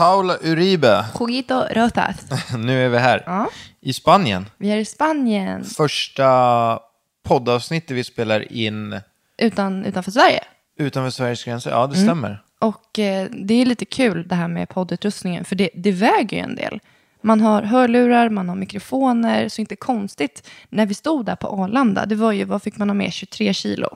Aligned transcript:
Paula 0.00 0.36
Uribe, 0.42 1.04
Juguito 1.20 1.64
Rotas. 1.70 2.16
nu 2.58 2.84
är 2.84 2.88
vi 2.88 2.98
här. 2.98 3.22
Ja. 3.26 3.48
I 3.80 3.92
Spanien. 3.92 4.46
Vi 4.58 4.70
är 4.70 4.76
i 4.76 4.84
Spanien, 4.84 5.64
Första 5.64 6.78
poddavsnittet 7.24 7.90
vi 7.96 8.04
spelar 8.04 8.52
in 8.52 9.00
utan, 9.38 9.84
utanför 9.84 10.10
Sverige. 10.10 10.44
utanför 10.78 11.10
Sveriges 11.10 11.44
gränser. 11.44 11.70
Ja, 11.70 11.86
det 11.86 11.94
Mm. 11.94 12.06
stämmer. 12.06 12.42
Och 12.58 12.98
eh, 12.98 13.26
det 13.30 13.54
är 13.54 13.66
lite 13.66 13.84
kul 13.84 14.28
det 14.28 14.34
här 14.34 14.48
med 14.48 14.68
poddutrustningen, 14.68 15.44
för 15.44 15.56
det, 15.56 15.70
det 15.74 15.92
väger 15.92 16.36
ju 16.36 16.42
en 16.42 16.54
del. 16.54 16.80
Man 17.22 17.40
har 17.40 17.62
hörlurar, 17.62 18.28
man 18.28 18.48
har 18.48 18.56
mikrofoner, 18.56 19.48
så 19.48 19.60
inte 19.60 19.76
konstigt. 19.76 20.48
När 20.68 20.86
vi 20.86 20.94
stod 20.94 21.26
där 21.26 21.36
på 21.36 21.48
Arlanda, 21.48 22.06
det 22.06 22.14
var 22.14 22.32
ju, 22.32 22.44
vad 22.44 22.62
fick 22.62 22.76
man 22.76 22.88
ha 22.88 22.94
med? 22.94 23.12
23 23.12 23.54
kilo 23.54 23.88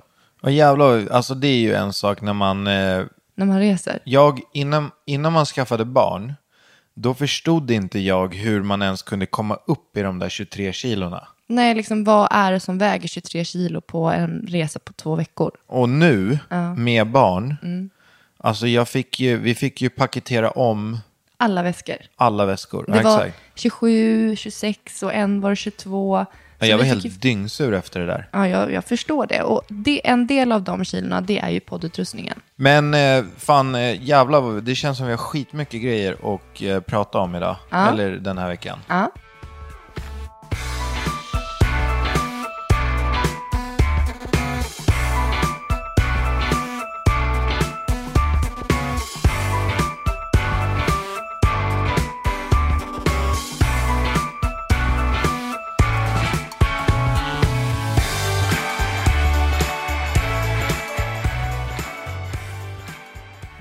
Och 0.42 0.50
jävlar, 0.52 1.08
alltså 1.12 1.34
det 1.34 1.48
är 1.48 1.58
ju 1.58 1.74
en 1.74 1.92
sak 1.92 2.20
när 2.20 2.32
man... 2.32 2.66
Eh, 2.66 3.02
när 3.34 3.46
man 3.46 3.58
reser. 3.58 3.98
jag, 4.04 4.40
innan, 4.52 4.90
innan 5.06 5.32
man 5.32 5.46
skaffade 5.46 5.84
barn, 5.84 6.34
då 6.94 7.14
förstod 7.14 7.70
inte 7.70 7.98
jag 7.98 8.34
hur 8.34 8.62
man 8.62 8.82
ens 8.82 9.02
kunde 9.02 9.26
komma 9.26 9.58
upp 9.66 9.96
i 9.96 10.02
de 10.02 10.18
där 10.18 10.28
23 10.28 10.72
kilorna. 10.72 11.28
Nej, 11.46 11.74
liksom 11.74 12.04
vad 12.04 12.28
är 12.30 12.52
det 12.52 12.60
som 12.60 12.78
väger 12.78 13.08
23 13.08 13.44
kilo 13.44 13.80
på 13.80 14.04
en 14.10 14.46
resa 14.48 14.78
på 14.78 14.92
två 14.92 15.14
veckor? 15.14 15.50
Och 15.66 15.88
nu, 15.88 16.38
med 16.76 17.06
barn, 17.10 17.56
Mm. 17.62 17.90
alltså 18.38 18.66
jag 18.66 18.88
fick 18.88 19.20
ju, 19.20 19.36
vi 19.38 19.54
fick 19.54 19.82
ju 19.82 19.90
paketera 19.90 20.50
om 20.50 20.98
Alla 21.36 21.62
väskor. 21.62 21.96
alla 22.16 22.46
väskor. 22.46 22.84
Det 22.88 22.96
Ja, 22.96 23.02
var 23.02 23.24
exakt. 23.24 23.42
27, 23.54 24.36
26 24.36 25.02
och 25.02 25.14
en 25.14 25.40
var 25.40 25.54
22. 25.54 26.26
Ja, 26.58 26.64
Så 26.66 26.70
jag 26.70 26.78
var 26.78 26.84
helt 26.84 27.04
ju- 27.04 27.08
dyngsur 27.10 27.74
efter 27.74 28.00
det 28.00 28.06
där. 28.06 28.28
Ja, 28.32 28.48
jag, 28.48 28.72
jag 28.72 28.84
förstår 28.84 29.26
det. 29.26 29.42
Och 29.42 29.62
det, 29.68 30.06
en 30.08 30.26
del 30.26 30.52
av 30.52 30.62
de 30.62 30.84
kilorna, 30.84 31.20
det 31.20 31.38
är 31.38 31.48
ju 31.50 31.60
poddutrustningen. 31.60 32.40
Men 32.56 32.94
eh, 32.94 33.24
fan, 33.38 33.74
eh, 33.74 34.02
jävlar, 34.02 34.60
det 34.60 34.74
känns 34.74 34.96
som 34.98 35.06
vi 35.06 35.12
har 35.12 35.18
skitmycket 35.18 35.82
grejer 35.82 36.34
att 36.34 36.62
eh, 36.62 36.80
prata 36.80 37.18
om 37.18 37.34
idag. 37.34 37.56
Ja. 37.70 37.88
Eller 37.88 38.10
den 38.10 38.38
här 38.38 38.48
veckan. 38.48 38.78
Ja. 38.88 39.10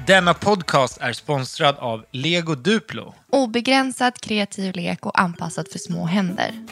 Denna 0.08 0.34
podcast 0.34 0.98
är 1.02 1.14
sponsrad 1.14 1.76
av 1.80 2.06
Lego 2.12 2.56
Duplo. 2.56 3.14
Obegränsad 3.30 4.22
kreativ 4.22 4.76
lek 4.76 5.06
och 5.06 5.20
anpassad 5.20 5.68
för 5.72 5.80
små 5.80 6.06
händer. 6.06 6.66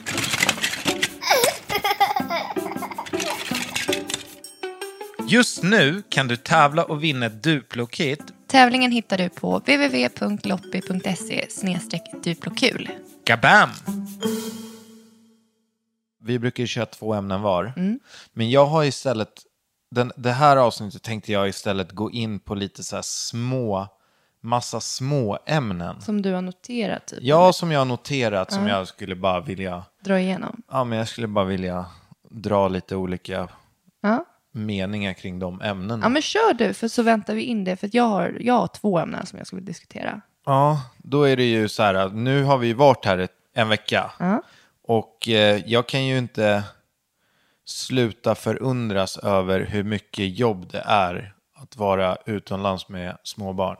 Just 5.28 5.64
nu 5.64 6.03
kan 6.09 6.28
du 6.28 6.38
tävla 6.38 6.84
och 6.84 7.03
vinna 7.03 7.25
ett 7.25 7.44
Duplo-kit. 7.44 8.22
Tävlingen 8.47 8.92
hittar 8.92 9.18
du 9.18 9.30
på 9.30 9.59
www.loppi.se 9.59 11.48
duplokul. 12.24 12.90
Kabam! 13.24 13.69
Vi 16.24 16.40
brukar 16.40 16.63
ju 16.63 16.68
köra 16.68 16.86
två 16.86 17.13
ämnen 17.13 17.42
var. 17.42 17.74
Men 18.34 18.50
jag 18.52 18.66
har 18.66 18.84
istället, 18.84 19.34
den, 19.91 20.12
det 20.16 20.31
här 20.31 20.57
avsnittet 20.57 21.03
tänkte 21.03 21.31
jag 21.31 21.50
istället 21.50 21.91
gå 21.91 22.12
in 22.12 22.40
på 22.40 22.56
lite 22.56 22.84
så 22.84 22.96
här 22.96 23.03
små, 23.06 23.88
massa 24.41 24.79
små 24.79 25.40
ämnen. 25.46 26.02
Som 26.02 26.22
du 26.22 26.34
har 26.34 26.41
noterat, 26.41 27.07
typ. 27.07 27.19
Ja, 27.22 27.53
som 27.53 27.72
jag 27.72 27.79
har 27.79 27.85
noterat, 27.85 28.51
som 28.51 28.68
jag 28.68 28.88
skulle 28.88 29.16
bara 29.16 29.40
vilja, 29.40 29.84
Dra 30.03 30.19
igenom. 30.19 30.62
ja 30.72 30.84
men 30.84 30.97
jag 30.97 31.07
skulle 31.07 31.28
bara 31.28 31.46
vilja 31.46 31.85
dra 32.30 32.68
lite 32.68 32.96
olika 32.96 33.47
Ja. 34.03 34.25
meningar 34.51 35.13
kring 35.13 35.40
de 35.40 35.62
ämnena. 35.62 36.06
ja, 36.06 36.09
men 36.09 36.22
kör 36.22 36.53
du, 36.53 36.74
för 36.74 36.88
så 36.88 37.03
väntar 37.03 37.35
vi 37.35 37.41
in 37.44 37.63
det. 37.63 37.75
För 37.75 37.90
jag 37.94 38.03
har, 38.03 38.38
jag 38.41 38.53
har 38.53 38.68
två 38.68 39.00
ämnen 39.00 39.25
som 39.25 39.38
jag 39.38 39.47
skulle 39.47 39.62
diskutera. 39.62 40.22
Ja, 40.46 40.81
då 40.97 41.24
är 41.24 41.38
det 41.38 41.44
ju 41.44 41.69
så 41.69 41.84
här 41.84 41.94
att 41.94 42.13
nu 42.16 42.44
har 42.44 42.57
vi 42.57 42.74
varit 42.74 43.06
här 43.06 43.18
ett, 43.18 43.31
en 43.53 43.69
vecka. 43.69 44.12
Ja. 44.19 44.41
Och 44.84 45.28
eh, 45.30 45.62
jag 45.66 45.88
kan 45.88 46.06
ju 46.06 46.18
inte 46.18 46.63
sluta 47.66 48.35
förundras 48.35 49.17
över 49.17 49.59
hur 49.59 49.83
mycket 49.83 50.39
jobb 50.39 50.72
det 50.72 50.83
är 50.85 51.33
att 51.55 51.77
vara 51.77 52.17
utomlands 52.25 52.89
med 52.89 53.17
små 53.23 53.53
barn. 53.53 53.77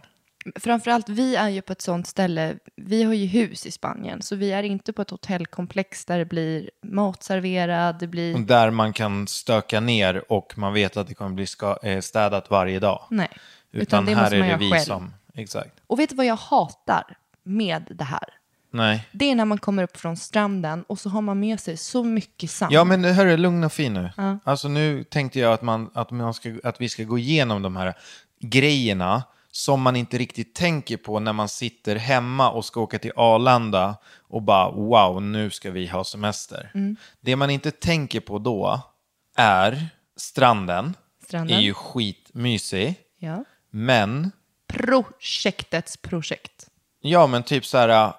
Framförallt, 0.56 1.09
vi 1.09 1.36
är 1.36 1.50
ju 1.50 1.62
på 1.62 1.72
ett 1.72 1.81
sånt 1.81 2.08
ställe, 2.08 2.56
vi 2.75 3.03
har 3.03 3.14
ju 3.14 3.25
hus 3.25 3.66
i 3.66 3.72
Spanien, 3.72 4.22
så 4.22 4.36
vi 4.36 4.52
är 4.52 4.64
inte 4.64 4.94
på 4.94 5.02
ett 5.02 5.09
hotellkomplex 5.09 6.06
där 6.06 6.18
det 6.18 6.25
blir 6.25 6.70
mat 6.86 7.24
serverad, 7.24 8.00
det 8.00 8.08
blir... 8.08 8.38
Där 8.38 8.72
man 8.72 8.94
kan 8.94 9.28
stöka 9.28 9.80
ner 9.80 10.31
och 10.31 10.58
man 10.58 10.74
vet 10.74 10.97
att 10.97 11.08
det 11.08 11.14
kommer 11.14 11.31
bli 11.31 11.47
ska, 11.47 11.78
eh, 11.84 12.02
städat 12.02 12.50
varje 12.50 12.80
dag. 12.80 13.08
Nej, 13.09 13.30
Utan, 13.72 13.81
utan 13.81 14.06
det 14.06 14.16
här 14.16 14.22
måste 14.22 14.36
är 14.36 14.40
man 14.40 14.47
det 14.47 14.52
göra 14.52 14.59
vi 14.59 14.72
själv. 14.72 14.84
som... 14.84 15.14
Exakt. 15.34 15.73
Och 15.88 16.00
vet 16.00 16.09
du 16.09 16.16
vad 16.16 16.26
jag 16.26 16.35
hatar 16.35 17.17
med 17.44 17.88
det 17.97 18.03
här? 18.03 18.29
Nej. 18.73 19.08
Det 19.12 19.32
är 19.32 19.35
när 19.35 19.46
man 19.46 19.58
kommer 19.58 19.84
upp 19.84 19.97
från 19.97 20.18
stranden 20.18 20.84
och 20.88 21.00
så 21.00 21.09
har 21.09 21.22
man 21.22 21.40
med 21.40 21.59
sig 21.59 21.78
så 21.78 22.03
mycket 22.03 22.52
sand. 22.52 22.73
Ja, 22.73 22.84
men 22.84 23.03
hörru, 23.03 23.38
lugn 23.38 23.64
och 23.64 23.73
fin 23.73 23.94
nu. 23.94 24.09
Alltså 24.44 24.68
nu 24.68 25.03
tänkte 25.03 25.40
jag 25.40 25.53
att, 25.53 25.62
man, 25.62 25.91
att, 25.94 26.12
man 26.12 26.34
ska, 26.34 26.56
att 26.64 26.82
vi 26.82 26.90
ska 26.90 27.03
gå 27.03 27.18
igenom 27.18 27.62
de 27.62 27.76
här 27.76 27.94
grejerna 28.41 29.23
som 29.52 29.82
man 29.82 29.96
inte 29.96 30.18
riktigt 30.18 30.56
tänker 30.56 30.97
på 30.97 31.20
när 31.20 31.34
man 31.34 31.50
sitter 31.50 31.96
hemma 31.96 32.52
och 32.52 32.66
ska 32.66 32.82
åka 32.82 33.00
till 33.00 33.12
Arlanda 33.16 33.96
och 34.28 34.41
bara 34.41 34.72
wow, 34.72 35.22
nu 35.22 35.50
ska 35.50 35.72
vi 35.72 35.88
ha 35.88 36.03
semester. 36.03 36.72
Det 37.22 37.35
man 37.35 37.50
inte 37.50 37.72
tänker 37.72 38.20
på 38.20 38.40
då 38.40 38.82
är 39.35 39.85
stranden, 40.18 40.94
Stranden. 41.28 41.58
är 41.58 41.62
ju 41.62 41.73
skitmysig, 41.73 42.96
Ja. 43.20 43.44
men 43.70 44.32
Projektets 44.68 45.97
projekt. 45.97 46.68
ja, 47.02 47.28
men 47.28 47.44
typ 47.44 47.66
så 47.66 47.78
här, 47.78 48.14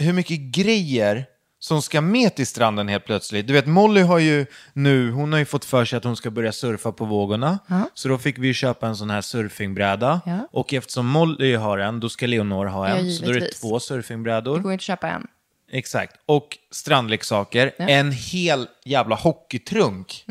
hur 0.00 0.12
mycket 0.12 0.38
grejer 0.38 1.26
som 1.58 1.82
ska 1.82 2.00
med 2.00 2.34
till 2.34 2.46
stranden 2.46 2.88
helt 2.88 3.04
plötsligt. 3.04 3.46
Du 3.46 3.52
vet, 3.52 3.66
Molly 3.66 4.00
har 4.00 4.18
ju 4.18 4.46
nu, 4.72 5.10
hon 5.10 5.32
har 5.32 5.38
ju 5.38 5.44
fått 5.44 5.64
för 5.64 5.84
sig 5.84 5.96
att 5.96 6.04
hon 6.04 6.16
ska 6.16 6.30
börja 6.30 6.52
surfa 6.52 6.92
på 6.92 7.04
vågorna. 7.04 7.58
Så 7.94 8.08
då 8.08 8.18
fick 8.18 8.38
vi 8.38 8.46
ju 8.46 8.54
köpa 8.54 8.86
en 8.86 8.96
sån 8.96 9.10
här 9.10 9.20
surfingbräda. 9.20 10.20
Ja. 10.26 10.48
Och 10.52 10.74
eftersom 10.74 11.06
Molly 11.06 11.54
har 11.54 11.78
en, 11.78 12.00
då 12.00 12.08
ska 12.08 12.26
Leonor 12.26 12.66
ha 12.66 12.88
en. 12.88 13.08
Ja, 13.08 13.12
så 13.12 13.24
då 13.24 13.30
är 13.30 13.40
det 13.40 13.48
två 13.48 13.80
surfingbrädor. 13.80 14.56
Det 14.56 14.62
går 14.62 14.72
inte 14.72 14.80
att 14.82 14.84
köpa 14.84 15.08
en. 15.08 15.26
Exakt. 15.72 16.16
Och 16.26 16.58
strandleksaker. 16.70 17.72
En 17.78 18.12
hel 18.12 18.68
jävla 18.84 19.16
hockeytrunk 19.16 20.24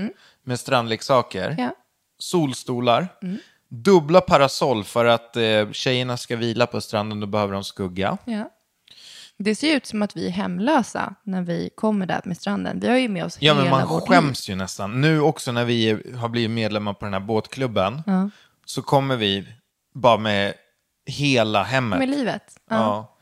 med 0.43 0.59
strandleksaker. 0.59 1.45
Mm. 1.49 1.63
Ja. 1.63 1.71
Solstolar. 2.19 3.07
Dubbla 3.69 4.21
parasoll 4.21 4.83
för 4.83 5.05
att 5.05 5.35
eh, 5.35 5.71
tjejerna 5.71 6.17
ska 6.17 6.35
vila 6.35 6.67
på 6.67 6.81
stranden, 6.81 7.19
då 7.19 7.27
behöver 7.27 7.53
de 7.53 7.63
skugga. 7.63 8.17
Ja. 8.25 8.51
Det 9.41 9.55
ser 9.55 9.75
ut 9.75 9.85
som 9.85 10.01
att 10.01 10.17
vi 10.17 10.27
är 10.27 10.31
hemlösa 10.31 11.15
när 11.23 11.41
vi 11.41 11.69
kommer 11.75 12.05
där 12.05 12.21
med 12.25 12.37
stranden. 12.37 12.79
Vi 12.79 12.87
har 12.87 12.97
ju 12.97 13.09
med 13.09 13.25
oss 13.25 13.37
Ja, 13.39 13.53
hela 13.53 13.63
men 13.63 13.71
man 13.71 13.87
vårt 13.87 14.07
skäms 14.07 14.49
ju 14.49 14.55
nästan. 14.55 15.01
Nu 15.01 15.21
också 15.21 15.51
när 15.51 15.65
vi 15.65 16.13
har 16.15 16.29
blivit 16.29 16.51
medlemmar 16.51 16.93
på 16.93 17.05
den 17.05 17.13
här 17.13 17.19
båtklubben, 17.19 18.01
så 18.65 18.81
kommer 18.81 19.15
vi 19.15 19.47
bara 19.93 20.17
med 20.17 20.53
hela 21.05 21.63
hemmet. 21.63 21.99
Med 21.99 22.09
livet. 22.09 22.43
Ja. 22.69 22.75
Ja. 22.75 23.15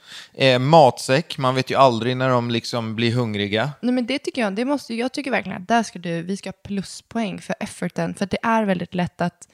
Eh, 0.44 0.60
matsäck, 0.60 1.38
man 1.38 1.56
vet 1.56 1.72
ju 1.72 1.76
aldrig 1.76 2.18
när 2.18 2.30
de 2.30 2.52
liksom 2.52 2.96
blir 2.96 3.12
hungriga. 3.14 3.72
Nej, 3.82 3.94
men 3.94 4.06
det 4.06 4.20
tycker 4.20 4.42
jag, 4.42 4.56
det 4.56 4.66
måste, 4.66 4.94
jag 4.94 5.12
tycker 5.12 5.32
verkligen 5.32 5.62
att 5.62 5.68
där 5.68 5.84
ska 5.84 6.00
du, 6.00 6.22
vi 6.22 6.38
ska 6.38 6.50
ha 6.50 6.54
pluspoäng 6.64 7.42
för 7.42 7.56
efforten. 7.60 8.14
För 8.14 8.26
att 8.26 8.32
det 8.32 8.40
är 8.44 8.64
väldigt 8.64 8.96
lätt 8.96 9.22
att 9.22 9.48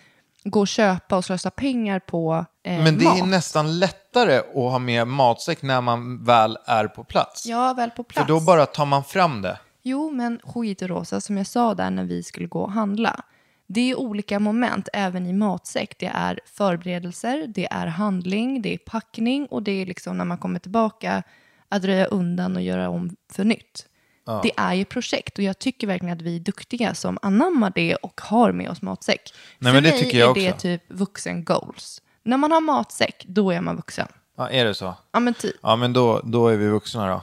gå 0.43 0.59
och 0.59 0.67
köpa 0.67 1.17
och 1.17 1.25
slösa 1.25 1.49
pengar 1.51 1.99
på 1.99 2.45
eh, 2.63 2.83
Men 2.83 2.97
det 2.97 3.05
mat. 3.05 3.21
är 3.21 3.25
nästan 3.25 3.79
lättare 3.79 4.37
att 4.37 4.53
ha 4.53 4.79
med 4.79 5.07
matsäck 5.07 5.61
när 5.61 5.81
man 5.81 6.23
väl 6.23 6.57
är 6.65 6.87
på 6.87 7.03
plats. 7.03 7.45
Ja, 7.45 7.73
väl 7.73 7.89
på 7.89 8.03
plats. 8.03 8.27
För 8.27 8.33
då 8.33 8.39
bara 8.39 8.65
tar 8.65 8.85
man 8.85 9.03
fram 9.03 9.41
det. 9.41 9.59
Jo, 9.81 10.11
men 10.11 10.39
skit 10.43 10.81
rosa, 10.81 11.21
som 11.21 11.37
jag 11.37 11.47
sa 11.47 11.73
där 11.73 11.89
när 11.89 12.03
vi 12.03 12.23
skulle 12.23 12.47
gå 12.47 12.59
och 12.59 12.71
handla. 12.71 13.23
Det 13.67 13.91
är 13.91 13.99
olika 13.99 14.39
moment 14.39 14.89
även 14.93 15.27
i 15.27 15.33
matsäck. 15.33 15.95
Det 15.99 16.11
är 16.13 16.39
förberedelser, 16.45 17.45
det 17.47 17.67
är 17.71 17.87
handling, 17.87 18.61
det 18.61 18.73
är 18.73 18.77
packning 18.77 19.45
och 19.45 19.63
det 19.63 19.71
är 19.71 19.85
liksom 19.85 20.17
när 20.17 20.25
man 20.25 20.37
kommer 20.37 20.59
tillbaka 20.59 21.23
att 21.69 21.83
röja 21.83 22.05
undan 22.05 22.55
och 22.55 22.61
göra 22.61 22.89
om 22.89 23.15
för 23.31 23.43
nytt. 23.43 23.85
Det 24.25 24.51
är 24.57 24.73
ju 24.73 24.85
projekt 24.85 25.37
och 25.37 25.43
jag 25.43 25.59
tycker 25.59 25.87
verkligen 25.87 26.15
att 26.15 26.21
vi 26.21 26.35
är 26.35 26.39
duktiga 26.39 26.95
som 26.95 27.17
anammar 27.21 27.71
det 27.75 27.95
och 27.95 28.21
har 28.21 28.51
med 28.51 28.69
oss 28.69 28.81
matsäck. 28.81 29.33
Nej, 29.59 29.73
för 29.73 29.81
men 29.81 29.83
det 29.83 29.89
mig 29.89 30.03
tycker 30.03 30.17
jag 30.19 30.37
är 30.37 30.41
det 30.41 30.49
också. 30.49 30.61
typ 30.61 30.83
vuxen 30.87 31.43
goals. 31.43 32.01
När 32.23 32.37
man 32.37 32.51
har 32.51 32.61
matsäck, 32.61 33.25
då 33.27 33.51
är 33.51 33.61
man 33.61 33.75
vuxen. 33.75 34.07
Ja, 34.37 34.49
är 34.49 34.65
det 34.65 34.73
så? 34.75 34.95
Ja, 35.11 35.19
men 35.19 35.33
typ. 35.33 35.55
Ja, 35.61 35.75
men 35.75 35.93
då, 35.93 36.21
då 36.23 36.47
är 36.47 36.57
vi 36.57 36.67
vuxna 36.67 37.07
då. 37.07 37.21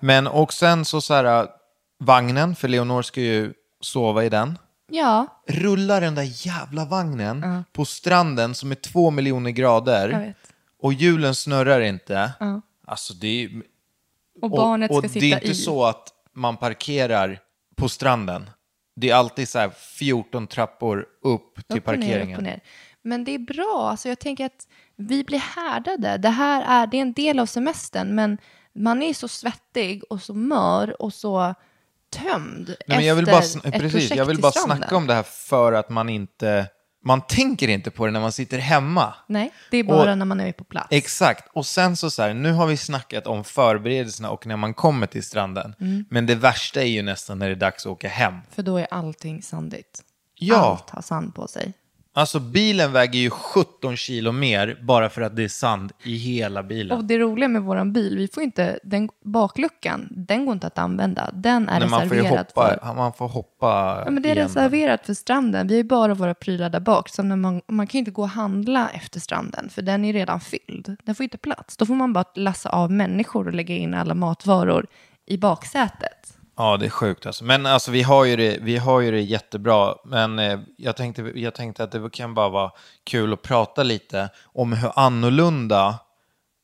Men 0.00 0.26
och 0.26 0.52
sen 0.52 0.84
så 0.84 1.00
så 1.00 1.14
här, 1.14 1.48
vagnen, 1.98 2.56
för 2.56 2.68
Leonor 2.68 3.02
ska 3.02 3.20
ju 3.20 3.52
sova 3.80 4.24
i 4.24 4.28
den. 4.28 4.58
Ja, 4.90 5.26
Rullar 5.48 6.00
den 6.00 6.14
där 6.14 6.46
jävla 6.46 6.84
vagnen 6.84 7.64
på 7.72 7.84
stranden 7.84 8.54
som 8.54 8.70
är 8.70 8.74
två 8.74 9.10
miljoner 9.10 9.50
grader. 9.50 10.08
Jag 10.08 10.18
vet. 10.20 10.36
Och 10.80 10.92
hjulen 10.92 11.34
snurrar 11.34 11.80
inte. 11.80 12.32
Alltså 12.86 13.14
det 13.14 13.44
är 13.44 13.62
och 14.42 14.50
barnet 14.50 14.90
och 14.90 14.98
ska 14.98 15.08
sitta 15.08 15.20
det 15.20 15.32
är 15.32 15.36
inte 15.36 15.46
i. 15.46 15.54
så 15.54 15.84
att 15.84 16.08
man 16.34 16.56
parkerar 16.56 17.38
på 17.76 17.88
stranden. 17.88 18.50
Det 18.96 19.10
är 19.10 19.14
alltid 19.14 19.48
så 19.48 19.58
här 19.58 19.70
14 19.70 20.46
trappor 20.46 21.06
upp 21.22 21.54
till 21.54 21.78
Upp 21.78 21.88
och 21.88 21.98
ner, 21.98 22.02
parkeringen. 22.02 22.38
upp 22.38 22.44
ner. 22.44 22.60
Men 23.02 23.24
det 23.24 23.34
är 23.34 23.38
bra. 23.38 23.88
Alltså 23.90 24.08
jag 24.08 24.18
tänker 24.18 24.46
att 24.46 24.68
vi 24.96 25.24
blir 25.24 25.38
härdade. 25.38 26.16
Det 26.16 26.28
här 26.28 26.82
är, 26.82 26.86
det 26.86 26.96
är 26.96 27.02
en 27.02 27.12
del 27.12 27.38
av 27.38 27.46
semestern, 27.46 28.14
men 28.14 28.38
man 28.74 29.02
är 29.02 29.14
så 29.14 29.28
svettig 29.28 30.02
och 30.10 30.22
så 30.22 30.34
mör 30.34 31.02
och 31.02 31.14
så 31.14 31.54
tömd 32.10 32.76
Nej, 32.86 32.98
men 32.98 33.06
jag 33.06 33.14
vill 33.14 33.26
bara, 33.26 33.70
precis, 33.70 34.10
jag 34.10 34.24
vill 34.24 34.40
bara 34.40 34.52
snacka 34.52 34.96
om 34.96 35.06
det 35.06 35.14
här 35.14 35.22
för 35.22 35.72
att 35.72 35.88
man 35.88 36.08
inte... 36.08 36.68
Man 37.04 37.20
tänker 37.20 37.68
inte 37.68 37.90
på 37.90 38.06
det 38.06 38.12
när 38.12 38.20
man 38.20 38.32
sitter 38.32 38.58
hemma. 38.58 39.14
Nej, 39.26 39.52
det 39.70 39.76
är 39.76 39.84
bara 39.84 40.12
Och- 40.12 40.18
när 40.18 40.24
man 40.26 40.40
är 40.40 40.52
på 40.52 40.64
plats. 40.64 40.86
Exakt. 40.90 41.48
Och 41.52 41.66
sen 41.66 41.96
så, 41.96 42.10
så 42.10 42.22
här, 42.22 42.34
nu 42.34 42.52
har 42.52 42.66
vi 42.66 42.76
snackat 42.76 43.26
om 43.26 43.44
förberedelserna 43.44 44.30
och 44.30 44.46
när 44.46 44.56
man 44.56 44.74
kommer 44.74 45.06
till 45.06 45.22
stranden. 45.22 45.74
Mm. 45.80 46.04
Men 46.10 46.26
det 46.26 46.34
värsta 46.34 46.82
är 46.82 46.86
ju 46.86 47.02
nästan 47.02 47.38
när 47.38 47.46
det 47.46 47.52
är 47.54 47.56
dags 47.56 47.86
att 47.86 47.92
åka 47.92 48.08
hem. 48.08 48.34
För 48.50 48.62
då 48.62 48.76
är 48.78 48.86
allting 48.90 49.42
sandigt. 49.42 50.02
Ja. 50.34 50.56
Allt 50.56 50.90
har 50.90 51.02
sand 51.02 51.34
på 51.34 51.46
sig. 51.48 51.72
Alltså 52.14 52.40
bilen 52.40 52.92
väger 52.92 53.18
ju 53.20 53.30
17 53.30 53.96
kilo 53.96 54.32
mer 54.32 54.78
bara 54.82 55.08
för 55.08 55.22
att 55.22 55.36
det 55.36 55.44
är 55.44 55.48
sand 55.48 55.92
i 56.02 56.16
hela 56.16 56.62
bilen. 56.62 56.98
Och 56.98 57.04
det 57.04 57.18
roliga 57.18 57.48
med 57.48 57.62
våran 57.62 57.92
bil, 57.92 58.16
vi 58.16 58.28
får 58.28 58.42
inte, 58.42 58.78
den 58.82 59.08
bakluckan, 59.24 60.08
den 60.10 60.46
går 60.46 60.52
inte 60.52 60.66
att 60.66 60.78
använda. 60.78 61.30
Den 61.32 61.68
är 61.68 61.80
Nej, 61.80 61.88
man 61.88 62.08
får 62.08 62.14
reserverad 62.14 62.46
hoppa, 62.54 62.78
för 62.82 62.94
man 62.94 63.12
får 63.12 63.28
hoppa 63.28 64.02
Ja, 64.04 64.10
men 64.10 64.22
det 64.22 64.30
är 64.30 64.34
reserverat 64.34 65.06
för 65.06 65.14
stranden. 65.14 65.66
Vi 65.66 65.74
har 65.74 65.78
ju 65.78 65.84
bara 65.84 66.14
våra 66.14 66.34
prylar 66.34 66.70
där 66.70 66.80
bak. 66.80 67.08
Så 67.08 67.22
när 67.22 67.36
man, 67.36 67.62
man 67.66 67.86
kan 67.86 67.98
ju 67.98 67.98
inte 67.98 68.10
gå 68.10 68.22
och 68.22 68.28
handla 68.28 68.88
efter 68.88 69.20
stranden, 69.20 69.68
för 69.68 69.82
den 69.82 70.04
är 70.04 70.12
redan 70.12 70.40
fylld. 70.40 70.96
Den 71.02 71.14
får 71.14 71.24
inte 71.24 71.38
plats. 71.38 71.76
Då 71.76 71.86
får 71.86 71.94
man 71.94 72.12
bara 72.12 72.24
lassa 72.34 72.68
av 72.68 72.90
människor 72.90 73.46
och 73.46 73.54
lägga 73.54 73.74
in 73.74 73.94
alla 73.94 74.14
matvaror 74.14 74.86
i 75.26 75.38
baksätet. 75.38 76.31
Ja, 76.56 76.76
det 76.76 76.86
är 76.86 76.90
sjukt 76.90 77.26
alltså. 77.26 77.44
Men 77.44 77.66
alltså 77.66 77.90
vi 77.90 78.02
har 78.02 78.24
ju 78.24 78.36
det, 78.36 78.58
vi 78.60 78.76
har 78.76 79.00
ju 79.00 79.10
det 79.10 79.20
jättebra. 79.20 79.94
Men 80.04 80.38
eh, 80.38 80.60
jag, 80.76 80.96
tänkte, 80.96 81.32
jag 81.34 81.54
tänkte 81.54 81.84
att 81.84 81.92
det 81.92 82.10
kan 82.12 82.34
bara 82.34 82.48
vara 82.48 82.70
kul 83.04 83.32
att 83.32 83.42
prata 83.42 83.82
lite 83.82 84.30
om 84.44 84.72
hur 84.72 84.92
annorlunda 84.96 85.98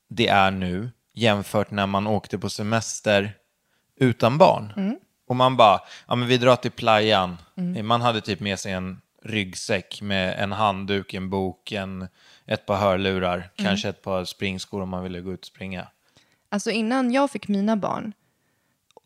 det 0.09 0.29
är 0.29 0.51
nu 0.51 0.91
jämfört 1.15 1.71
när 1.71 1.87
man 1.87 2.07
åkte 2.07 2.39
på 2.39 2.51
semester 2.51 3.35
utan 4.01 4.39
barn. 4.39 4.73
Och 5.29 5.37
man 5.37 5.57
bara, 5.57 5.81
ja 6.09 6.15
men 6.15 6.29
vi 6.29 6.39
drar 6.39 6.57
till 6.57 6.71
playan. 6.71 7.37
Man 7.83 8.01
hade 8.01 8.21
typ 8.21 8.41
med 8.41 8.59
sig 8.59 8.73
en 8.73 9.01
ryggsäck 9.23 10.03
med 10.03 10.39
en 10.39 10.53
handduk, 10.53 11.15
en 11.15 11.31
bok, 11.31 11.73
en, 11.73 12.09
ett 12.47 12.67
par 12.67 12.77
hörlurar, 12.77 13.51
kanske 13.57 13.89
ett 13.89 14.03
par 14.03 14.25
springskor 14.25 14.83
om 14.83 14.89
man 14.89 15.03
ville 15.03 15.21
gå 15.21 15.33
ut 15.33 15.41
och 15.41 15.47
springa. 15.47 15.89
Alltså 16.49 16.71
innan 16.71 17.13
jag 17.13 17.31
fick 17.31 17.49
mina 17.49 17.77
barn, 17.77 18.13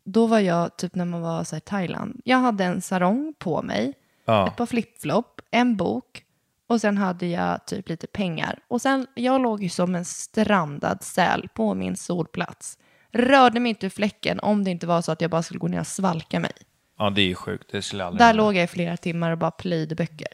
då 0.05 0.27
var 0.27 0.39
jag 0.39 0.77
typ 0.77 0.95
när 0.95 1.05
man 1.05 1.21
var 1.21 1.43
så 1.43 1.55
här, 1.55 1.57
i 1.57 1.61
Thailand. 1.61 2.21
Jag 2.25 2.37
hade 2.37 2.63
en 2.63 2.81
sarong 2.81 3.33
på 3.39 3.61
mig, 3.61 3.93
Ja. 4.25 4.47
ett 4.47 4.55
par 4.55 4.65
flipflop, 4.65 5.41
en 5.51 5.75
bok 5.75 6.23
och 6.67 6.81
sen 6.81 6.97
hade 6.97 7.25
jag 7.25 7.65
typ 7.65 7.89
lite 7.89 8.07
pengar. 8.07 8.59
Och 8.67 8.81
sen, 8.81 9.07
jag 9.13 9.41
låg 9.41 9.63
ju 9.63 9.69
som 9.69 9.95
en 9.95 10.05
strandad 10.05 11.03
säl 11.03 11.47
på 11.53 11.73
min 11.73 11.95
solplats. 11.97 12.77
Rörde 13.11 13.59
mig 13.59 13.69
inte 13.69 13.85
ur 13.85 13.89
fläcken 13.89 14.39
om 14.39 14.63
det 14.63 14.71
inte 14.71 14.87
var 14.87 15.01
så 15.01 15.11
att 15.11 15.21
jag 15.21 15.31
bara 15.31 15.43
skulle 15.43 15.59
gå 15.59 15.67
ner 15.67 15.79
och 15.79 15.87
svalka 15.87 16.39
mig. 16.39 16.51
Ja, 16.99 17.09
det 17.09 17.21
är 17.21 17.25
ju 17.25 17.35
sjukt. 17.35 17.71
Det 17.71 17.81
skulle 17.81 18.05
aldrig 18.05 18.19
Där 18.19 18.25
hända. 18.27 18.43
låg 18.43 18.55
jag 18.55 18.63
i 18.63 18.67
flera 18.67 18.97
timmar 18.97 19.31
och 19.31 19.37
bara 19.37 19.51
plöjde 19.51 19.95
böcker. 19.95 20.27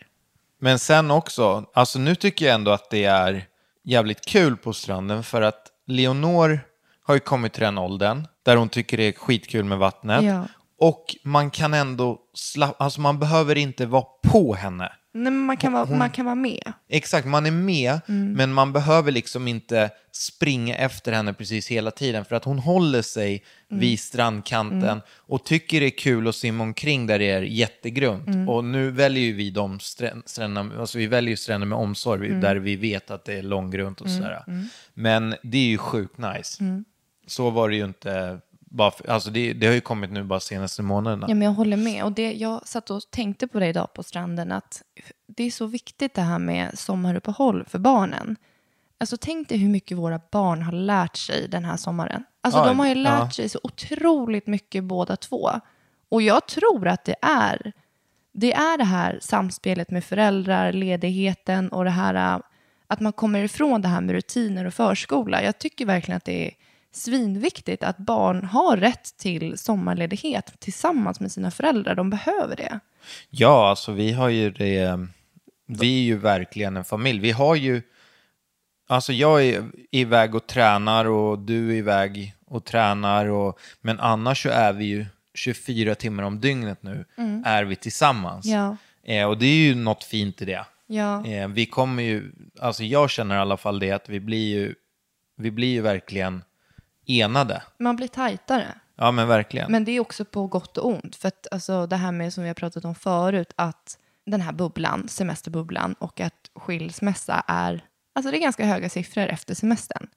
Men 0.60 0.80
sen 0.80 1.12
också, 1.12 1.66
alltså 1.74 2.00
nu 2.00 2.16
tycker 2.16 2.45
jag 2.45 2.56
ändå 2.56 2.71
att 2.71 2.89
det 2.89 3.04
är 3.06 3.45
jävligt 3.83 4.25
kul 4.25 4.57
på 4.57 4.74
stranden 4.74 5.23
för 5.23 5.42
att 5.42 5.68
Leonor 5.88 6.59
har 7.09 7.16
ju 7.16 7.19
kommit 7.19 7.54
till 7.54 7.63
den 7.63 7.78
åldern 7.78 8.28
där 8.45 8.56
hon 8.56 8.69
tycker 8.69 8.97
det 8.97 9.04
är 9.04 9.11
skitkul 9.11 9.63
med 9.66 9.78
vattnet. 9.78 10.23
Ja. 10.23 10.45
Och 10.80 11.16
man 11.23 11.49
kan 11.51 11.73
ändå 11.73 12.19
slappa, 12.33 12.83
alltså 12.83 13.01
man 13.01 13.19
behöver 13.19 13.56
inte 13.57 13.85
vara 13.85 14.06
på 14.23 14.54
henne. 14.56 14.92
Nej, 15.13 15.23
men 15.31 15.45
man, 15.45 15.57
kan 15.57 15.73
vara, 15.73 15.85
man 15.85 16.09
kan 16.09 16.25
vara 16.25 16.35
med. 16.35 16.73
Exakt, 16.89 17.28
man 17.28 17.45
är 17.45 17.51
med, 17.51 17.99
Mm. 18.07 18.31
men 18.33 18.54
man 18.54 18.73
behöver 18.73 19.11
liksom 19.11 19.47
inte 19.47 19.89
springa 20.11 20.75
efter 20.75 21.11
henne 21.11 21.33
precis 21.33 21.68
hela 21.68 21.92
tiden 21.92 22.25
för 22.25 22.35
att 22.35 22.45
hon 22.45 22.59
håller 22.59 23.01
sig 23.01 23.44
Mm. 23.71 23.80
vid 23.81 23.99
strandkanten 23.99 25.01
och 25.18 25.45
tycker 25.45 25.80
det 25.80 25.85
är 25.85 25.97
kul 25.97 26.28
att 26.28 26.35
simma 26.35 26.63
omkring 26.63 27.07
där 27.07 27.19
det 27.19 27.30
är 27.30 27.42
jättegrunt. 27.42 28.28
Mm. 28.28 28.49
Och 28.49 28.63
nu 28.66 28.92
väljer 28.92 29.23
ju 29.23 29.33
vi 29.33 29.49
de 29.51 29.78
strän- 29.80 30.23
stränderna, 30.25 30.80
alltså 30.80 30.97
vi 30.97 31.07
väljer 31.07 31.35
stränder 31.35 31.68
med 31.68 31.78
omsorg 31.78 32.28
Mm. 32.28 32.42
där 32.42 32.56
vi 32.56 32.75
vet 32.75 33.11
att 33.11 33.25
det 33.25 33.33
är 33.33 33.44
långgrunt 33.44 34.01
och 34.01 34.09
sådär. 34.09 34.44
Men 34.94 35.35
det 35.44 35.57
är 35.57 35.66
ju 35.68 35.78
sjukt 35.78 36.18
nice. 36.18 36.63
Så 37.30 37.50
var 37.50 37.69
det 37.69 37.76
ju 37.76 37.86
inte, 37.86 38.40
bara 38.52 38.92
för, 38.92 39.09
alltså 39.09 39.30
det, 39.30 39.54
det 39.54 39.68
har 39.68 39.74
ju 39.74 39.81
kommit 39.81 40.12
nu 40.12 40.24
bara 40.24 40.40
senaste 40.40 40.81
månaderna. 40.81 41.26
Ja, 41.30 41.36
men 41.36 41.45
jag 41.45 41.54
håller 41.54 41.78
med. 41.78 42.04
Och 42.04 42.12
det, 42.12 42.33
jag 42.33 42.68
satt 42.68 42.90
och 42.90 43.02
tänkte 43.12 43.48
på 43.48 43.59
det 43.59 43.68
idag 43.68 43.94
på 43.94 44.04
stranden, 44.04 44.52
att 44.52 44.81
det 45.28 45.44
är 45.44 45.52
så 45.52 45.66
viktigt 45.66 46.14
det 46.14 46.21
här 46.21 46.40
med 46.40 46.80
sommaruppehåll 46.80 47.66
för 47.68 47.80
barnen. 47.80 48.36
Alltså 48.98 49.18
tänk 49.21 49.50
dig 49.50 49.57
hur 49.57 49.69
mycket 49.69 49.98
våra 49.98 50.19
barn 50.31 50.62
har 50.62 50.71
lärt 50.71 51.18
sig 51.18 51.48
den 51.48 51.66
här 51.66 51.78
sommaren. 51.78 52.24
Alltså 52.42 52.59
Ja, 52.59 52.66
de 52.66 52.80
har 52.80 52.88
ju 52.88 52.95
lärt 52.95 53.19
ja. 53.19 53.31
sig 53.31 53.50
så 53.50 53.59
otroligt 53.64 54.48
mycket 54.48 54.83
båda 54.83 55.16
två. 55.16 55.52
Och 56.09 56.21
jag 56.21 56.48
tror 56.48 56.88
att 56.88 57.06
det 57.06 57.16
är 57.21 57.71
det 58.31 58.54
är 58.54 58.78
det 58.78 58.83
här 58.83 59.19
samspelet 59.21 59.92
med 59.92 60.04
föräldrar, 60.04 60.71
ledigheten 60.74 61.69
och 61.69 61.83
det 61.83 61.90
här 61.90 62.36
äh, 62.36 62.42
att 62.88 63.00
man 63.00 63.14
kommer 63.14 63.44
ifrån 63.44 63.81
det 63.81 63.88
här 63.88 64.02
med 64.02 64.16
rutiner 64.16 64.66
och 64.66 64.74
förskola. 64.74 65.44
Jag 65.44 65.59
tycker 65.59 65.86
verkligen 65.86 66.18
att 66.18 66.26
det 66.26 66.48
är 66.48 66.54
svinviktigt 66.92 67.84
att 67.84 67.98
barn 67.98 68.44
har 68.44 68.78
rätt 68.78 69.18
till 69.18 69.58
sommarledighet 69.58 70.60
tillsammans 70.60 71.19
med 71.19 71.31
sina 71.31 71.52
föräldrar. 71.52 71.96
De 71.96 72.10
behöver 72.10 72.56
det. 72.56 72.80
Ja, 73.30 73.69
alltså 73.69 73.92
vi 73.92 74.12
har 74.12 74.30
ju 74.30 74.52
det, 74.52 75.08
vi 75.68 76.00
är 76.00 76.04
ju 76.04 76.18
verkligen 76.18 76.78
en 76.78 76.84
familj. 76.84 77.19
Vi 77.19 77.31
har 77.31 77.56
ju, 77.56 77.81
alltså 78.88 79.14
jag 79.14 79.46
är 79.46 79.64
iväg 79.92 80.36
och 80.36 80.48
tränar 80.48 81.06
och 81.06 81.40
du 81.40 81.69
är 81.69 81.76
iväg 81.76 82.36
och 82.46 82.66
tränar. 82.66 83.26
Och, 83.26 83.60
men 83.81 84.00
annars 84.00 84.44
så 84.44 84.50
är 84.50 84.74
vi 84.74 84.86
ju 84.86 85.06
24 85.34 85.96
timmar 85.96 86.24
om 86.24 86.40
dygnet 86.40 86.84
nu 86.84 87.06
är 87.46 87.64
vi 87.64 87.76
tillsammans. 87.76 88.46
Ja. 88.46 88.78
Eh, 89.04 89.28
och 89.28 89.38
det 89.38 89.46
är 89.46 89.68
ju 89.68 89.76
något 89.76 90.04
fint 90.04 90.42
i 90.42 90.46
det. 90.46 90.66
Ja. 90.88 91.26
Eh, 91.26 91.48
vi 91.48 91.66
kommer 91.66 92.04
ju, 92.04 92.31
alltså 92.60 92.84
jag 92.84 93.10
känner 93.10 93.36
i 93.36 93.40
alla 93.40 93.58
fall 93.58 93.80
det 93.80 93.92
att 93.92 94.10
vi 94.10 94.19
blir 94.19 94.48
ju, 94.48 94.76
vi 95.38 95.52
blir 95.52 95.68
ju 95.68 95.81
verkligen 95.81 96.44
enade. 97.09 97.61
Man 97.78 97.95
blir 97.95 98.07
tajtare. 98.07 98.68
Ja 98.97 99.11
men 99.11 99.28
verkligen. 99.28 99.71
Men 99.71 99.85
det 99.85 99.92
är 99.92 99.99
också 99.99 100.25
på 100.25 100.47
gott 100.47 100.78
och 100.78 100.87
ont. 100.87 101.16
För 101.16 101.28
att 101.28 101.47
alltså, 101.51 101.87
det 101.87 101.95
här 101.95 102.11
med 102.11 102.33
som 102.33 102.44
vi 102.44 102.49
har 102.49 102.54
pratat 102.54 102.85
om 102.85 102.95
förut, 102.95 103.54
att 103.56 103.97
den 104.25 104.42
här 104.42 104.51
bubblan, 104.51 105.07
semesterbubblan 105.07 105.95
och 105.99 106.19
att 106.19 106.49
skilsmässa 106.56 107.44
är, 107.47 107.81
alltså 108.16 108.31
det 108.31 108.37
är 108.37 108.42
ganska 108.42 108.66
höga 108.66 108.89
siffror 108.89 109.28
efter 109.28 109.56
semestern. 109.56 110.07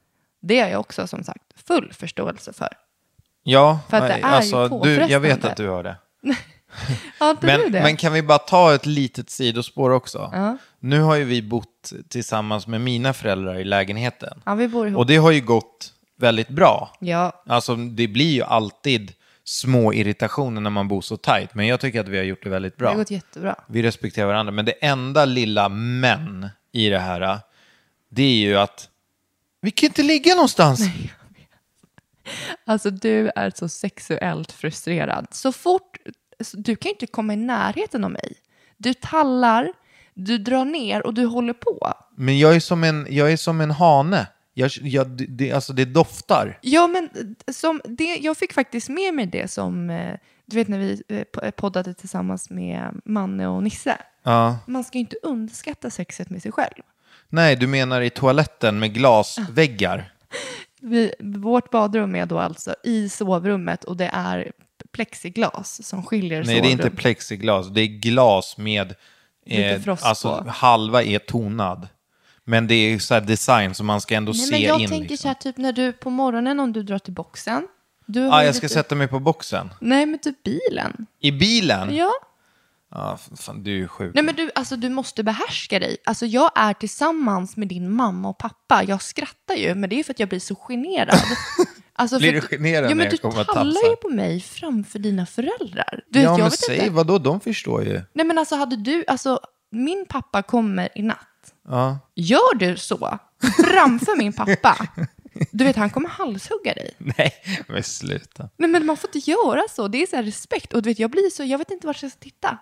Det 0.43 0.61
har 0.61 0.69
jag 0.69 0.81
också 0.81 1.07
som 1.07 1.25
sagt 1.25 1.45
full 1.67 1.93
förståelse 1.93 2.53
för. 2.53 2.69
ja, 3.43 3.81
för 3.89 3.97
att 3.97 4.09
det 4.09 4.13
är 4.13 4.19
ju 4.19 4.25
alltså, 4.25 4.69
du, 4.69 4.95
jag 4.95 5.21
vet 5.21 5.41
påfrestande. 5.41 5.51
att 5.51 5.57
du 5.57 5.69
har 5.69 5.83
det. 5.83 5.97
Har 7.19 7.31
inte 7.31 7.47
du 7.47 7.47
Men, 7.47 7.73
det? 7.73 7.83
men 7.83 7.97
kan 7.97 8.13
vi 8.13 8.23
bara 8.23 8.39
ta 8.39 8.75
ett 8.75 8.87
litet 8.87 9.31
sidospår 9.31 9.91
också? 9.91 10.31
Ja. 10.33 10.57
Nu 10.81 11.01
har 11.01 11.17
ju 11.17 11.25
vi 11.25 11.43
bott 11.43 11.93
tillsammans 12.09 12.67
med 12.67 12.81
mina 12.81 13.13
föräldrar 13.13 13.55
i 13.55 13.65
lägenheten. 13.65 14.43
Ja, 14.47 14.55
vi 14.55 14.69
bor 14.69 14.89
ihop. 14.89 14.99
Och 14.99 15.07
det 15.07 15.17
har 15.17 15.31
ju 15.31 15.41
gått 15.41 15.93
väldigt 16.23 16.49
bra. 16.49 16.97
Ja, 17.01 17.43
Alltså 17.47 17.77
det 17.77 18.09
blir 18.09 18.31
ju 18.35 18.43
alltid 18.43 19.13
små 19.45 19.93
irritationer 19.93 20.61
när 20.61 20.71
man 20.71 20.89
bor 20.89 21.01
så 21.01 21.17
tajt. 21.17 21.55
Men 21.55 21.67
jag 21.67 21.81
tycker 21.81 22.01
att 22.01 22.09
vi 22.09 22.17
har 22.17 22.25
gjort 22.25 22.43
det 22.45 22.51
väldigt 22.51 22.73
det 22.73 22.79
bra. 22.79 22.89
har 22.89 22.97
gått 22.97 23.11
jättebra. 23.11 23.55
Vi 23.67 23.83
respekterar 23.83 24.27
varandra. 24.27 24.53
Men 24.53 24.65
det 24.65 24.73
enda 24.73 25.25
lilla 25.25 25.69
men 25.69 26.49
i 26.73 26.89
det 26.89 26.99
här, 26.99 27.39
det 28.09 28.23
är 28.23 28.37
ju 28.37 28.59
att 28.59 28.89
vi 29.61 29.71
kan 29.71 29.87
inte 29.87 30.03
ligga 30.03 30.35
någonstans. 30.35 30.81
Alltså 32.65 32.91
du 32.91 33.31
är 33.37 33.53
så 33.55 33.69
sexuellt 33.69 34.53
frustrerad. 34.53 35.27
Så 35.31 35.53
fort, 35.53 35.99
du 36.53 36.77
kan 36.77 36.91
inte 36.91 37.07
komma 37.07 37.33
i 37.33 37.37
närheten 37.37 38.05
av 38.05 38.11
mig. 38.11 38.33
Du 38.77 38.95
tallar, 38.95 39.73
du 40.15 40.39
drar 40.39 40.65
ner 40.65 41.07
och 41.07 41.15
du 41.15 41.27
håller 41.27 41.53
på. 41.53 41.93
Men 42.17 42.39
jag 42.39 42.55
är 42.57 42.61
som 42.61 42.85
en, 42.85 43.07
jag 43.11 43.33
är 43.33 43.37
som 43.37 43.61
en 43.61 43.71
hane. 43.71 44.27
Jag, 44.55 44.71
jag, 44.83 45.07
det, 45.29 45.53
alltså 45.53 45.73
det 45.73 45.85
doftar. 45.85 46.59
Ja, 46.63 46.87
men 46.87 47.35
som 47.53 47.81
det, 47.85 48.17
jag 48.17 48.37
fick 48.37 48.53
faktiskt 48.53 48.89
med 48.89 49.15
mig 49.15 49.27
det 49.27 49.51
som, 49.51 49.91
eh, 49.91 50.17
du 50.47 50.57
vet 50.57 50.69
när 50.69 50.79
vi 50.79 51.03
eh, 51.09 51.51
poddade 51.51 51.95
tillsammans 51.95 52.51
med 52.51 53.01
Manne 53.05 53.47
och 53.47 53.63
Nisse. 53.63 53.99
Ja. 54.23 54.59
Man 54.67 54.85
ska 54.85 54.99
inte 54.99 55.17
underskatta 55.23 55.91
sexet 55.91 56.31
med 56.31 56.43
sig 56.43 56.53
själv. 56.53 56.83
Nej, 57.29 57.57
du 57.57 57.67
menar 57.67 58.01
i 58.01 58.11
toaletten 58.11 58.79
med 58.79 58.95
glasväggar? 58.95 60.13
Vi, 60.81 61.15
vårt 61.21 61.71
badrum 61.71 62.15
är 62.15 62.27
då 62.27 62.39
alltså 62.39 62.75
i 62.85 63.09
sovrummet 63.09 63.85
och 63.85 63.97
det 63.97 64.11
är 64.13 64.53
plexiglas 64.93 65.87
som 65.87 66.03
skiljer 66.03 66.45
Nej, 66.45 66.61
det 66.61 66.69
är 66.69 66.73
inte 66.73 66.91
plexiglas. 66.91 67.69
Det 67.69 67.81
är 67.81 67.87
glas 67.87 68.59
med... 68.59 68.95
Frost 69.85 70.05
alltså, 70.05 70.45
halva 70.49 71.03
är 71.03 71.19
tonad. 71.19 71.89
Men 72.45 72.67
det 72.67 72.75
är 72.75 72.99
så 72.99 73.15
här 73.15 73.21
design 73.21 73.75
som 73.75 73.87
man 73.87 74.01
ska 74.01 74.15
ändå 74.15 74.33
Nej, 74.33 74.41
se 74.41 74.51
men 74.51 74.61
jag 74.63 74.81
in. 74.81 74.89
tänker 74.89 75.09
liksom. 75.11 75.23
så 75.23 75.29
här, 75.29 75.35
typ 75.35 75.57
när 75.57 75.73
du 75.73 75.93
på 75.93 76.11
morgonen 76.11 76.61
om 76.61 76.73
du 76.73 76.83
drar 76.83 76.99
till 76.99 77.13
boxen. 77.13 77.69
Du 78.07 78.29
ah, 78.31 78.41
ju 78.41 78.47
jag 78.47 78.55
ska 78.55 78.65
lite- 78.65 78.75
sätta 78.75 78.95
mig 78.95 79.09
på 79.09 79.19
boxen. 79.21 79.71
Nej, 79.81 80.07
men 80.07 80.19
typ 80.19 80.43
bilen. 80.43 81.07
I 81.21 81.33
bilen? 81.33 81.97
Ja. 81.97 82.13
Ah, 82.95 83.17
fan, 83.17 83.63
du 83.63 83.83
är 83.83 83.87
sjuk. 83.87 84.15
Nej, 84.15 84.25
men 84.25 84.35
du, 84.35 84.51
alltså, 84.55 84.77
du 84.77 84.89
måste 84.89 85.23
behärska 85.23 85.79
dig. 85.79 85.97
Alltså, 86.05 86.27
jag 86.27 86.51
är 86.55 86.73
tillsammans 86.75 87.57
med 87.57 87.69
din 87.69 87.91
mamma 87.93 88.29
och 88.29 88.39
pappa. 88.39 88.85
Jag 88.85 89.03
skrattar 89.03 89.55
ju, 89.55 89.75
men 89.75 89.91
det 89.91 89.99
är 90.01 90.05
för 90.05 90.13
att 90.13 90.21
jag 90.21 90.29
blir 90.29 90.41
så 90.41 90.55
generad. 90.55 91.19
Alltså, 91.95 92.19
Blir 92.19 92.33
du 92.33 92.41
generad 92.41 92.85
ja, 92.85 92.89
när 92.89 92.95
men 92.95 93.05
jag 93.05 93.13
Du 93.13 93.45
tafsar? 93.45 93.91
ju 93.91 93.97
på 93.97 94.09
mig 94.09 94.41
framför 94.41 94.99
dina 94.99 95.27
föräldrar. 95.27 96.01
Du, 96.09 96.19
ja, 96.19 96.25
jag 96.31 96.39
men 96.39 96.45
vet 96.45 96.59
säg 96.59 96.79
inte. 96.79 96.91
vadå, 96.91 97.19
de 97.19 97.41
förstår 97.41 97.85
ju. 97.85 98.01
Nej, 98.13 98.27
men 98.27 98.39
alltså 98.39 98.57
hade 98.57 98.77
du, 98.77 99.05
alltså 99.07 99.41
min 99.71 100.07
pappa 100.09 100.43
kommer 100.43 100.89
i 100.99 101.03
natt. 101.03 101.27
Ja. 101.69 101.99
Gör 102.15 102.55
du 102.55 102.77
så 102.77 103.19
framför 103.65 104.17
min 104.17 104.33
pappa, 104.33 104.87
du 105.51 105.65
vet 105.65 105.77
han 105.77 105.91
kommer 105.91 106.09
halshugga 106.09 106.75
dig. 106.75 106.95
Nej, 106.99 107.33
men 107.69 107.83
sluta. 107.83 108.49
Nej 108.57 108.71
men 108.71 108.87
man 108.87 108.97
får 108.97 109.11
inte 109.15 109.31
göra 109.31 109.63
så, 109.71 109.89
det 109.89 110.03
är 110.03 110.07
så 110.07 110.17
här 110.17 110.23
respekt. 110.23 110.73
Och 110.73 110.83
du 110.83 110.91
vet, 110.91 110.99
jag 110.99 111.11
blir 111.11 111.31
så, 111.31 111.45
jag 111.45 111.59
vet 111.59 111.71
inte 111.71 111.87
vart 111.87 112.03
jag 112.03 112.13
ska 112.13 112.21
titta. 112.21 112.59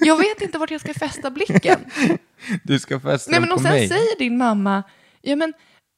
Jag 0.00 0.16
vet 0.16 0.42
inte 0.42 0.58
vart 0.58 0.70
jag 0.70 0.80
ska 0.80 0.94
fästa 0.94 1.30
blicken. 1.30 1.84
Du 2.64 2.78
ska 2.78 3.00
fästa 3.00 3.30
Nej 3.30 3.40
men 3.40 3.52
och 3.52 3.60
sen 3.60 3.72
mig. 3.72 3.88
säger 3.88 4.18
din 4.18 4.38
mamma, 4.38 4.82
ja 5.22 5.36
men 5.36 5.52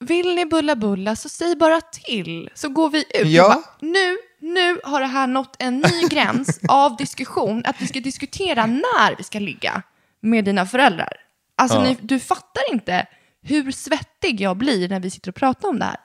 vill 0.04 0.34
ni 0.34 0.46
bulla 0.46 0.76
bulla 0.76 1.16
så 1.16 1.28
säg 1.28 1.56
bara 1.56 1.80
till 1.80 2.50
så 2.54 2.68
går 2.68 2.90
vi 2.90 2.98
ut. 2.98 3.26
Ja. 3.26 3.48
Bara, 3.48 3.64
nu, 3.80 4.18
nu 4.40 4.80
har 4.84 5.00
det 5.00 5.06
här 5.06 5.26
nått 5.26 5.56
en 5.58 5.78
ny 5.78 6.08
gräns 6.10 6.60
av 6.68 6.96
diskussion, 6.96 7.62
att 7.64 7.76
vi 7.78 7.86
ska 7.86 8.00
diskutera 8.00 8.66
när 8.66 9.16
vi 9.16 9.24
ska 9.24 9.38
ligga 9.38 9.82
med 10.20 10.44
dina 10.44 10.66
föräldrar. 10.66 11.12
Alltså 11.60 11.78
Ja. 11.78 11.82
ni, 11.84 11.96
du 12.02 12.20
fattar 12.20 12.62
inte 12.72 13.06
hur 13.42 13.72
svettig 13.72 14.40
jag 14.40 14.56
blir 14.56 14.88
när 14.88 15.00
vi 15.00 15.10
sitter 15.10 15.28
och 15.30 15.34
pratar 15.34 15.68
om 15.68 15.78
det 15.78 15.84
här. 15.84 15.96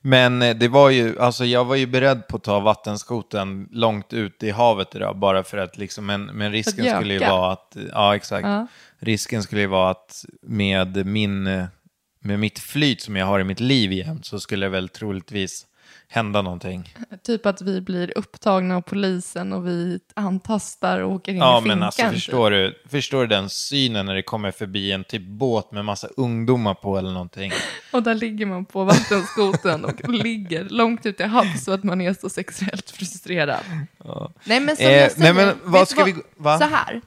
Men 0.00 0.42
eh, 0.42 0.56
det 0.56 0.68
var 0.68 0.90
ju, 0.90 1.18
alltså 1.20 1.44
jag 1.44 1.64
var 1.64 1.76
ju 1.76 1.86
beredd 1.86 2.26
på 2.28 2.36
att 2.36 2.44
ta 2.44 2.60
vattenskoten 2.60 3.68
långt 3.72 4.12
ut 4.12 4.42
i 4.42 4.50
havet 4.50 4.94
idag, 4.94 5.18
bara 5.18 5.42
för 5.44 5.58
att 5.58 5.76
liksom, 5.78 6.06
men, 6.06 6.24
men 6.24 6.52
risken 6.52 6.96
skulle 6.96 7.14
ju 7.14 7.20
vara 7.20 7.52
att, 7.52 7.76
ja 7.92 8.16
exakt, 8.16 8.46
Ja. 8.46 8.66
risken 8.98 9.42
skulle 9.42 9.60
ju 9.60 9.66
vara 9.66 9.90
att 9.90 10.24
med 10.42 11.06
min, 11.06 11.46
eh, 11.46 11.64
med 12.20 12.38
mitt 12.38 12.58
flyt 12.58 13.00
som 13.02 13.16
jag 13.16 13.26
har 13.26 13.40
i 13.40 13.44
mitt 13.44 13.60
liv 13.60 13.92
jämt 13.92 14.26
så 14.26 14.40
skulle 14.40 14.66
det 14.66 14.70
väl 14.70 14.88
troligtvis 14.88 15.66
hända 16.10 16.42
någonting. 16.42 16.94
Typ 17.22 17.46
att 17.46 17.62
vi 17.62 17.80
blir 17.80 18.18
upptagna 18.18 18.76
av 18.76 18.80
polisen 18.80 19.52
och 19.52 19.66
vi 19.66 20.00
antastar 20.14 21.00
och 21.00 21.12
åker 21.12 21.32
in 21.32 21.38
Ja 21.38 21.58
i 21.58 21.62
finkan. 21.62 21.78
men 21.78 21.86
alltså 21.86 22.02
typ. 22.02 22.10
förstår 22.12 22.50
du, 22.50 22.82
förstår 22.88 23.20
du 23.20 23.26
den 23.26 23.48
synen 23.50 24.06
när 24.06 24.14
det 24.14 24.22
kommer 24.22 24.50
förbi 24.50 24.92
en 24.92 25.04
typ 25.04 25.22
båt 25.22 25.72
med 25.72 25.84
massa 25.84 26.08
ungdomar 26.16 26.74
på 26.74 26.98
eller 26.98 27.10
någonting? 27.12 27.52
Och 27.92 28.02
där 28.02 28.14
ligger 28.14 28.46
man 28.46 28.64
på 28.64 28.84
vattenskoten 28.84 29.84
och 29.84 30.08
ligger 30.08 30.64
långt 30.64 31.06
ute 31.06 31.22
i 31.22 31.26
havs 31.26 31.64
så 31.64 31.72
att 31.72 31.84
man 31.84 32.00
är 32.00 32.14
så 32.14 32.28
sexuellt 32.28 32.90
frustrerad. 32.90 33.60
Nej 34.44 34.60
men 34.60 34.76
som 34.76 34.86
Eh, 34.86 34.92
jag 34.92 35.12
säger, 35.12 35.34
nej, 35.34 35.46
men 35.46 35.56
vad 35.72 35.88
ska 35.88 36.04
vi- 36.04 36.14
va? 36.36 36.58
Så 36.58 36.64
här, 36.64 37.00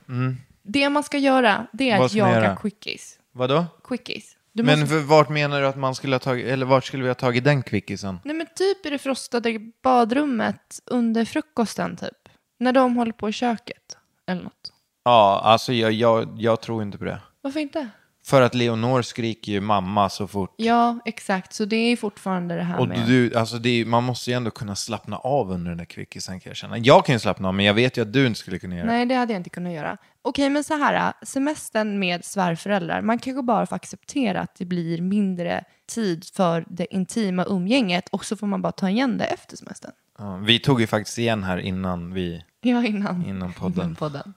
det 0.64 0.90
man 0.90 1.04
ska 1.04 1.18
göra 1.18 1.68
det 1.74 1.90
är 1.90 1.98
Vad 1.98 2.06
att 2.06 2.14
jaga 2.14 2.34
göra? 2.42 2.56
quickies. 2.56 3.18
Vadå? 3.34 3.66
Quickies. 3.84 4.24
Du 4.54 4.64
Men 4.64 4.80
måste... 4.80 4.96
för, 4.96 5.02
vart 5.02 5.30
menar 5.30 5.62
du 5.62 5.68
att 5.68 5.78
man 5.78 5.96
skulle 5.96 6.16
ha 6.16 6.20
tagit, 6.20 6.48
eller 6.48 6.66
vart 6.66 6.86
skulle 6.86 7.04
vi 7.04 7.10
ha 7.10 7.16
tagit 7.16 7.44
den 7.44 7.64
quickisen? 7.64 8.20
Nej 8.24 8.36
men 8.36 8.48
typ 8.56 8.86
i 8.86 8.90
det 8.90 8.98
frostade 8.98 9.60
badrummet 9.84 10.80
under 10.86 11.26
frukosten 11.26 11.96
typ. 11.96 12.30
När 12.60 12.74
de 12.74 12.96
håller 12.98 13.12
på 13.12 13.30
i 13.30 13.32
köket 13.32 13.98
eller 14.28 14.44
något. 14.44 14.74
Ja, 15.04 15.42
alltså 15.44 15.74
jag, 15.74 15.92
jag, 15.92 16.36
jag 16.38 16.62
tror 16.62 16.84
inte 16.84 16.98
på 16.98 17.06
det. 17.06 17.22
Varför 17.42 17.60
inte? 17.60 17.90
För 18.26 18.42
att 18.42 18.56
Leonor 18.56 19.02
skriker 19.02 19.52
ju 19.52 19.62
mamma 19.62 20.10
så 20.10 20.28
fort. 20.28 20.54
Ja, 20.58 21.00
exakt. 21.06 21.54
Så 21.54 21.66
det 21.66 21.76
är 21.76 21.96
fortfarande 21.98 22.56
det 22.56 22.64
här 22.64 22.80
Och 22.80 22.88
med... 22.88 23.08
du, 23.08 23.36
alltså 23.36 23.58
det 23.58 23.70
är, 23.70 23.86
man 23.86 24.04
måste 24.04 24.30
ju 24.30 24.36
ändå 24.38 24.52
kunna 24.52 24.76
slappna 24.76 25.18
av 25.18 25.52
under 25.52 25.72
den 25.72 25.78
där 25.78 25.86
quickisen 25.86 26.40
kan 26.40 26.50
jag 26.50 26.58
känna. 26.58 26.78
Jag 26.78 27.06
kan 27.06 27.16
ju 27.16 27.20
slappna 27.20 27.48
av, 27.48 27.54
men 27.54 27.66
jag 27.66 27.74
vet 27.74 27.98
ju 27.98 28.02
att 28.02 28.14
du 28.14 28.28
inte 28.28 28.40
skulle 28.40 28.60
kunna 28.60 28.76
göra 28.76 28.86
det. 28.86 28.92
Nej, 28.92 29.06
det 29.06 29.16
hade 29.16 29.34
jag 29.34 29.40
inte 29.40 29.50
kunnat 29.50 29.74
göra. 29.74 29.98
Okej, 30.22 30.50
men 30.50 30.64
så 30.64 30.78
här, 30.78 31.14
semestern 31.26 32.00
med 32.00 32.26
svärföräldrar, 32.26 33.02
man 33.02 33.20
kanske 33.20 33.44
bara 33.44 33.66
får 33.66 33.76
acceptera 33.76 34.42
att 34.42 34.56
det 34.56 34.66
blir 34.66 35.02
mindre 35.02 35.64
tid 35.88 36.26
för 36.34 36.66
det 36.68 36.94
intima 36.96 37.46
umgänget 37.46 38.10
och 38.10 38.26
så 38.26 38.36
får 38.36 38.48
man 38.48 38.62
bara 38.62 38.72
ta 38.72 38.90
igen 38.90 39.18
det 39.18 39.26
efter 39.26 39.58
semestern. 39.58 39.92
Ja, 40.18 40.36
vi 40.36 40.60
tog 40.60 40.82
ju 40.82 40.88
faktiskt 40.88 41.18
igen 41.18 41.44
här 41.44 41.58
innan 41.58 42.14
vi... 42.14 42.44
Ja, 42.62 42.86
innan, 42.86 43.26
Innan 43.26 43.54
podden. 43.54 43.84
innan 43.84 43.96
podden. 43.96 44.34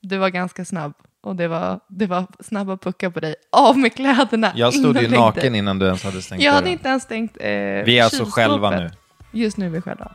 Du 0.00 0.16
var 0.16 0.28
ganska 0.28 0.64
snabb 0.64 0.92
och 1.24 1.36
det 1.36 1.48
var, 1.48 1.80
det 1.88 2.06
var 2.06 2.26
snabba 2.40 2.76
puckar 2.76 3.10
på 3.10 3.20
dig. 3.20 3.34
Av 3.52 3.78
med 3.78 3.94
kläderna! 3.94 4.52
Jag 4.54 4.74
stod 4.74 4.96
ju 5.02 5.08
naken 5.08 5.54
innan 5.54 5.78
du 5.78 5.86
ens 5.86 6.04
hade 6.04 6.22
stängt 6.22 6.42
Jag 6.42 6.52
hade 6.52 6.70
inte 6.70 6.88
ens 6.88 7.02
stängt 7.02 7.36
eh, 7.40 7.46
Vi 7.48 7.98
är 7.98 8.04
alltså 8.04 8.24
själva 8.24 8.70
nu. 8.70 8.90
Just 9.32 9.56
nu 9.56 9.66
är 9.66 9.70
vi 9.70 9.80
själva. 9.80 10.12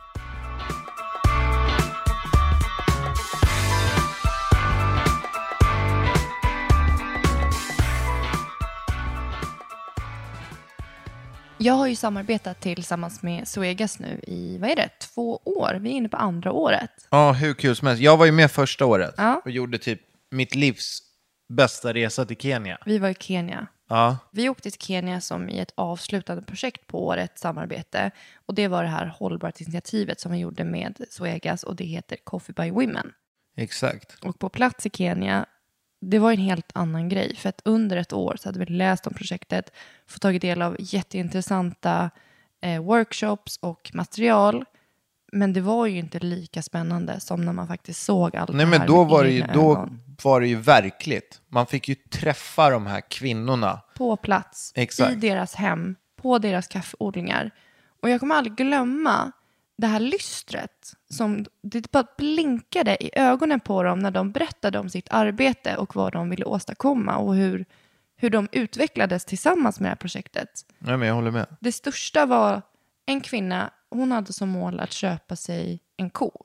Jag 11.62 11.74
har 11.74 11.86
ju 11.86 11.96
samarbetat 11.96 12.60
tillsammans 12.60 13.22
med 13.22 13.48
Suegas 13.48 13.98
nu 13.98 14.20
i, 14.26 14.58
vad 14.60 14.70
är 14.70 14.76
det, 14.76 14.88
två 15.14 15.40
år? 15.44 15.78
Vi 15.80 15.88
är 15.90 15.94
inne 15.94 16.08
på 16.08 16.16
andra 16.16 16.52
året. 16.52 16.90
Ja, 17.10 17.32
hur 17.32 17.54
kul 17.54 17.76
som 17.76 17.88
helst. 17.88 18.02
Jag 18.02 18.16
var 18.16 18.26
ju 18.26 18.32
med 18.32 18.50
första 18.50 18.86
året 18.86 19.14
Ja. 19.16 19.42
och 19.44 19.50
gjorde 19.50 19.78
typ 19.78 20.00
mitt 20.30 20.54
livs 20.54 20.98
bästa 21.48 21.94
resa 21.94 22.24
till 22.24 22.36
Kenya. 22.36 22.78
Vi 22.86 22.98
var 22.98 23.08
i 23.08 23.14
Kenya. 23.14 23.66
Ja, 23.88 24.18
Vi 24.32 24.48
åkte 24.48 24.70
till 24.70 24.80
Kenya 24.80 25.20
som 25.20 25.48
i 25.48 25.58
ett 25.58 25.72
avslutande 25.74 26.42
projekt 26.42 26.86
på 26.86 27.06
årets 27.06 27.40
samarbete. 27.40 28.10
Och 28.46 28.54
det 28.54 28.68
var 28.68 28.82
det 28.82 28.88
här 28.88 29.06
hållbarhetsinitiativet 29.06 30.20
som 30.20 30.32
vi 30.32 30.38
gjorde 30.38 30.64
med 30.64 31.00
Suegas 31.10 31.62
och 31.62 31.76
det 31.76 31.84
heter 31.84 32.16
Coffee 32.24 32.52
by 32.52 32.70
Women. 32.70 33.12
exakt. 33.56 34.24
Och 34.24 34.38
på 34.38 34.48
plats 34.48 34.86
i 34.86 34.90
Kenya, 34.90 35.46
det 36.00 36.18
var 36.18 36.32
en 36.32 36.38
helt 36.38 36.70
annan 36.74 37.08
grej. 37.08 37.36
För 37.36 37.48
att 37.48 37.60
under 37.64 37.96
ett 37.96 38.12
år 38.12 38.36
så 38.40 38.48
hade 38.48 38.58
vi 38.58 38.66
läst 38.66 39.06
om 39.06 39.14
projektet, 39.14 39.72
fått 40.06 40.22
tagit 40.22 40.42
del 40.42 40.62
av 40.62 40.76
jätteintressanta 40.78 42.10
eh, 42.62 42.82
workshops 42.82 43.58
och 43.62 43.90
material. 43.94 44.64
Men 45.32 45.52
det 45.52 45.60
var 45.60 45.86
ju 45.86 45.98
inte 45.98 46.18
lika 46.18 46.62
spännande 46.62 47.20
som 47.20 47.44
när 47.44 47.52
man 47.52 47.68
faktiskt 47.68 48.02
såg 48.02 48.36
allt 48.36 48.50
Nej 48.50 48.64
det 48.64 48.70
men 48.70 48.80
här 48.80 48.86
då 48.86 49.02
med 49.04 49.10
var, 49.10 49.24
det 49.24 49.30
ju, 49.30 49.44
då. 49.54 49.88
Var 50.24 50.40
det 50.40 50.48
ju 50.48 50.56
verkligt. 50.56 51.40
Man 51.48 51.66
fick 51.66 51.88
ju 51.88 51.94
träffa 51.94 52.70
de 52.70 52.86
här 52.86 53.00
kvinnorna. 53.00 53.80
På 53.96 54.16
plats, 54.16 54.72
Exakt. 54.76 55.12
i 55.12 55.14
deras 55.14 55.54
hem, 55.54 55.96
på 56.16 56.38
deras 56.38 56.66
kaffeodlingar. 56.68 57.50
Och 58.02 58.10
jag 58.10 58.20
kommer 58.20 58.34
aldrig 58.34 58.56
glömma 58.56 59.32
det 59.80 59.86
här 59.86 60.00
lystret 60.00 60.94
som 61.10 61.46
det 61.62 61.90
bara 61.90 62.06
blinkade 62.18 63.04
i 63.04 63.10
ögonen 63.12 63.60
på 63.60 63.82
dem 63.82 63.98
när 63.98 64.10
de 64.10 64.32
berättade 64.32 64.78
om 64.78 64.88
sitt 64.88 65.08
arbete 65.10 65.76
och 65.76 65.96
vad 65.96 66.12
de 66.12 66.30
ville 66.30 66.44
åstadkomma 66.44 67.16
och 67.16 67.34
hur, 67.34 67.64
hur 68.16 68.30
de 68.30 68.48
utvecklades 68.52 69.24
tillsammans 69.24 69.80
med 69.80 69.86
det 69.86 69.90
här 69.90 69.96
projektet. 69.96 70.66
Nej 70.78 70.96
men 70.96 71.08
jag 71.08 71.14
håller 71.14 71.30
med. 71.30 71.46
Det 71.60 71.72
största 71.72 72.26
var 72.26 72.62
en 73.06 73.20
kvinna, 73.20 73.70
hon 73.90 74.12
hade 74.12 74.32
som 74.32 74.48
mål 74.48 74.80
att 74.80 74.92
köpa 74.92 75.36
sig 75.36 75.80
en 75.96 76.10
ko. 76.10 76.44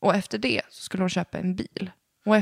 Och 0.00 0.14
efter 0.14 0.38
det 0.38 0.62
så 0.70 0.82
skulle 0.82 1.02
hon 1.02 1.10
köpa 1.10 1.38
en 1.38 1.56
bil. 1.56 1.90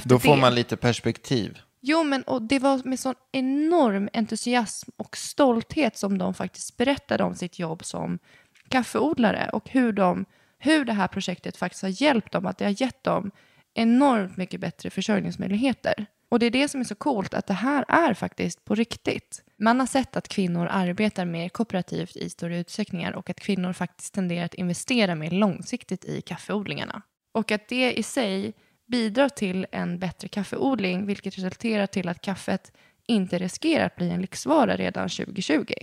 Då 0.05 0.19
får 0.19 0.35
det, 0.35 0.40
man 0.40 0.55
lite 0.55 0.76
perspektiv. 0.76 1.59
Jo, 1.81 2.05
men 2.05 2.23
och 2.23 2.43
det 2.43 2.59
var 2.59 2.81
med 2.85 3.00
sån 3.00 3.14
enorm 3.33 4.09
entusiasm 4.12 4.90
och 4.97 5.16
stolthet 5.16 5.97
som 5.97 6.19
de 6.19 6.35
faktiskt 6.35 6.76
berättade 6.76 7.25
om 7.25 7.35
sitt 7.35 7.59
jobb 7.59 7.85
som 7.85 8.19
kaffeodlare 8.69 9.50
och 9.52 9.71
hur, 9.71 9.93
de, 9.93 10.25
hur 10.59 10.85
det 10.85 10.93
här 10.93 11.09
projektet 11.09 11.57
faktiskt 11.57 11.83
har 11.83 12.02
hjälpt 12.02 12.33
dem, 12.33 12.47
att 12.47 12.59
det 12.59 12.64
har 12.64 12.83
gett 12.83 13.05
dem 13.05 13.31
enormt 13.75 14.37
mycket 14.37 14.61
bättre 14.61 14.90
försörjningsmöjligheter. 14.90 16.07
Och 16.28 16.38
det 16.38 16.47
är 16.47 16.50
det 16.50 16.69
som 16.69 16.81
är 16.81 16.85
så 16.85 16.95
coolt, 16.95 17.35
att 17.35 17.47
det 17.47 17.55
här 17.55 17.85
är 17.88 18.14
faktiskt 18.14 18.64
på 18.64 18.75
riktigt. 18.75 19.43
Man 19.59 19.81
har 19.81 19.87
sett 19.87 20.16
att 20.16 20.28
kvinnor 20.28 20.69
arbetar 20.71 21.25
mer 21.25 21.49
kooperativt 21.49 22.16
i 22.16 22.31
större 22.31 22.59
utsträckningar 22.59 23.12
och 23.12 23.31
att 23.31 23.40
kvinnor 23.40 23.73
faktiskt 23.73 24.14
tenderar 24.14 24.45
att 24.45 24.55
investera 24.55 25.14
mer 25.14 25.31
långsiktigt 25.31 26.05
i 26.05 26.21
kaffeodlingarna. 26.21 27.02
Och 27.35 27.50
att 27.50 27.69
det 27.69 27.99
i 27.99 28.02
sig 28.02 28.52
bidrar 28.87 29.28
till 29.28 29.66
en 29.73 29.99
bättre 29.99 30.28
kaffeodling, 30.28 31.07
vilket 31.07 31.38
resulterar 31.38 31.87
till 31.87 32.09
att 32.09 32.21
kaffet 32.21 32.73
inte 33.07 33.38
riskerar 33.38 33.87
att 33.87 33.97
bli 33.97 34.11
en 34.11 34.21
lyxvara 34.21 34.76
redan 34.76 35.09
2020. 35.09 35.75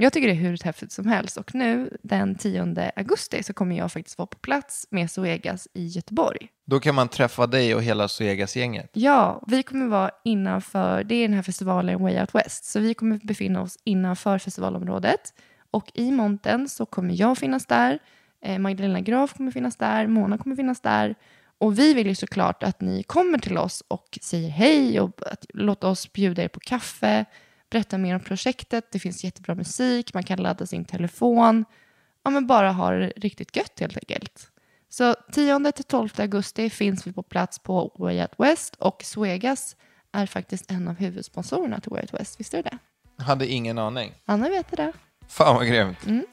Jag 0.00 0.12
tycker 0.12 0.28
det 0.28 0.34
är 0.34 0.36
hur 0.36 0.64
häftigt 0.64 0.92
som 0.92 1.06
helst 1.06 1.36
och 1.36 1.54
nu 1.54 1.96
den 2.02 2.34
10 2.34 2.92
augusti 2.96 3.42
så 3.42 3.52
kommer 3.52 3.78
jag 3.78 3.92
faktiskt 3.92 4.18
vara 4.18 4.26
på 4.26 4.38
plats 4.38 4.86
med 4.90 5.10
Zoegas 5.10 5.68
i 5.74 5.86
Göteborg. 5.86 6.48
Då 6.66 6.80
kan 6.80 6.94
man 6.94 7.08
träffa 7.08 7.46
dig 7.46 7.74
och 7.74 7.82
hela 7.82 8.08
Suegas-gänget. 8.08 8.90
Ja, 8.92 9.42
vi 9.46 9.62
kommer 9.62 9.86
vara 9.86 10.10
innanför, 10.24 11.04
det 11.04 11.14
är 11.14 11.22
den 11.22 11.34
här 11.34 11.42
festivalen 11.42 12.02
Way 12.02 12.20
Out 12.20 12.34
West, 12.34 12.64
så 12.64 12.80
vi 12.80 12.94
kommer 12.94 13.20
befinna 13.22 13.62
oss 13.62 13.78
innanför 13.84 14.38
festivalområdet. 14.38 15.34
Och 15.70 15.90
i 15.94 16.10
montern 16.10 16.68
så 16.68 16.86
kommer 16.86 17.20
jag 17.20 17.38
finnas 17.38 17.66
där, 17.66 17.98
eh, 18.42 18.58
Magdalena 18.58 19.00
Graf 19.00 19.34
kommer 19.34 19.52
finnas 19.52 19.76
där, 19.76 20.06
Mona 20.06 20.38
kommer 20.38 20.56
finnas 20.56 20.80
där. 20.80 21.14
Och 21.58 21.78
vi 21.78 21.94
vill 21.94 22.06
ju 22.06 22.14
såklart 22.14 22.62
att 22.62 22.80
ni 22.80 23.02
kommer 23.02 23.38
till 23.38 23.58
oss 23.58 23.82
och 23.88 24.18
säger 24.22 24.48
hej 24.48 25.00
och 25.00 25.20
att, 25.26 25.46
låta 25.54 25.88
oss 25.88 26.12
bjuda 26.12 26.42
er 26.42 26.48
på 26.48 26.60
kaffe, 26.60 27.24
berätta 27.70 27.98
mer 27.98 28.14
om 28.14 28.20
projektet, 28.20 28.92
det 28.92 28.98
finns 28.98 29.24
jättebra 29.24 29.54
musik, 29.54 30.14
man 30.14 30.22
kan 30.22 30.42
ladda 30.42 30.66
sin 30.66 30.84
telefon. 30.84 31.64
Ja, 32.22 32.30
men 32.30 32.46
bara 32.46 32.72
ha 32.72 32.90
det 32.90 33.12
riktigt 33.16 33.56
gött 33.56 33.80
helt 33.80 33.96
enkelt. 33.96 34.50
Så 34.88 35.12
10-12 35.12 36.20
augusti 36.20 36.70
finns 36.70 37.06
vi 37.06 37.12
på 37.12 37.22
plats 37.22 37.58
på 37.58 37.92
Way 37.98 38.20
Out 38.20 38.34
West 38.38 38.74
och 38.74 39.02
Suegas 39.04 39.76
är 40.12 40.26
faktiskt 40.26 40.70
en 40.70 40.88
av 40.88 40.94
huvudsponsorerna 40.94 41.80
till 41.80 41.90
Way 41.90 42.00
Out 42.00 42.14
West. 42.14 42.40
Visste 42.40 42.56
du 42.56 42.62
det? 42.62 42.78
Hade 43.22 43.46
ingen 43.46 43.78
aning. 43.78 44.12
Anna 44.24 44.48
vet 44.48 44.76
det. 44.76 44.92
Fan 45.28 45.56
vad 45.56 45.66
grymt. 45.66 46.06
Mm. 46.06 46.26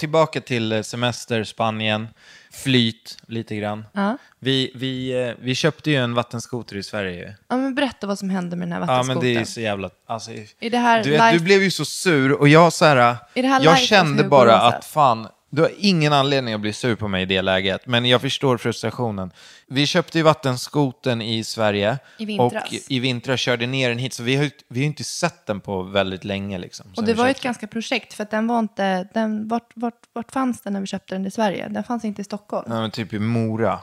Tillbaka 0.00 0.40
till 0.40 0.72
eh, 0.72 0.82
semester, 0.82 1.44
Spanien, 1.44 2.08
flyt 2.52 3.16
lite 3.26 3.56
grann. 3.56 3.84
Ja. 3.92 4.16
Vi, 4.38 4.72
vi, 4.74 5.22
eh, 5.28 5.34
vi 5.40 5.54
köpte 5.54 5.90
ju 5.90 5.96
en 5.96 6.14
vattenskoter 6.14 6.76
i 6.76 6.82
Sverige. 6.82 7.36
ja, 7.48 7.56
men 7.56 7.74
berätta 7.74 8.06
vad 8.06 8.18
som 8.18 8.30
hände 8.30 8.56
med 8.56 8.68
den 8.68 8.72
här 8.72 8.80
Ja, 8.80 8.86
vattenskotern. 8.86 9.24
men 9.24 9.34
det 9.34 9.40
är 9.40 9.44
så 9.44 9.60
jävla... 9.60 9.90
Alltså, 10.06 10.30
Är 10.60 10.70
det 10.70 10.78
här 10.78 11.04
du, 11.04 11.10
vet, 11.10 11.20
live- 11.20 11.32
du 11.32 11.40
blev 11.44 11.62
ju 11.62 11.70
så 11.70 11.84
sur 11.84 12.32
och 12.32 12.48
jag 12.48 12.72
så 12.72 12.84
här... 12.84 13.16
Jag 13.34 13.78
kände 13.78 14.22
hos 14.22 14.30
bara 14.30 14.60
att 14.60 14.84
fan, 14.84 15.28
du 15.50 15.62
har 15.62 15.70
ingen 15.78 16.12
anledning 16.12 16.54
att 16.54 16.60
bli 16.60 16.72
sur 16.72 16.94
på 16.94 17.08
mig 17.08 17.22
i 17.22 17.26
det 17.26 17.42
läget. 17.42 17.86
Men 17.86 18.04
jag 18.04 18.20
förstår 18.20 18.58
frustrationen. 18.58 19.32
Vi 19.66 19.86
köpte 19.86 20.18
ju 20.18 20.24
vattenskoten 20.24 21.22
i 21.22 21.44
Sverige. 21.44 21.98
I 22.18 22.24
vintras. 22.24 22.64
Och 22.64 22.72
i 22.88 22.98
vintras 22.98 23.40
körde 23.40 23.66
ner 23.66 23.88
den 23.88 23.98
hit. 23.98 24.14
Så 24.14 24.22
vi 24.22 24.36
har 24.36 24.44
ju 24.44 24.50
vi 24.68 24.80
har 24.80 24.86
inte 24.86 25.04
sett 25.04 25.46
den 25.46 25.60
på 25.60 25.82
väldigt 25.82 26.24
länge. 26.24 26.58
Liksom, 26.58 26.86
Och 26.96 27.04
det 27.04 27.14
var 27.14 27.24
ju 27.24 27.30
ett 27.30 27.42
ganska 27.42 27.66
projekt 27.66 28.12
för 28.12 28.22
att 28.22 28.30
den 28.30 28.46
var 28.46 28.58
inte, 28.58 29.08
den, 29.14 29.48
vart, 29.48 29.70
vart, 29.74 30.02
vart 30.12 30.32
fanns 30.32 30.60
den 30.60 30.72
när 30.72 30.80
vi 30.80 30.86
köpte 30.86 31.14
den 31.14 31.26
i 31.26 31.30
Sverige? 31.30 31.68
Den 31.68 31.84
fanns 31.84 32.04
inte 32.04 32.20
i 32.22 32.24
Stockholm. 32.24 32.72
Ja, 32.72 32.80
men 32.80 32.90
typ 32.90 33.12
i 33.12 33.18
Mora. 33.18 33.78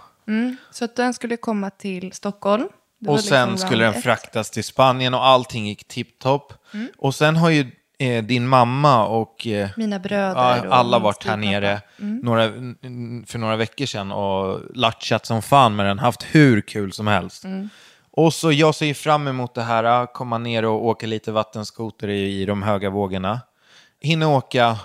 Så 0.71 0.85
att 0.85 0.95
den 0.95 1.13
skulle 1.13 1.37
komma 1.37 1.69
till 1.69 2.13
Stockholm. 2.13 2.67
Och 3.07 3.19
sen 3.19 3.49
liksom 3.49 3.67
skulle 3.67 3.85
den 3.85 3.93
ett. 3.93 4.03
fraktas 4.03 4.49
till 4.49 4.63
Spanien 4.63 5.13
och 5.13 5.25
allting 5.25 5.67
gick 5.67 5.87
tipptopp. 5.87 6.53
Och 6.97 7.15
sen 7.15 7.35
har 7.35 7.49
ju 7.49 7.71
eh, 7.97 8.23
din 8.23 8.47
mamma 8.47 9.05
och 9.07 9.47
eh, 9.47 9.69
Mina 9.77 9.99
bröder 9.99 10.35
ja, 10.65 10.69
alla 10.69 10.99
varit 10.99 11.23
här 11.25 11.37
nere 11.37 11.81
några, 11.97 12.43
n- 12.43 13.23
för 13.27 13.39
några 13.39 13.55
veckor 13.55 13.85
sedan 13.85 14.11
och 14.11 14.61
latchat 14.75 15.25
som 15.25 15.41
fan 15.41 15.75
med 15.75 15.85
den, 15.85 15.99
haft 15.99 16.23
hur 16.23 16.61
kul 16.61 16.91
som 16.93 17.07
helst. 17.07 17.43
Och 18.11 18.33
så 18.33 18.51
jag 18.51 18.75
ser 18.75 18.93
fram 18.93 19.27
emot 19.27 19.55
det 19.55 19.61
här, 19.63 20.01
äh, 20.01 20.05
komma 20.13 20.37
ner 20.37 20.65
och 20.65 20.85
åka 20.85 21.07
lite 21.07 21.31
vattenskoter 21.31 22.07
i, 22.07 22.41
i 22.41 22.45
de 22.45 22.63
höga 22.63 22.89
vågorna. 22.89 23.41
Hinner 24.01 24.27
åka 24.27 24.77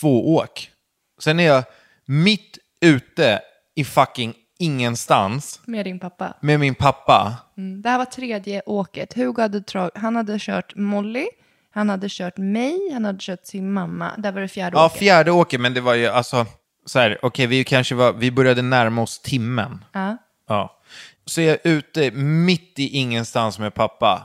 två 0.00 0.34
åk. 0.36 0.70
Sen 1.20 1.40
är 1.40 1.46
jag 1.46 1.64
mitt 2.04 2.58
ute 2.80 3.40
i 3.74 3.84
fucking 3.84 4.34
ingenstans 4.58 5.60
Med 5.64 5.86
din 5.86 5.98
pappa. 5.98 6.34
med 6.40 6.60
min 6.60 6.74
pappa. 6.74 7.36
Mm. 7.56 7.82
Det 7.82 7.88
här 7.90 7.98
var 7.98 8.04
tredje 8.04 8.62
åket. 8.66 9.14
Hugo 9.14 9.42
hade, 9.42 9.62
han 9.94 10.16
hade 10.16 10.38
kört 10.38 10.74
Molly, 10.76 11.26
han 11.78 11.88
hade 11.88 12.06
kört 12.10 12.36
mig, 12.36 12.78
han 12.92 13.04
hade 13.04 13.18
kört 13.20 13.46
sin 13.46 13.72
mamma. 13.72 14.10
Där 14.18 14.32
var 14.32 14.40
det 14.40 14.48
fjärde 14.48 14.76
Ja, 14.76 14.86
åket. 14.86 14.98
fjärde 14.98 15.30
åket, 15.30 15.60
men 15.60 15.74
det 15.74 15.80
var 15.80 15.94
ju 15.94 16.06
alltså 16.06 16.46
så 16.86 16.98
här, 16.98 17.18
okej, 17.22 17.46
vi 17.46 17.64
kanske 17.64 17.94
var, 17.94 18.12
vi 18.12 18.30
började 18.30 18.62
närma 18.62 19.02
oss 19.02 19.18
timmen. 19.20 19.84
Ja. 19.92 20.16
Ja. 20.48 20.74
Så 21.24 21.40
är 21.40 21.48
jag 21.48 21.58
ute 21.64 22.10
mitt 22.10 22.78
i 22.78 22.88
ingenstans 22.88 23.58
med 23.58 23.74
pappa. 23.74 24.22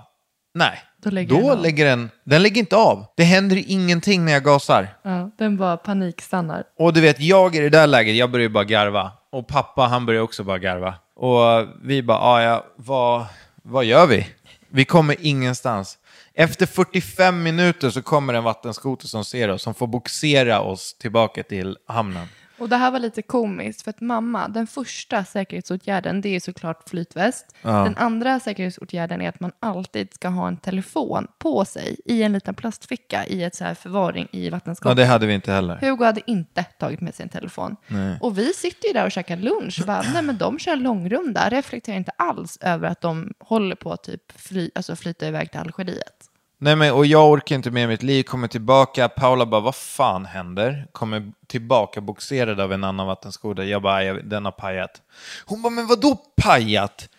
Nej, 0.55 0.79
Då 1.03 1.09
lägger 1.09 1.41
då 1.41 1.49
den 1.49 1.61
lägger 1.61 1.85
den, 1.85 2.09
den 2.23 2.41
lägger 2.43 2.59
inte 2.59 2.75
av. 2.75 3.05
Det 3.17 3.23
händer 3.23 3.63
ingenting 3.67 4.25
när 4.25 4.31
jag 4.31 4.43
gasar. 4.43 4.87
Ja, 5.03 5.31
den 5.37 5.57
bara 5.57 5.77
panikstannar. 5.77 6.63
Och 6.79 6.93
du 6.93 7.01
vet, 7.01 7.19
jag 7.19 7.55
i 7.55 7.59
det 7.59 7.69
där 7.69 7.87
läget, 7.87 8.15
jag 8.15 8.31
börjar 8.31 8.49
bara 8.49 8.63
garva. 8.63 9.11
Och 9.31 9.47
pappa, 9.47 9.81
han 9.81 10.05
börjar 10.05 10.21
också 10.21 10.43
bara 10.43 10.59
garva. 10.59 10.95
Och 11.15 11.67
vi 11.83 12.03
bara, 12.03 12.17
"Ah, 12.17 12.41
ja, 12.41 12.65
vad, 12.75 13.25
vad 13.63 13.85
gör 13.85 14.07
vi? 14.07 14.27
Vi 14.69 14.85
kommer 14.85 15.15
ingenstans. 15.19 15.97
Efter 16.35 16.65
45 16.65 17.43
minuter 17.43 17.89
så 17.89 18.01
kommer 18.01 18.33
en 18.33 18.43
vattenskoter 18.43 19.07
som 19.07 19.25
ser 19.25 19.49
oss, 19.49 19.61
som 19.61 19.73
får 19.73 19.87
boxera 19.87 20.61
oss 20.61 20.97
tillbaka 20.97 21.43
till 21.43 21.77
hamnen. 21.87 22.27
Och 22.63 22.69
det 22.69 22.75
här 22.77 22.91
var 22.91 22.99
lite 22.99 23.21
komiskt 23.21 23.81
för 23.81 23.89
att 23.89 24.01
mamma, 24.01 24.47
den 24.47 24.67
första 24.67 25.23
säkerhetsåtgärden 25.25 26.21
det 26.21 26.35
är 26.35 26.39
såklart 26.39 26.89
flytväst. 26.89 27.55
Den 27.61 27.97
andra 27.97 28.39
säkerhetsåtgärden 28.39 29.21
är 29.21 29.29
att 29.29 29.39
man 29.39 29.51
alltid 29.59 30.13
ska 30.13 30.27
ha 30.27 30.47
en 30.47 30.57
telefon 30.57 31.27
på 31.37 31.65
sig 31.65 31.97
i 32.05 32.23
en 32.23 32.33
liten 32.33 32.55
plastficka 32.55 33.25
i 33.25 33.43
ett 33.43 33.55
så 33.55 33.63
här 33.63 33.73
förvaring 33.73 34.27
i 34.31 34.45
Ja, 34.45 34.51
vattenskåpet. 34.51 34.97
det 34.97 35.05
hade 35.05 35.25
vi 35.25 35.33
inte 35.33 35.51
heller. 35.51 35.75
Hugo 35.81 36.05
hade 36.05 36.21
inte 36.31 36.63
tagit 36.63 37.01
med 37.01 37.15
sig 37.15 37.23
en 37.23 37.29
telefon. 37.29 37.75
Och 38.21 38.37
vi 38.37 38.53
sitter 38.53 38.87
ju 38.87 38.93
där 38.93 39.05
och 39.05 39.11
käkar 39.11 39.37
lunch 39.37 39.79
och 39.81 39.87
bara, 39.87 40.01
nej 40.13 40.23
men 40.23 40.37
de 40.37 40.59
kör 40.59 40.75
långrunda, 40.75 41.49
reflekterar 41.49 41.97
inte 41.97 42.11
alls 42.17 42.57
över 42.61 42.87
att 42.87 43.01
de 43.01 43.33
håller 43.39 43.75
på 43.75 43.91
att 43.93 44.03
typ 44.03 44.31
fly, 44.41 44.69
alltså 44.75 44.95
flyta 44.95 45.27
iväg 45.27 45.51
till 45.51 45.59
Algeriet. 45.59 46.29
Nej, 46.63 46.75
men, 46.75 46.93
och 46.93 47.05
jag 47.05 47.31
orkar 47.31 47.55
inte 47.55 47.71
med 47.71 47.89
mitt 47.89 48.03
liv, 48.03 48.23
kommer 48.23 48.47
tillbaka. 48.47 49.09
Paula 49.09 49.45
bara, 49.45 49.61
vad 49.61 49.75
fan 49.75 50.25
händer? 50.25 50.87
Kommer 50.91 51.31
tillbaka 51.47 52.01
boxerad 52.01 52.59
av 52.59 52.73
en 52.73 52.83
annan 52.83 53.07
vattenskoter. 53.07 53.63
Jag 53.63 53.81
bara, 53.81 54.03
"Jag- 54.03 54.25
den 54.25 54.45
har 54.45 54.51
pajat. 54.51 55.01
Hon 55.45 55.61
bara, 55.61 55.69
men 55.69 55.87
vadå 55.87 56.15
pajat? 56.43 57.09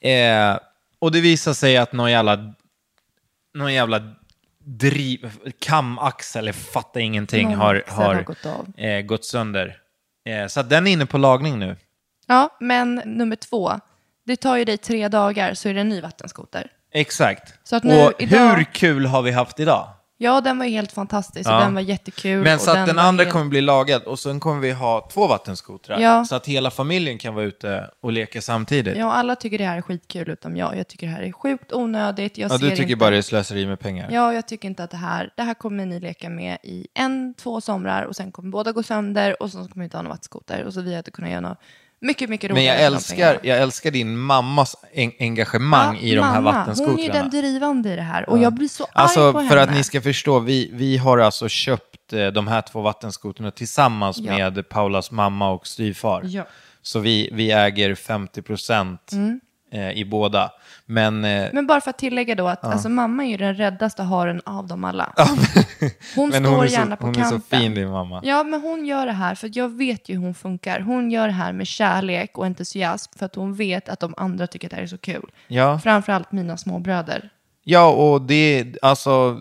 Eh, 0.00 0.58
och 0.98 1.12
det 1.12 1.20
visar 1.20 1.52
sig 1.52 1.76
att 1.76 1.92
någon 1.92 2.10
jävla, 2.10 2.54
någon 3.54 3.74
jävla 3.74 4.02
driv, 4.64 5.32
kamaxel, 5.58 6.46
jag 6.46 6.54
fattar 6.54 7.00
ingenting, 7.00 7.48
Någon 7.48 7.58
har, 7.58 7.82
har, 7.88 8.14
har 8.14 8.22
gått. 8.22 8.46
Eh, 8.76 9.00
gått 9.00 9.24
sönder. 9.24 9.76
Eh, 10.28 10.46
så 10.46 10.62
den 10.62 10.86
är 10.86 10.90
inne 10.90 11.06
på 11.06 11.18
lagning 11.18 11.58
nu. 11.58 11.76
Ja, 12.26 12.56
men 12.60 12.94
nummer 13.04 13.36
två, 13.36 13.72
det 14.26 14.36
tar 14.36 14.56
ju 14.56 14.64
dig 14.64 14.76
tre 14.78 15.08
dagar 15.08 15.54
så 15.54 15.68
är 15.68 15.74
det 15.74 15.80
en 15.80 15.88
ny 15.88 16.00
vattenskoter. 16.00 16.70
Exakt. 16.94 17.54
Så 17.64 17.76
att 17.76 17.84
nu 17.84 18.04
och 18.06 18.12
idag- 18.18 18.54
hur 18.56 18.64
kul 18.64 19.06
har 19.06 19.22
vi 19.22 19.30
haft 19.30 19.60
idag? 19.60 19.88
Ja, 20.18 20.40
den 20.40 20.58
var 20.58 20.64
ju 20.64 20.70
helt 20.72 20.92
fantastisk 20.92 21.48
och 21.50 21.54
Ja. 21.56 21.60
den 21.60 21.74
var 21.74 21.80
jättekul. 21.80 22.42
Men 22.44 22.54
och 22.54 22.60
så 22.60 22.70
att 22.70 22.86
den 22.86 22.96
var 22.96 23.02
andra 23.02 23.24
helt- 23.24 23.32
kommer 23.32 23.46
bli 23.46 23.60
lagad 23.60 24.02
och 24.02 24.18
sen 24.18 24.40
kommer 24.40 24.60
vi 24.60 24.72
ha 24.72 25.08
två 25.12 25.26
vattenskotrar. 25.26 25.98
Ja. 26.00 26.24
Så 26.24 26.34
att 26.34 26.46
hela 26.46 26.70
familjen 26.70 27.18
kan 27.18 27.34
vara 27.34 27.44
ute 27.44 27.90
och 28.02 28.12
leka 28.12 28.40
samtidigt. 28.42 28.96
Ja, 28.96 29.12
alla 29.12 29.36
tycker 29.36 29.58
det 29.58 29.64
här 29.64 29.76
är 29.76 29.82
skitkul 29.82 30.30
utom 30.30 30.56
jag. 30.56 30.76
Jag 30.78 30.88
tycker 30.88 31.06
det 31.06 31.12
här 31.12 31.22
är 31.22 31.32
sjukt 31.32 31.72
onödigt. 31.72 32.38
Jag 32.38 32.50
Ja, 32.52 32.58
du 32.58 32.70
tycker 32.70 32.82
inte... 32.82 32.96
bara 32.96 33.10
det 33.10 33.16
är 33.16 33.22
slöseri 33.22 33.66
med 33.66 33.80
pengar. 33.80 34.08
Ja, 34.12 34.32
jag 34.34 34.48
tycker 34.48 34.68
inte 34.68 34.84
att 34.84 34.90
det 34.90 34.96
här, 34.96 35.30
det 35.36 35.42
här 35.42 35.54
kommer 35.54 35.86
ni 35.86 36.00
leka 36.00 36.30
med 36.30 36.58
i 36.62 36.86
en, 36.94 37.34
två 37.34 37.60
somrar 37.60 38.02
och 38.02 38.16
sen 38.16 38.32
kommer 38.32 38.50
båda 38.50 38.72
gå 38.72 38.82
sönder 38.82 39.42
och 39.42 39.50
så 39.50 39.58
kommer 39.58 39.70
vi 39.74 39.84
inte 39.84 39.96
ha 39.96 40.02
någon 40.02 40.10
vattenskoter. 40.10 40.64
Och 40.64 40.74
så 40.74 40.80
vi 40.80 40.94
hade 40.94 41.10
kunnat 41.10 41.30
göra 41.30 41.40
något 41.40 41.58
mycket, 42.04 42.30
mycket 42.30 42.50
Men 42.50 42.56
roligare 42.56 42.80
jag 42.82 42.84
för 42.84 42.90
de 42.90 42.96
älskar, 42.96 43.38
jag 43.42 43.58
älskar 43.58 43.90
din 43.90 44.16
mammas 44.18 44.76
en 44.92 45.12
engagemang 45.18 45.96
Ja, 45.96 46.02
i 46.02 46.14
de 46.14 46.20
här 46.20 46.40
mamma, 46.40 46.58
vattenskotrarna. 46.58 46.96
Hon 47.02 47.10
är 47.10 47.12
den 47.12 47.30
drivande 47.30 47.92
i 47.92 47.96
det 47.96 48.02
här 48.02 48.30
och 48.30 48.38
jag 48.38 48.52
blir 48.54 48.68
så 48.68 48.84
arg 48.84 48.90
Alltså 48.94 49.32
på 49.32 49.38
för 49.38 49.46
henne. 49.46 49.62
att 49.62 49.72
ni 49.72 49.84
ska 49.84 50.00
förstå, 50.00 50.38
vi, 50.38 50.70
vi 50.72 50.96
har 50.96 51.18
alltså 51.18 51.48
köpt 51.48 52.12
eh, 52.12 52.26
de 52.26 52.48
här 52.48 52.60
två 52.62 52.80
vattenskotrarna 52.80 53.50
tillsammans 53.50 54.18
Ja. 54.18 54.32
med 54.38 54.68
Paulas 54.68 55.10
mamma 55.10 55.50
och 55.50 55.66
styvfar. 55.66 56.20
Mm. 56.20 56.44
Så 56.82 56.98
vi, 56.98 57.30
vi 57.32 57.50
äger 57.52 57.94
50 57.94 58.42
procent 58.42 59.10
eh, 59.72 59.90
i 59.90 60.04
båda. 60.04 60.50
Men, 60.86 61.24
eh, 61.24 61.48
Men 61.52 61.66
bara 61.66 61.80
för 61.80 61.90
att 61.90 61.98
tillägga 61.98 62.34
då 62.34 62.48
att 62.48 62.64
alltså, 62.64 62.88
mamma 62.88 63.24
är 63.24 63.28
ju 63.28 63.36
den 63.36 63.54
räddaste 63.54 64.02
haren 64.02 64.40
av 64.44 64.66
dem 64.66 64.84
alla. 64.84 65.12
Hon 66.16 66.28
men 66.30 66.42
står 66.42 66.54
hon, 66.54 66.64
är 66.64 66.68
så, 66.68 66.74
gärna 66.74 66.96
på 66.96 67.06
hon 67.06 67.16
är 67.16 67.20
kanten. 67.20 67.40
så 67.40 67.56
fin 67.56 67.74
din 67.74 67.90
mamma. 67.90 68.20
Ja, 68.24 68.44
men 68.44 68.60
hon 68.60 68.86
gör 68.86 69.06
det 69.06 69.12
här 69.12 69.34
för 69.34 69.46
att 69.46 69.56
jag 69.56 69.68
vet 69.68 70.08
ju 70.08 70.14
hur 70.14 70.22
hon 70.22 70.34
funkar. 70.34 70.80
Hon 70.80 71.10
gör 71.10 71.26
det 71.26 71.32
här 71.32 71.52
med 71.52 71.66
kärlek 71.66 72.38
och 72.38 72.46
entusiasm 72.46 73.18
för 73.18 73.26
att 73.26 73.34
hon 73.34 73.54
vet 73.54 73.88
att 73.88 74.00
de 74.00 74.14
andra 74.16 74.46
tycker 74.46 74.66
att 74.66 74.70
det 74.70 74.76
här 74.76 74.82
är 74.82 74.86
så 74.86 74.98
kul. 74.98 75.30
Ja. 75.48 75.78
Framförallt 75.78 76.32
mina 76.32 76.56
småbröder. 76.56 77.30
Ja, 77.64 77.90
och 77.90 78.22
det, 78.22 78.76
alltså, 78.82 79.40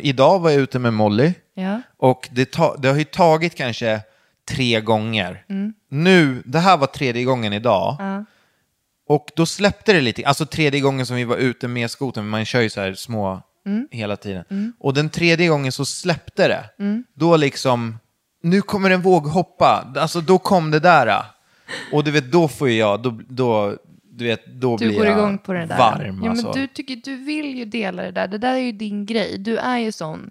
idag 0.00 0.38
var 0.38 0.50
jag 0.50 0.60
ute 0.60 0.78
med 0.78 0.92
Molly. 0.94 1.32
Ja. 1.54 1.80
Och 1.96 2.28
det, 2.32 2.50
ta, 2.52 2.76
det 2.76 2.88
har 2.88 2.96
ju 2.96 3.04
tagit 3.04 3.54
kanske 3.54 4.00
tre 4.48 4.80
gånger. 4.80 5.44
Mm. 5.48 5.74
Nu, 5.88 6.42
det 6.44 6.58
här 6.58 6.76
var 6.76 6.86
tredje 6.86 7.24
gången 7.24 7.52
idag. 7.52 7.96
Och 9.10 9.30
då 9.36 9.46
släppte 9.46 9.92
det 9.92 10.00
lite, 10.00 10.26
alltså 10.26 10.46
tredje 10.46 10.80
gången 10.80 11.06
som 11.06 11.16
vi 11.16 11.24
var 11.24 11.36
ute 11.36 11.68
med 11.68 11.90
skotern, 11.90 12.28
man 12.28 12.44
kör 12.44 12.60
ju 12.60 12.70
så 12.70 12.80
här 12.80 12.94
små 12.94 13.42
Mm. 13.66 13.88
hela 13.90 14.16
tiden. 14.16 14.72
Och 14.78 14.94
den 14.94 15.10
tredje 15.10 15.48
gången 15.48 15.72
så 15.72 15.84
släppte 15.84 16.48
det. 16.48 16.64
Mm. 16.78 17.04
Då 17.14 17.36
liksom, 17.36 17.98
nu 18.42 18.62
kommer 18.62 18.90
en 18.90 19.02
våg 19.02 19.26
hoppa, 19.26 19.92
alltså 19.96 20.20
då 20.20 20.38
kom 20.38 20.70
det 20.70 20.80
där. 20.80 21.22
Och 21.92 22.04
du 22.04 22.10
vet, 22.10 22.32
då 22.32 22.48
får 22.48 22.68
jag, 22.70 23.02
då, 23.02 23.20
då, 23.28 23.76
du 24.12 24.24
vet, 24.24 24.46
då 24.46 24.76
Du 24.76 24.86
blir 24.88 24.96
går 24.98 25.06
jag 25.06 25.18
igång 25.18 25.38
på 25.38 25.52
det 25.52 25.66
där. 25.66 25.78
varm. 25.78 26.20
ja, 26.24 26.30
alltså. 26.30 26.46
men 26.46 26.56
du, 26.56 26.66
tycker, 26.66 26.96
du 26.96 27.16
vill 27.16 27.58
ju 27.58 27.64
dela 27.64 28.02
det 28.02 28.10
där. 28.10 28.28
Det 28.28 28.38
där 28.38 28.54
är 28.54 28.58
ju 28.58 28.72
din 28.72 29.06
grej. 29.06 29.38
Du 29.38 29.56
är 29.56 29.78
ju 29.78 29.92
sån 29.92 30.30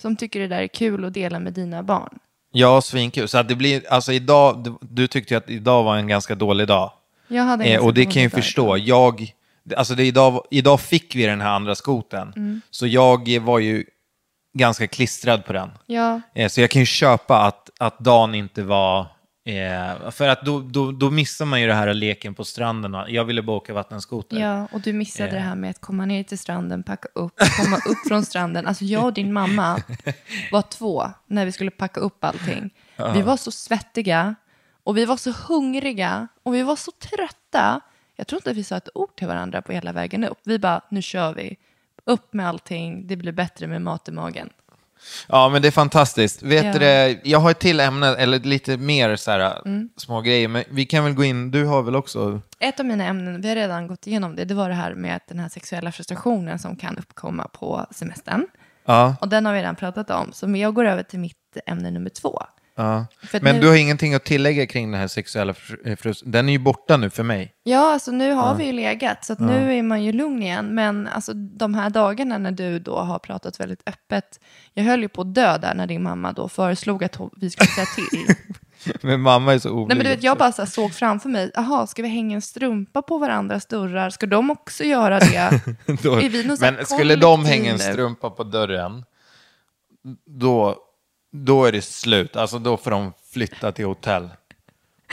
som 0.00 0.16
tycker 0.16 0.40
det 0.40 0.48
där 0.48 0.62
är 0.62 0.66
kul 0.66 1.04
att 1.04 1.14
dela 1.14 1.38
med 1.38 1.52
dina 1.52 1.82
barn. 1.82 2.18
Ja, 2.52 2.80
svinkul. 2.80 3.28
Så 3.28 3.38
att 3.38 3.48
det 3.48 3.54
blir, 3.56 3.82
alltså 3.92 4.12
idag, 4.12 4.64
du, 4.64 4.78
du 4.80 5.06
tyckte 5.06 5.34
ju 5.34 5.38
att 5.38 5.50
idag 5.50 5.82
var 5.84 5.96
en 5.96 6.08
ganska 6.08 6.34
dålig 6.34 6.66
dag. 6.66 6.92
Eh, 7.30 7.84
och 7.84 7.94
det 7.94 8.04
kan 8.04 8.14
jag 8.14 8.22
ju 8.22 8.30
förstå. 8.30 8.76
Jag, 8.76 9.34
alltså 9.76 9.94
det 9.94 10.04
idag, 10.04 10.44
idag 10.50 10.80
fick 10.80 11.16
vi 11.16 11.26
den 11.26 11.40
här 11.40 11.50
andra 11.50 11.74
skoten. 11.74 12.32
Mm. 12.36 12.60
Så 12.70 12.86
jag 12.86 13.38
var 13.40 13.58
ju 13.58 13.84
ganska 14.58 14.86
klistrad 14.86 15.44
på 15.44 15.52
den. 15.52 15.70
Ja, 15.86 16.20
Eh, 16.34 16.48
så 16.48 16.60
jag 16.60 16.70
kan 16.70 16.82
ju 16.82 16.86
köpa 16.86 17.38
att, 17.38 17.70
att 17.80 17.98
dagen 17.98 18.34
inte 18.34 18.62
var... 18.62 19.06
Eh, 19.44 20.10
för 20.10 20.28
att 20.28 20.44
då, 20.44 20.60
då, 20.60 20.92
då 20.92 21.10
missar 21.10 21.44
man 21.44 21.60
ju 21.60 21.66
det 21.66 21.74
här 21.74 21.94
leken 21.94 22.34
på 22.34 22.44
stranden. 22.44 22.96
Jag 23.08 23.24
ville 23.24 23.42
bara 23.42 23.56
åka 23.56 23.74
vattenskoter. 23.74 24.36
ja, 24.40 24.68
och 24.72 24.80
du 24.80 24.92
missade 24.92 25.28
Ja. 25.28 25.34
det 25.34 25.40
här 25.40 25.54
med 25.54 25.70
att 25.70 25.80
komma 25.80 26.06
ner 26.06 26.22
till 26.22 26.38
stranden, 26.38 26.82
packa 26.82 27.08
upp, 27.14 27.32
komma 27.64 27.76
upp 27.76 28.08
från 28.08 28.24
stranden. 28.24 28.66
Alltså 28.66 28.84
jag 28.84 29.04
och 29.04 29.12
din 29.12 29.32
mamma 29.32 29.82
var 30.52 30.62
två 30.62 31.04
när 31.26 31.44
vi 31.44 31.52
skulle 31.52 31.70
packa 31.70 32.00
upp 32.00 32.24
allting. 32.24 32.70
Vi 33.14 33.22
var 33.22 33.36
så 33.36 33.50
svettiga 33.50 34.34
och 34.84 34.96
vi 34.96 35.04
var 35.04 35.16
så 35.16 35.30
hungriga 35.48 36.28
och 36.42 36.54
vi 36.54 36.62
var 36.62 36.76
så 36.76 36.90
trötta. 36.90 37.80
Jag 38.16 38.26
tror 38.26 38.38
inte 38.38 38.50
att 38.50 38.56
vi 38.56 38.64
sa 38.64 38.76
ett 38.76 38.88
ord 38.94 39.16
till 39.16 39.26
varandra 39.26 39.62
på 39.62 39.72
hela 39.72 39.92
vägen 39.92 40.24
upp. 40.24 40.38
Vi 40.44 40.58
bara, 40.58 40.80
nu 40.88 41.02
kör 41.02 41.34
vi. 41.34 41.56
Upp 42.04 42.32
med 42.32 42.48
allting, 42.48 43.06
det 43.06 43.16
blir 43.16 43.32
bättre 43.32 43.66
med 43.66 43.82
mat 43.82 44.08
i 44.08 44.12
magen. 44.12 44.50
Ja, 45.28 45.48
men 45.48 45.62
det 45.62 45.68
är 45.68 45.72
fantastiskt. 45.72 46.42
Vet 46.42 46.64
Ja. 46.64 46.72
du 46.78 47.20
jag 47.30 47.38
har 47.38 47.50
ett 47.50 47.58
till 47.58 47.80
ämne, 47.80 48.06
eller 48.16 48.38
lite 48.38 48.76
mer 48.76 49.16
så 49.16 49.30
här, 49.30 49.62
Mm. 49.66 49.88
små 49.96 50.20
grejer. 50.20 50.48
Men 50.48 50.64
vi 50.70 50.86
kan 50.86 51.04
väl 51.04 51.14
gå 51.14 51.24
in, 51.24 51.50
du 51.50 51.64
har 51.64 51.82
väl 51.82 51.96
också... 51.96 52.40
Ett 52.58 52.80
av 52.80 52.86
mina 52.86 53.04
ämnen, 53.04 53.40
vi 53.40 53.48
har 53.48 53.56
redan 53.56 53.86
gått 53.86 54.06
igenom 54.06 54.36
det, 54.36 54.44
det 54.44 54.54
var 54.54 54.68
det 54.68 54.74
här 54.74 54.94
med 54.94 55.20
den 55.28 55.38
här 55.38 55.48
sexuella 55.48 55.92
frustrationen 55.92 56.58
som 56.58 56.76
kan 56.76 56.98
uppkomma 56.98 57.48
på 57.48 57.86
semestern. 57.90 58.46
Ja, 58.84 59.16
Och 59.20 59.28
den 59.28 59.46
har 59.46 59.52
vi 59.52 59.58
redan 59.58 59.76
pratat 59.76 60.10
om, 60.10 60.32
så 60.32 60.56
jag 60.56 60.74
går 60.74 60.84
över 60.84 61.02
till 61.02 61.18
mitt 61.18 61.56
ämne 61.66 61.90
nummer 61.90 62.10
två. 62.10 62.42
Ja. 62.76 63.06
Men 63.40 63.54
nu- 63.54 63.60
du 63.60 63.68
har 63.68 63.76
ingenting 63.76 64.14
att 64.14 64.24
tillägga 64.24 64.66
kring 64.66 64.90
den 64.92 65.00
här 65.00 65.08
sexuella 65.08 65.54
eh, 65.84 65.96
frust- 65.96 66.22
Den 66.24 66.48
är 66.48 66.52
ju 66.52 66.58
borta 66.58 66.96
nu 66.96 67.10
för 67.10 67.22
mig. 67.22 67.52
Ja, 67.62 67.92
alltså 67.92 68.10
nu 68.10 68.32
har 68.32 68.54
vi 68.54 68.64
ju 68.66 68.72
legat, 68.72 69.24
så 69.24 69.32
att 69.32 69.40
nu 69.40 69.78
är 69.78 69.82
man 69.82 70.02
ju 70.04 70.12
lugn 70.12 70.42
igen. 70.42 70.74
Men 70.74 71.06
alltså 71.08 71.32
de 71.34 71.74
här 71.74 71.90
dagarna 71.90 72.38
när 72.38 72.52
du 72.52 72.78
då 72.78 72.98
har 72.98 73.18
pratat 73.18 73.60
väldigt 73.60 73.82
öppet, 73.88 74.40
jag 74.74 74.84
höll 74.84 75.02
ju 75.02 75.08
på 75.08 75.20
att 75.20 75.34
dö 75.34 75.58
där 75.58 75.74
när 75.74 75.86
din 75.86 76.02
mamma 76.02 76.32
då 76.32 76.48
föreslog 76.48 77.04
att 77.04 77.18
vi 77.36 77.50
skulle 77.50 77.66
säga 77.68 77.86
till. 77.86 78.34
Men 79.00 79.20
mamma 79.20 79.54
är 79.54 79.58
så 79.58 79.70
oblyg. 79.70 79.88
Nej 79.88 79.96
men 79.96 80.04
du 80.06 80.10
vet, 80.16 80.22
jag 80.22 80.38
bara 80.38 80.52
så 80.52 80.66
såg 80.66 80.92
framför 80.92 81.28
mig, 81.28 81.50
jaha, 81.54 81.86
ska 81.86 82.02
vi 82.02 82.08
hänga 82.08 82.34
en 82.34 82.42
strumpa 82.42 83.02
på 83.02 83.18
varandras 83.18 83.66
dörrar? 83.66 84.10
Ska 84.10 84.26
de 84.26 84.50
också 84.50 84.84
göra 84.84 85.18
det? 85.20 85.60
Då, 86.02 86.20
men 86.60 86.86
skulle 86.86 87.16
de 87.16 87.44
hänga 87.44 87.70
en 87.72 87.78
strumpa 87.78 88.30
på 88.30 88.44
dörren, 88.44 89.04
då, 90.26 90.76
då 91.32 91.64
är 91.64 91.72
det 91.72 91.82
slut. 91.82 92.36
Alltså 92.36 92.58
då 92.58 92.76
får 92.76 92.90
de 92.90 93.12
flytta 93.32 93.72
till 93.72 93.84
hotell. 93.84 94.28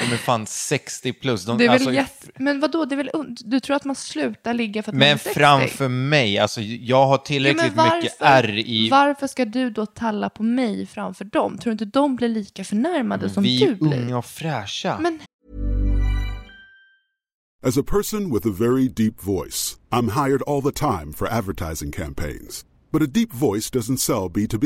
De 0.07 0.13
är 0.13 0.17
fan 0.17 0.45
60 0.45 1.13
plus. 1.13 1.45
De, 1.45 1.57
Det 1.57 1.63
är 1.63 1.67
väl 1.67 1.73
alltså, 1.75 1.93
jätte... 1.93 2.27
Men 2.35 2.59
vadå, 2.59 2.85
det 2.85 2.95
är 2.95 2.97
väl 2.97 3.09
und- 3.13 3.41
du 3.45 3.59
tror 3.59 3.75
att 3.75 3.85
man 3.85 3.95
slutar 3.95 4.53
ligga 4.53 4.83
för 4.83 4.91
att 4.91 4.95
man 4.95 5.03
är 5.03 5.09
Men 5.11 5.19
60? 5.19 5.39
framför 5.39 5.87
mig, 5.87 6.37
alltså 6.37 6.61
jag 6.61 7.05
har 7.05 7.13
Ja, 7.13 7.17
tillräckligt 7.17 7.75
men 7.75 7.95
mycket 7.97 8.15
ärr 8.19 8.57
i... 8.57 8.89
Varför 8.89 9.27
ska 9.27 9.45
du 9.45 9.69
då 9.69 9.85
talla 9.85 10.29
på 10.29 10.43
mig 10.43 10.85
framför 10.85 11.25
dem? 11.25 11.57
Tror 11.57 11.65
du 11.65 11.71
inte 11.71 11.99
de 11.99 12.15
blir 12.15 12.29
lika 12.29 12.63
förnärmade 12.63 13.29
som 13.29 13.43
vi 13.43 13.59
du 13.59 13.65
är 13.71 13.75
blir? 13.75 13.97
unga 13.97 14.17
och 14.17 14.25
fräscha. 14.25 14.99
Men 14.99 15.19
As 17.65 17.77
a 17.77 17.83
person 17.83 18.33
with 18.33 18.47
a 18.47 18.51
very 18.59 18.87
deep 18.87 19.21
voice, 19.23 19.77
I'm 19.91 20.09
hired 20.25 20.41
all 20.47 20.61
the 20.61 20.71
time 20.71 21.13
for 21.13 21.27
advertising 21.27 21.91
campaigns. 21.91 22.65
But 22.91 23.01
a 23.01 23.05
deep 23.05 23.33
voice 23.33 23.71
doesn't 23.73 23.97
sell 23.97 24.29
B2B, 24.29 24.65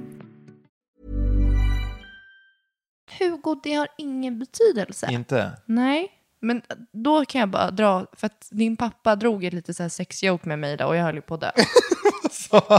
Hugo, 3.29 3.59
det 3.63 3.73
har 3.73 3.87
ingen 3.97 4.39
betydelse. 4.39 5.07
Inte? 5.11 5.51
Nej, 5.65 6.11
men 6.39 6.61
då 6.91 7.25
kan 7.25 7.39
jag 7.39 7.49
bara 7.49 7.71
dra, 7.71 8.05
för 8.13 8.25
att 8.27 8.47
din 8.51 8.77
pappa 8.77 9.15
drog 9.15 9.43
ett 9.43 9.53
lite 9.53 9.73
så 9.73 9.83
här 9.83 9.89
sexjoke 9.89 10.47
med 10.47 10.59
mig 10.59 10.77
då 10.77 10.85
och 10.85 10.95
jag 10.95 11.03
höll 11.03 11.15
ju 11.15 11.21
på 11.21 11.33
att 11.33 11.41
dö. 11.41 11.51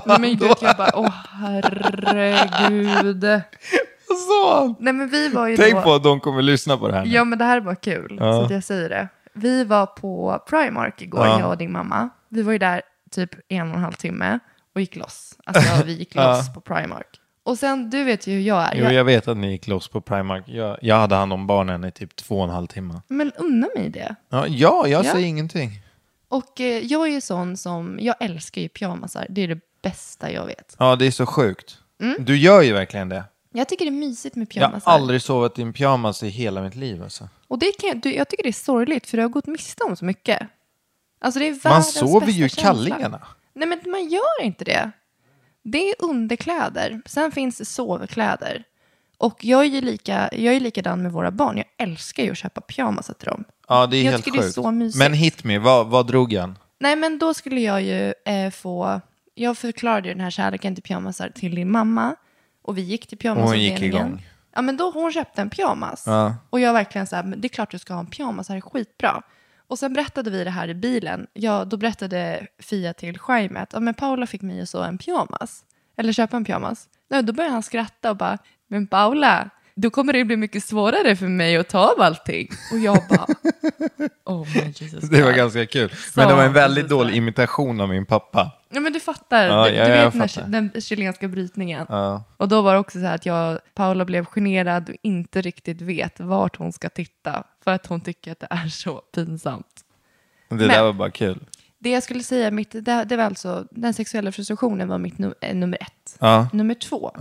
Nej, 0.07 0.21
men 0.21 0.37
gud, 0.37 0.53
jag 0.61 0.77
bara, 0.77 0.91
åh 0.95 1.15
herregud. 1.31 3.25
Vad 4.09 4.19
sa 4.19 4.61
han? 4.61 4.75
Nej 4.81 4.93
men 4.93 5.09
vi 5.09 5.29
var 5.29 5.47
ju 5.49 5.57
Tänk 5.57 5.75
då... 5.75 5.83
på 5.83 5.95
att 5.95 6.03
de 6.03 6.21
kommer 6.21 6.43
lyssna 6.43 6.77
på 6.77 6.89
det 6.89 6.95
här 6.95 7.05
nu. 7.05 7.11
Ja 7.11 7.25
men 7.25 7.39
det 7.39 7.45
här 7.45 7.61
var 7.61 7.75
kul, 7.75 8.17
Ja. 8.21 8.33
så 8.33 8.45
att 8.45 8.51
jag 8.51 8.65
säger 8.65 8.89
det. 8.89 9.09
Vi 9.35 9.65
var 9.65 9.87
på 9.87 10.43
Primark 10.49 11.03
igår, 11.03 11.27
Ja. 11.27 11.41
jag 11.41 11.49
och 11.51 11.59
din 11.59 11.73
mamma. 11.73 12.09
Vi 12.29 12.43
var 12.43 12.53
ju 12.53 12.59
där 12.59 12.83
typ 13.11 13.31
en 13.49 13.71
och 13.71 13.77
en 13.77 13.83
halv 13.83 13.93
timme 13.93 14.39
och 14.75 14.81
gick 14.81 14.97
loss. 14.97 15.35
Alltså 15.45 15.85
vi 15.85 15.93
gick 15.93 16.17
Ja. 16.17 16.37
loss 16.37 16.55
på 16.55 16.61
Primark. 16.61 17.21
Och 17.45 17.59
sen, 17.59 17.91
du 17.91 18.05
vet 18.05 18.27
ju 18.27 18.33
hur 18.35 18.41
jag 18.41 18.63
är. 18.63 18.75
Jo, 18.75 18.85
Jag, 18.85 18.93
jag 18.93 19.05
vet 19.05 19.29
att 19.29 19.37
ni 19.37 19.51
gick 19.51 19.67
loss 19.67 19.89
på 19.89 20.01
Primark. 20.01 20.45
Jag, 20.47 20.79
jag 20.83 20.97
hade 20.97 21.15
hand 21.15 21.33
om 21.33 21.47
barnen 21.47 21.85
i 21.85 21.93
typ 21.93 22.17
två 22.17 22.39
och 22.39 22.45
en 22.45 22.51
halv 22.51 22.67
timme. 22.67 23.01
Men 23.09 23.33
unna 23.33 23.69
mig 23.77 23.89
det. 23.89 24.15
Ja, 24.29 24.47
ja 24.47 24.87
jag 24.89 25.05
Ja. 25.05 25.13
säger 25.13 25.27
ingenting. 25.27 25.71
Och 26.29 26.61
eh, 26.61 26.67
jag 26.79 27.09
är 27.09 27.13
ju 27.13 27.21
sån 27.21 27.57
som, 27.57 27.99
jag 28.01 28.15
älskar 28.21 28.61
ju 28.63 28.69
pyjamasar. 28.69 29.27
Det 29.31 29.41
är 29.43 29.49
det 29.49 29.61
bästa 29.83 30.33
jag 30.33 30.47
vet. 30.47 30.77
Ja, 30.79 30.97
det 30.97 31.07
är 31.07 31.11
så 31.11 31.27
sjukt. 31.27 31.79
Mm. 32.01 32.17
Du 32.25 32.37
gör 32.37 32.63
ju 32.63 32.73
verkligen 32.73 33.09
det. 33.09 33.25
Jag 33.53 33.69
tycker 33.69 33.85
det 33.85 33.89
är 33.89 33.93
mysigt 33.93 34.37
med 34.37 34.43
Jag 34.43 34.49
pyjamasar. 34.51 34.91
har 34.93 34.99
aldrig 34.99 35.23
sovit 35.23 35.59
i 35.59 35.63
en 35.63 35.73
pyjamas 35.73 36.23
i 36.23 36.29
hela 36.29 36.63
mitt 36.63 36.75
liv. 36.75 37.03
Alltså. 37.03 37.29
Och 37.49 37.59
det 37.59 37.73
kan 37.81 37.89
jag, 37.89 38.01
du, 38.01 38.15
jag 38.15 38.29
tycker 38.29 38.43
det 38.43 38.49
är 38.51 38.53
sorgligt 38.53 39.07
för 39.07 39.17
du 39.17 39.23
har 39.23 39.31
gått 39.31 39.47
miste 39.47 39.85
om 39.85 39.97
så 39.97 40.05
mycket. 40.05 40.43
Alltså 41.21 41.41
det 41.41 41.47
är 41.47 41.51
Man 41.51 41.59
världens 41.63 41.95
sover 41.99 42.27
ju 42.27 42.41
i 42.41 42.43
bästa 42.43 42.63
känsla. 42.63 42.85
kallingarna. 42.89 43.21
Nej 43.55 43.69
men 43.69 43.91
man 43.91 44.09
gör 44.09 44.43
inte 44.43 44.65
det. 44.65 44.91
Det 45.65 45.91
är 45.91 45.95
underkläder. 45.99 47.01
Sen 47.07 47.33
finns 47.33 47.59
det 47.59 47.65
sovkläder. 47.65 48.65
Och 49.19 49.45
jag 49.45 49.61
är 49.61 49.65
ju 49.69 49.81
lika, 49.81 50.29
jag 50.33 50.55
är 50.55 50.61
likadan 50.61 51.03
med 51.03 51.13
våra 51.13 51.31
barn. 51.31 51.57
Jag 51.57 51.67
älskar 51.89 52.23
ju 52.23 52.31
att 52.31 52.39
köpa 52.39 52.61
pyjamasar 52.61 53.15
till 53.15 53.27
dem. 53.29 53.45
Ja, 53.69 53.87
det 53.87 53.97
är 53.97 54.05
jag 54.05 54.11
helt 54.11 54.25
tycker 54.25 54.39
det 54.39 54.43
är 54.45 54.47
sjukt. 54.47 54.55
så 54.55 54.71
mysigt. 54.71 54.99
Men 54.99 55.13
hit 55.15 55.45
me, 55.45 55.59
vad, 55.59 55.87
vad 55.87 56.07
drog 56.07 56.33
han? 56.35 56.59
Nej 56.81 56.97
men 56.97 57.19
då 57.19 57.35
skulle 57.35 57.61
jag 57.61 57.83
ju 57.83 58.15
eh, 58.27 58.51
få, 58.51 59.01
jag 59.35 59.59
förklarade 59.59 60.09
ju 60.09 60.15
den 60.15 60.21
här 60.23 60.31
kärleken 60.31 60.75
till 60.75 60.83
pyjamasar 60.85 61.29
till 61.29 61.55
din 61.55 61.71
mamma. 61.71 62.17
Och 62.63 62.79
vi 62.79 62.83
gick 62.83 63.07
till 63.07 63.31
Och 63.31 63.37
hon 63.37 63.61
gick 63.61 63.79
pyjamasavdelningen. 63.79 64.07
igång. 64.09 64.27
Ja 64.55 64.63
men 64.63 64.77
då 64.77 64.91
hon 64.91 65.13
köpte 65.13 65.43
en 65.43 65.51
pyjamas. 65.51 66.05
Ja. 66.07 66.35
Och 66.51 66.61
jag 66.61 66.73
verkligen 66.73 67.07
så 67.07 67.17
här, 67.17 67.23
men 67.25 67.41
det 67.41 67.47
är 67.47 67.49
klart 67.49 67.71
du 67.71 67.79
ska 67.79 67.93
ha 67.95 68.01
en 68.01 68.07
pyjamas, 68.07 68.47
det 68.47 68.53
här 68.53 68.59
är 68.59 68.61
skitbra. 68.61 69.23
Och 69.73 69.79
sen 69.79 69.93
berättade 69.93 70.31
vi 70.31 70.45
det 70.45 70.51
här 70.51 70.69
i 70.69 70.75
bilen. 70.75 71.27
Ja, 71.33 71.65
då 71.65 71.77
berättade 71.77 72.47
Fia 72.59 72.95
till 72.95 73.19
Shaim 73.19 73.57
att 73.57 73.73
ja, 73.73 73.81
men 73.81 73.95
Paula 73.95 74.27
fick 74.27 74.43
mig 74.43 74.63
att 74.63 74.69
så 74.69 74.83
en 74.83 74.99
pyjamas. 74.99 75.65
Eller 75.97 76.13
köpa 76.13 76.37
en 76.37 76.45
pyjamas. 76.45 76.89
Nej, 77.11 77.23
då 77.23 77.33
började 77.33 77.53
han 77.53 77.63
skratta 77.63 78.11
och 78.11 78.17
bara, 78.17 78.39
men 78.69 78.87
Paula, 78.87 79.51
då 79.83 79.91
kommer 79.91 80.13
det 80.13 80.25
bli 80.25 80.37
mycket 80.37 80.65
svårare 80.65 81.17
för 81.17 81.27
mig 81.29 81.57
att 81.57 81.69
ta 81.69 81.79
av 81.79 82.01
allting. 82.01 82.49
Och 82.73 82.79
jag 82.79 82.99
bara, 83.11 83.27
oh 84.25 84.47
my 84.55 84.73
Jesus 84.77 85.05
Det 85.11 85.23
var 85.23 85.33
ganska 85.33 85.67
kul. 85.67 85.93
Men 86.17 86.29
det 86.29 86.35
var 86.35 86.43
en 86.43 86.49
Så 86.49 86.53
väldigt 86.55 86.89
så. 86.89 86.95
dålig 86.97 87.15
imitation 87.17 87.81
av 87.81 87.89
min 87.89 88.07
pappa. 88.07 88.51
Ja 88.71 88.81
men 88.81 88.93
du 88.93 89.01
fattar, 89.01 89.47
Ja, 89.47 89.65
du, 89.69 89.75
ja, 89.77 89.85
du 89.85 89.91
vet 90.19 90.35
fattar. 90.35 90.49
den 90.49 90.81
chilenska 90.81 91.29
brytningen. 91.29 91.87
Ja. 91.89 92.25
Och 92.37 92.49
då 92.49 92.63
var 92.63 92.73
det 92.75 92.79
också 92.81 92.99
så 92.99 93.05
här 93.07 93.15
att 93.15 93.27
jag, 93.27 93.59
Paula 93.75 94.05
blev 94.05 94.25
generad 94.25 94.89
och 94.89 94.97
inte 95.03 95.41
riktigt 95.43 95.81
vet 95.81 96.21
vart 96.21 96.57
hon 96.57 96.73
ska 96.73 96.89
titta. 96.89 97.45
För 97.65 97.71
att 97.71 97.87
hon 97.87 98.01
tycker 98.01 98.33
att 98.33 98.41
det 98.41 98.47
är 98.51 98.69
så 98.69 99.03
pinsamt. 99.15 99.67
Det 100.49 100.55
Men- 100.55 100.69
där 100.69 100.83
var 100.83 100.93
bara 100.93 101.11
kul. 101.11 101.39
Det 101.79 101.91
jag 101.91 102.03
skulle 102.03 102.23
säga, 102.23 102.51
mitt, 102.51 102.71
det, 102.71 103.05
det 103.05 103.17
var 103.17 103.25
alltså, 103.25 103.67
den 103.71 103.95
sexuella 103.95 104.33
frustrationen 104.33 104.89
var 104.89 104.99
mitt 104.99 105.19
nu, 105.19 105.35
eh, 105.41 105.55
nummer 105.57 105.79
ett. 105.81 106.19
Nummer 106.53 106.75
två. 106.75 107.13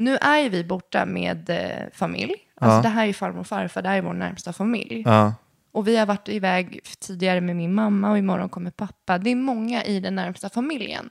Nu 0.00 0.16
är 0.16 0.38
ju 0.38 0.48
vi 0.48 0.64
borta 0.64 1.06
med 1.06 1.50
eh, 1.50 1.86
familj. 1.92 2.34
Alltså 2.54 2.76
Ja. 2.76 2.82
det 2.82 2.88
här 2.88 3.02
är 3.02 3.06
ju 3.06 3.12
farmor 3.12 3.40
och 3.40 3.46
farfar, 3.46 3.82
det 3.82 3.88
här 3.88 3.98
är 3.98 4.02
vår 4.02 4.12
närmsta 4.12 4.52
familj. 4.52 5.02
Ja. 5.06 5.34
Och 5.72 5.88
vi 5.88 5.96
har 5.96 6.06
varit 6.06 6.28
iväg 6.28 6.80
tidigare 7.00 7.40
med 7.40 7.56
min 7.56 7.74
mamma 7.74 8.10
och 8.10 8.18
imorgon 8.18 8.48
kommer 8.48 8.70
pappa. 8.70 9.18
Det 9.18 9.30
är 9.30 9.36
många 9.36 9.84
i 9.84 10.00
den 10.00 10.14
närmsta 10.14 10.48
familjen. 10.48 11.10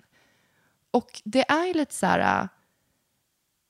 Och 0.92 1.22
det 1.24 1.52
är 1.52 1.66
ju 1.68 1.74
lite 1.74 1.94
så 1.94 2.06
här, 2.06 2.42
äh, 2.42 2.48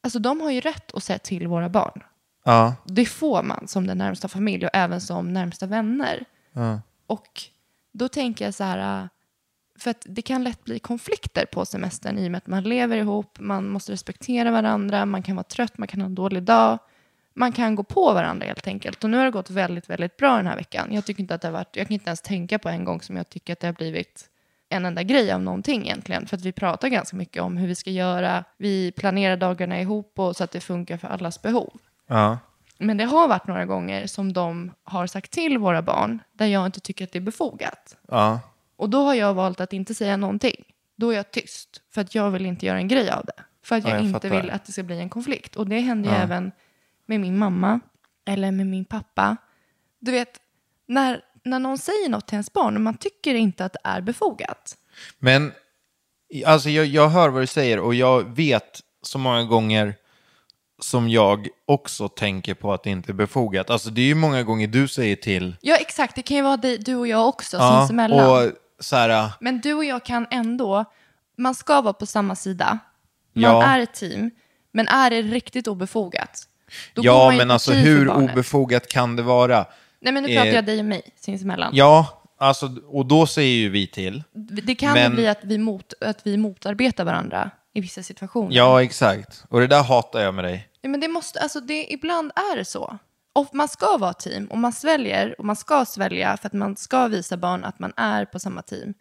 alltså 0.04 0.20
de 0.20 0.42
har 0.42 0.52
ju 0.52 0.60
rätt 0.60 0.94
att 0.96 1.04
säga 1.04 1.20
till 1.20 1.48
våra 1.48 1.70
barn. 1.70 2.04
Ja. 2.44 2.76
Det 2.86 3.06
får 3.06 3.44
man 3.44 3.68
som 3.68 3.88
den 3.88 3.98
närmsta 3.98 4.28
familj 4.28 4.66
och 4.66 4.72
även 4.74 5.02
som 5.02 5.34
närmsta 5.34 5.66
vänner. 5.66 6.26
Ja. 6.52 6.82
Och 7.08 7.42
då 7.92 8.08
tänker 8.08 8.46
jag 8.46 8.54
så 8.54 8.64
här, 8.64 9.02
äh, 9.04 9.08
för 9.80 9.92
att 9.92 10.06
det 10.10 10.22
kan 10.22 10.44
lätt 10.44 10.64
bli 10.64 10.80
konflikter 10.80 11.46
på 11.46 11.66
semestern 11.66 12.18
i 12.18 12.28
och 12.28 12.32
med 12.32 12.38
att 12.38 12.48
man 12.48 12.64
lever 12.64 12.98
ihop, 12.98 13.40
man 13.40 13.70
måste 13.70 13.92
respektera 13.92 14.52
varandra, 14.52 15.06
man 15.06 15.24
kan 15.24 15.36
vara 15.36 15.44
trött, 15.44 15.78
man 15.78 15.88
kan 15.88 16.02
ha 16.02 16.06
en 16.06 16.16
dålig 16.16 16.44
dag. 16.44 16.78
Man 17.34 17.52
kan 17.52 17.76
gå 17.76 17.84
på 17.84 18.14
varandra 18.14 18.46
helt 18.48 18.68
enkelt. 18.68 19.04
Och 19.04 19.10
nu 19.10 19.18
har 19.18 19.26
det 19.26 19.32
gått 19.32 19.50
väldigt, 19.50 19.90
väldigt 19.90 20.18
bra 20.18 20.38
den 20.38 20.48
här 20.48 20.56
veckan. 20.56 20.94
Jag 20.94 21.06
tycker 21.06 21.22
inte 21.22 21.36
att 21.36 21.42
det 21.42 21.48
har 21.48 21.54
varit, 21.54 21.76
jag 21.76 21.88
kan 21.88 21.94
inte 21.94 22.10
ens 22.10 22.22
tänka 22.22 22.60
på 22.60 22.70
en 22.70 22.86
gång 22.86 23.02
som 23.02 23.18
jag 23.18 23.30
tycker 23.30 23.54
att 23.54 23.60
det 23.60 23.68
har 23.68 23.74
blivit 23.74 24.30
en 24.70 24.86
enda 24.86 25.04
grej 25.04 25.32
av 25.32 25.42
någonting 25.42 25.82
egentligen. 25.82 26.28
För 26.28 26.38
att 26.38 26.46
vi 26.46 26.52
pratar 26.52 26.88
ganska 26.88 27.18
mycket 27.18 27.44
om 27.44 27.58
hur 27.58 27.68
vi 27.68 27.76
ska 27.76 27.90
göra. 27.90 28.44
Vi 28.58 28.92
planerar 28.92 29.38
dagarna 29.38 29.82
ihop 29.82 30.20
och 30.20 30.36
så 30.36 30.44
att 30.44 30.52
det 30.52 30.62
funkar 30.62 30.98
för 30.98 31.08
allas 31.08 31.42
behov. 31.42 31.74
Ja. 32.08 32.38
Men 32.78 32.98
det 32.98 33.04
har 33.04 33.28
varit 33.28 33.48
några 33.48 33.66
gånger 33.66 34.08
som 34.08 34.34
de 34.34 34.72
har 34.84 35.08
sagt 35.08 35.32
till 35.32 35.58
våra 35.58 35.82
barn 35.82 36.20
där 36.34 36.46
jag 36.46 36.66
inte 36.66 36.80
tycker 36.80 37.04
att 37.04 37.12
det 37.12 37.20
är 37.20 37.22
befogat. 37.22 37.98
Ja. 38.08 38.40
Och 38.80 38.90
då 38.90 39.04
har 39.04 39.14
jag 39.14 39.34
valt 39.34 39.60
att 39.62 39.74
inte 39.74 39.96
säga 39.96 40.18
någonting. 40.18 40.64
Då 40.98 41.10
är 41.12 41.16
jag 41.16 41.32
tyst. 41.32 41.82
För 41.94 42.02
att 42.02 42.16
jag 42.16 42.32
vill 42.32 42.46
inte 42.46 42.66
göra 42.66 42.78
en 42.78 42.88
grej 42.88 43.10
av 43.10 43.26
det. 43.26 43.44
För 43.64 43.76
att 43.76 43.84
Ja, 43.84 43.90
jag, 43.90 43.98
jag 44.00 44.06
inte 44.06 44.14
fattar. 44.28 44.42
vill 44.42 44.52
att 44.52 44.66
det 44.66 44.72
ska 44.72 44.84
bli 44.84 45.00
en 45.00 45.10
konflikt. 45.10 45.56
Och 45.56 45.68
det 45.70 45.80
händer 45.80 46.10
ju 46.10 46.16
Ja. 46.16 46.22
även 46.22 46.52
med 47.06 47.20
min 47.20 47.38
mamma. 47.38 47.80
Eller 48.26 48.52
med 48.52 48.68
min 48.68 48.86
pappa. 48.86 49.38
Du 50.00 50.12
vet, 50.12 50.30
när, 50.88 51.22
när 51.44 51.60
någon 51.60 51.78
säger 51.78 52.10
något 52.10 52.28
till 52.28 52.36
ens 52.36 52.54
barn 52.54 52.76
och 52.76 52.82
man 52.82 52.98
tycker 52.98 53.36
inte 53.36 53.66
att 53.66 53.74
det 53.74 53.80
är 53.84 54.02
befogat. 54.02 54.76
Men 55.20 55.52
alltså 56.46 56.70
jag, 56.70 56.86
jag 56.86 57.10
hör 57.10 57.30
vad 57.30 57.42
du 57.44 57.48
säger 57.48 57.80
och 57.80 57.96
jag 57.96 58.36
vet 58.36 58.80
så 59.02 59.18
många 59.18 59.44
gånger 59.44 59.96
som 60.82 61.10
jag 61.10 61.48
också 61.66 62.08
tänker 62.10 62.54
på 62.54 62.74
att 62.74 62.84
det 62.84 62.90
inte 62.90 63.12
är 63.12 63.14
befogat. 63.14 63.70
Alltså 63.70 63.90
det 63.90 64.02
är 64.02 64.06
ju 64.06 64.16
många 64.16 64.44
gånger 64.44 64.68
du 64.68 64.88
säger 64.88 65.16
till. 65.16 65.56
Ja, 65.62 65.76
exakt. 65.76 66.16
Det 66.16 66.22
kan 66.22 66.38
ju 66.38 66.44
vara 66.44 66.58
du 66.58 66.96
och 66.96 67.08
jag 67.08 67.28
också 67.28 67.58
Ja, 67.58 67.80
sinsemellan. 67.82 68.30
och 68.48 68.52
så 68.80 68.96
här, 68.96 69.32
Men 69.40 69.62
du 69.62 69.74
och 69.74 69.86
jag 69.86 70.06
kan 70.06 70.28
ändå, 70.32 70.86
man 71.38 71.56
ska 71.56 71.82
vara 71.82 71.94
på 71.94 72.06
samma 72.06 72.36
sida. 72.36 72.80
Man 73.34 73.44
Ja. 73.44 73.64
är 73.64 73.80
ett 73.80 73.94
team. 73.94 74.32
Men 74.72 74.88
är 74.88 75.10
det 75.10 75.22
riktigt 75.22 75.68
obefogat? 75.68 76.46
då 76.94 77.02
ja 77.06 77.32
men 77.38 77.52
alltså 77.52 77.72
hur 77.72 78.10
obefogat 78.10 78.88
kan 78.88 79.16
det 79.16 79.24
vara? 79.24 79.66
Nej 80.02 80.14
men 80.14 80.24
nu 80.24 80.30
Eh, 80.30 80.36
pratar 80.36 80.56
jag 80.56 80.66
dig 80.66 80.80
och 80.80 80.86
mig 80.86 81.02
sinsemellan. 81.16 81.72
Ja, 81.76 82.24
alltså 82.40 82.70
och 82.88 83.06
då 83.06 83.26
säger 83.28 83.56
ju 83.58 83.70
vi 83.70 83.88
till. 83.88 84.24
Det 84.64 84.76
kan 84.76 84.94
men- 84.94 85.16
bli 85.16 85.28
att 85.28 85.40
vi, 85.44 85.58
mot, 85.58 85.94
att 86.02 86.20
vi 86.24 86.38
motarbetar 86.38 87.04
varandra 87.06 87.52
i 87.74 87.82
vissa 87.82 88.04
situationer. 88.04 88.56
Ja, 88.56 88.84
exakt. 88.84 89.44
Och 89.50 89.60
det 89.60 89.68
där 89.68 89.84
hatar 89.84 90.22
jag 90.22 90.34
med 90.34 90.44
dig. 90.44 90.70
Ja, 90.82 90.90
Men 90.90 91.00
det 91.00 91.08
måste, 91.08 91.40
alltså 91.40 91.60
det, 91.60 91.94
ibland 91.94 92.32
är 92.36 92.58
det 92.58 92.66
så. 92.66 92.98
Och 93.34 93.56
man 93.56 93.68
ska 93.68 93.98
vara 93.98 94.14
team 94.14 94.46
och 94.48 94.58
man 94.58 94.74
sväljer 94.74 95.36
och 95.40 95.46
man 95.46 95.56
ska 95.56 95.86
svälja 95.86 96.38
för 96.38 96.48
att 96.48 96.54
man 96.54 96.76
ska 96.76 97.08
visa 97.08 97.38
barn 97.38 97.64
att 97.64 97.80
man 97.80 97.94
är 97.98 98.26
på 98.26 98.40
samma 98.40 98.62
team. 98.62 98.94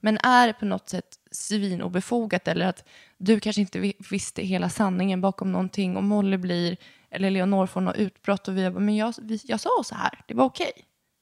Men 0.00 0.18
är 0.18 0.46
det 0.46 0.52
på 0.52 0.64
något 0.64 0.88
sätt 0.88 1.06
svinobefogat 1.30 2.48
eller 2.48 2.66
att 2.66 2.84
du 3.18 3.40
kanske 3.40 3.60
inte 3.60 3.78
vi- 3.78 3.96
visste 4.10 4.42
hela 4.42 4.68
sanningen 4.68 5.20
bakom 5.20 5.52
någonting 5.52 5.96
och 5.96 6.02
Molly 6.04 6.36
blir, 6.36 6.76
eller 7.10 7.30
Leonor 7.30 7.66
får 7.66 7.80
något 7.80 7.96
utbrott 7.96 8.48
och 8.48 8.56
vi 8.58 8.70
bara, 8.70 8.80
men 8.80 8.96
jag, 8.96 9.14
jag 9.44 9.60
sa 9.60 9.70
så 9.84 9.94
här, 9.94 10.20
det 10.26 10.34
var 10.34 10.44
okej. 10.44 10.72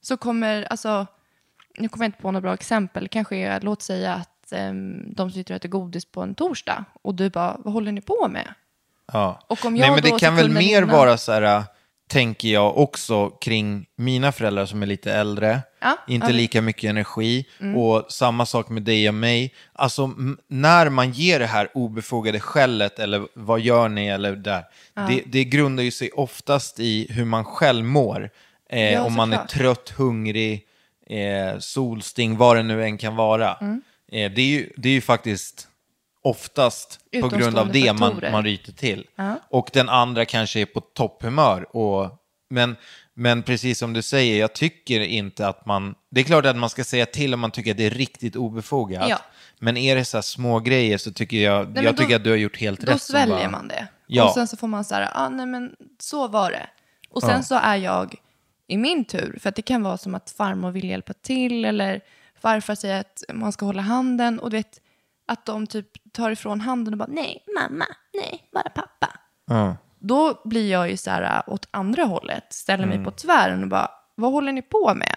Så 0.01 0.17
kommer, 0.17 0.63
alltså, 0.63 1.07
nu 1.79 1.89
kommer 1.89 2.05
jag 2.05 2.09
inte 2.09 2.23
på 2.23 2.31
några 2.31 2.41
bra 2.43 2.55
exempel, 2.55 3.09
kanske 3.09 3.61
låt 3.61 3.83
säga 3.83 4.15
att 4.15 4.53
um, 4.53 5.15
de 5.15 5.31
sitter 5.31 5.55
och 5.55 5.57
äter 5.57 5.69
godis 5.69 6.05
på 6.05 6.23
en 6.23 6.35
torsdag 6.35 6.85
och 7.03 7.15
du 7.15 7.31
bara, 7.31 7.57
vad 7.65 7.73
håller 7.75 7.93
ni 7.93 8.01
på 8.01 8.29
med? 8.29 8.55
Ja. 9.13 9.41
Och 9.47 9.65
om 9.65 9.73
Nej, 9.75 9.83
jag 9.83 9.93
men 9.95 10.03
då 10.03 10.09
det 10.09 10.19
kan 10.19 10.37
väl 10.37 10.51
mer 10.51 10.79
innan- 10.83 10.89
vara 10.97 11.17
så 11.17 11.33
här, 11.33 11.63
tänker 12.09 12.49
jag 12.49 12.79
också 12.79 13.31
kring 13.31 13.87
mina 13.97 14.33
föräldrar 14.33 14.67
som 14.67 14.83
är 14.83 14.87
lite 14.87 15.13
äldre. 15.13 15.61
Ja, 15.81 15.99
inte 16.09 16.25
ja. 16.25 16.31
Mm. 16.31 16.37
lika 16.37 16.63
mycket 16.63 16.91
energi. 16.91 17.45
Och 17.77 18.07
samma 18.13 18.47
sak 18.47 18.69
med 18.69 18.83
dig 18.83 19.09
och 19.09 19.15
mig. 19.15 19.55
Alltså 19.73 20.11
när 20.49 20.89
man 20.89 21.11
ger 21.13 21.39
det 21.39 21.47
här 21.47 21.69
obefogade 21.75 22.41
skället 22.41 22.99
eller 22.99 23.27
vad 23.35 23.61
gör 23.61 23.89
ni 23.89 24.07
eller 24.09 24.37
där. 24.37 24.65
Det, 25.09 25.23
det 25.27 25.45
grundar 25.45 25.83
ju 25.85 25.91
sig 25.91 26.11
oftast 26.11 26.81
i 26.81 27.07
hur 27.11 27.25
man 27.25 27.45
själv 27.45 27.85
mår. 27.85 28.31
Eh, 28.71 28.93
Ja, 28.93 29.05
om 29.05 29.13
man 29.15 29.33
är 29.33 29.37
såklart. 29.37 29.51
trött, 29.51 29.91
hungrig, 29.97 30.67
eh, 31.07 31.59
solsting, 31.59 32.37
vad 32.37 32.57
det 32.57 32.63
nu 32.63 32.85
än 32.85 32.99
kan 32.99 33.17
vara. 33.17 33.55
Mm. 33.55 33.83
Eh, 34.13 34.33
det, 34.33 34.43
är 34.43 34.47
ju, 34.47 34.71
det 34.77 34.89
är 34.89 34.93
ju 34.93 35.01
faktiskt 35.01 35.69
oftast 36.25 36.99
på 37.21 37.29
grund 37.29 37.59
av 37.59 37.73
det 37.73 37.93
man, 37.93 38.21
man 38.33 38.45
ryter 38.45 38.73
till. 38.73 39.07
Ja. 39.17 39.35
Och 39.51 39.71
den 39.73 39.89
andra 39.89 40.25
kanske 40.25 40.61
är 40.61 40.67
på 40.67 40.81
topphumör. 40.81 41.77
Och, 41.77 42.11
men, 42.51 42.77
men 43.15 43.43
precis 43.43 43.79
som 43.79 43.93
du 43.93 44.03
säger, 44.03 44.41
jag 44.41 44.53
tycker 44.53 45.01
inte 45.01 45.49
att 45.49 45.67
man... 45.67 45.95
Det 46.11 46.21
är 46.21 46.25
klart 46.25 46.47
att 46.47 46.57
man 46.57 46.71
ska 46.71 46.85
säga 46.85 47.07
till 47.07 47.35
om 47.35 47.41
man 47.41 47.51
tycker 47.51 47.71
att 47.71 47.77
det 47.77 47.87
är 47.87 47.91
riktigt 47.91 48.37
obefogat. 48.37 49.09
Ja. 49.09 49.19
Men 49.59 49.77
är 49.77 49.97
det 49.97 50.05
så 50.05 50.17
här 50.17 50.23
små 50.23 50.61
grejer 50.61 50.99
så 50.99 51.13
tycker 51.13 51.37
jag, 51.37 51.69
men 51.69 51.85
jag 51.85 51.95
då- 51.97 52.03
tycker 52.03 52.17
att 52.17 52.25
du 52.25 52.31
har 52.31 52.37
gjort 52.37 52.57
helt 52.57 52.81
Då 52.81 52.93
rätt. 52.93 53.03
som 53.03 53.13
sväljer 53.13 53.37
bara- 53.37 53.51
man 53.51 53.69
det. 53.69 53.87
Ja. 54.07 54.25
Och 54.29 54.35
sen 54.35 54.49
så 54.49 54.57
får 54.57 54.69
man 54.69 54.85
så 54.85 54.95
här, 54.95 55.11
ah, 55.15 55.29
nej 55.29 55.47
men 55.47 55.73
så 56.01 56.29
var 56.29 56.51
det. 56.51 56.67
Och 57.11 57.23
sen 57.23 57.45
så 57.45 57.55
är 57.55 57.77
jag 57.77 58.15
i 58.69 58.77
min 58.77 59.05
tur, 59.05 59.39
för 59.43 59.49
att 59.49 59.57
det 59.57 59.63
kan 59.63 59.83
vara 59.83 59.99
som 59.99 60.15
att 60.15 60.31
farmor 60.31 60.71
vill 60.71 60.85
hjälpa 60.89 61.13
till 61.13 61.65
eller 61.65 62.01
farfar 62.43 62.75
säger 62.75 63.01
att 63.01 63.23
man 63.33 63.53
ska 63.53 63.67
hålla 63.67 63.83
handen 63.83 64.39
och 64.39 64.51
du 64.51 64.57
vet 64.57 64.81
att 65.29 65.47
de 65.47 65.67
typ 65.67 66.13
tar 66.13 66.31
ifrån 66.31 66.61
handen 66.61 66.95
och 66.95 66.99
bara 66.99 67.09
nej, 67.13 67.45
mamma, 67.61 67.87
nej, 68.15 68.49
bara 68.53 68.69
pappa. 68.69 69.09
Ja. 69.47 69.77
Då 70.01 70.41
blir 70.45 70.71
jag 70.71 70.91
ju 70.91 70.97
så 70.97 71.11
här 71.11 71.23
äh, 71.37 71.53
åt 71.53 71.69
andra 71.71 72.05
hållet, 72.05 72.47
ställer 72.51 72.85
Mm. 72.85 72.97
mig 72.97 73.05
på 73.05 73.11
tvären 73.11 73.63
och 73.63 73.69
bara, 73.69 73.91
vad 74.15 74.33
håller 74.33 74.53
ni 74.53 74.63
på 74.63 74.95
med? 74.95 75.17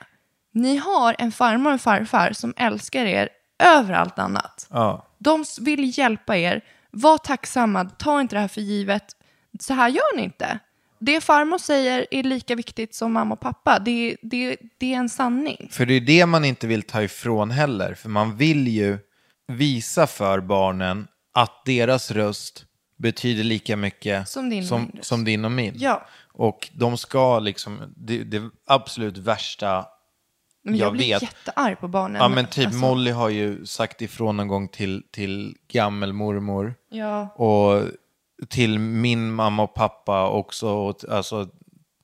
Ni 0.54 0.78
har 0.78 1.15
en 1.20 1.32
farmor 1.32 1.70
och 1.70 1.74
en 1.74 1.80
farfar 1.80 2.32
som 2.34 2.54
älskar 2.58 3.06
er 3.06 3.30
över 3.63 3.93
allt 3.93 4.20
annat. 4.20 4.67
Ja. 4.70 5.08
De 5.17 5.43
vill 5.62 5.98
hjälpa 5.98 6.38
er. 6.38 6.62
Var 6.91 7.17
tacksamma. 7.17 7.86
Ta 7.86 8.22
inte 8.22 8.36
det 8.36 8.39
här 8.39 8.48
för 8.48 8.62
givet. 8.62 9.04
Så 9.60 9.74
här 9.74 9.89
gör 9.89 10.15
ni 10.17 10.24
inte. 10.24 10.60
Det 11.00 11.22
farmor 11.22 11.58
säger 11.58 12.08
är 12.12 12.24
lika 12.24 12.56
viktigt 12.56 12.96
som 12.96 13.13
mamma 13.13 13.34
och 13.34 13.39
pappa. 13.39 13.80
Det, 13.80 14.17
det, 14.22 14.58
det 14.80 14.93
är 14.93 14.98
en 14.98 15.10
sanning. 15.10 15.67
För 15.72 15.86
det 15.86 15.93
är 15.93 16.02
det 16.02 16.26
man 16.26 16.46
inte 16.46 16.67
vill 16.67 16.84
ta 16.84 17.02
ifrån 17.04 17.52
heller. 17.52 17.93
För 17.93 18.10
man 18.10 18.38
vill 18.38 18.67
ju 18.67 18.98
visa 19.47 20.07
för 20.07 20.39
barnen 20.39 21.07
att 21.33 21.65
deras 21.65 22.12
röst 22.12 22.65
betyder 22.97 23.43
lika 23.43 23.77
mycket 23.77 24.29
Som 24.29 24.49
din 24.49 24.60
och 24.63 24.67
som, 24.67 24.91
som 25.01 25.25
din 25.25 25.45
och 25.45 25.51
min. 25.51 25.73
Ja. 25.77 26.07
Och 26.33 26.69
de 26.73 26.97
ska 26.97 27.39
liksom, 27.39 27.93
det, 27.97 28.23
det 28.23 28.49
absolut 28.65 29.17
värsta 29.17 29.86
Men 30.63 30.75
jag, 30.77 30.86
Jag 30.86 30.93
blir 30.93 31.13
vet. 31.13 31.21
jättearg 31.21 31.79
på 31.79 31.88
barnen. 31.88 32.21
Ja 32.21 32.27
men 32.29 32.45
typ 32.47 32.65
Alltså, 32.65 32.79
Molly 32.79 33.12
har 33.12 33.29
ju 33.29 33.65
sagt 33.65 34.01
ifrån 34.01 34.38
någon 34.38 34.47
gång 34.47 34.67
till, 34.67 35.03
till 35.12 35.55
gammelmormor. 35.67 36.75
Ja, 36.89 37.27
Och 37.36 37.83
till 38.49 38.79
min 38.79 39.31
mamma 39.33 39.63
och 39.63 39.73
pappa 39.73 40.29
också. 40.29 40.69
Och, 40.69 41.10
alltså, 41.10 41.47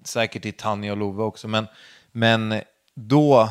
säkert 0.03 0.41
till 0.41 0.53
Tanja 0.53 0.91
och 0.91 0.97
Love 0.97 1.23
också. 1.23 1.47
Men, 1.47 1.67
men 2.11 2.61
då 2.95 3.49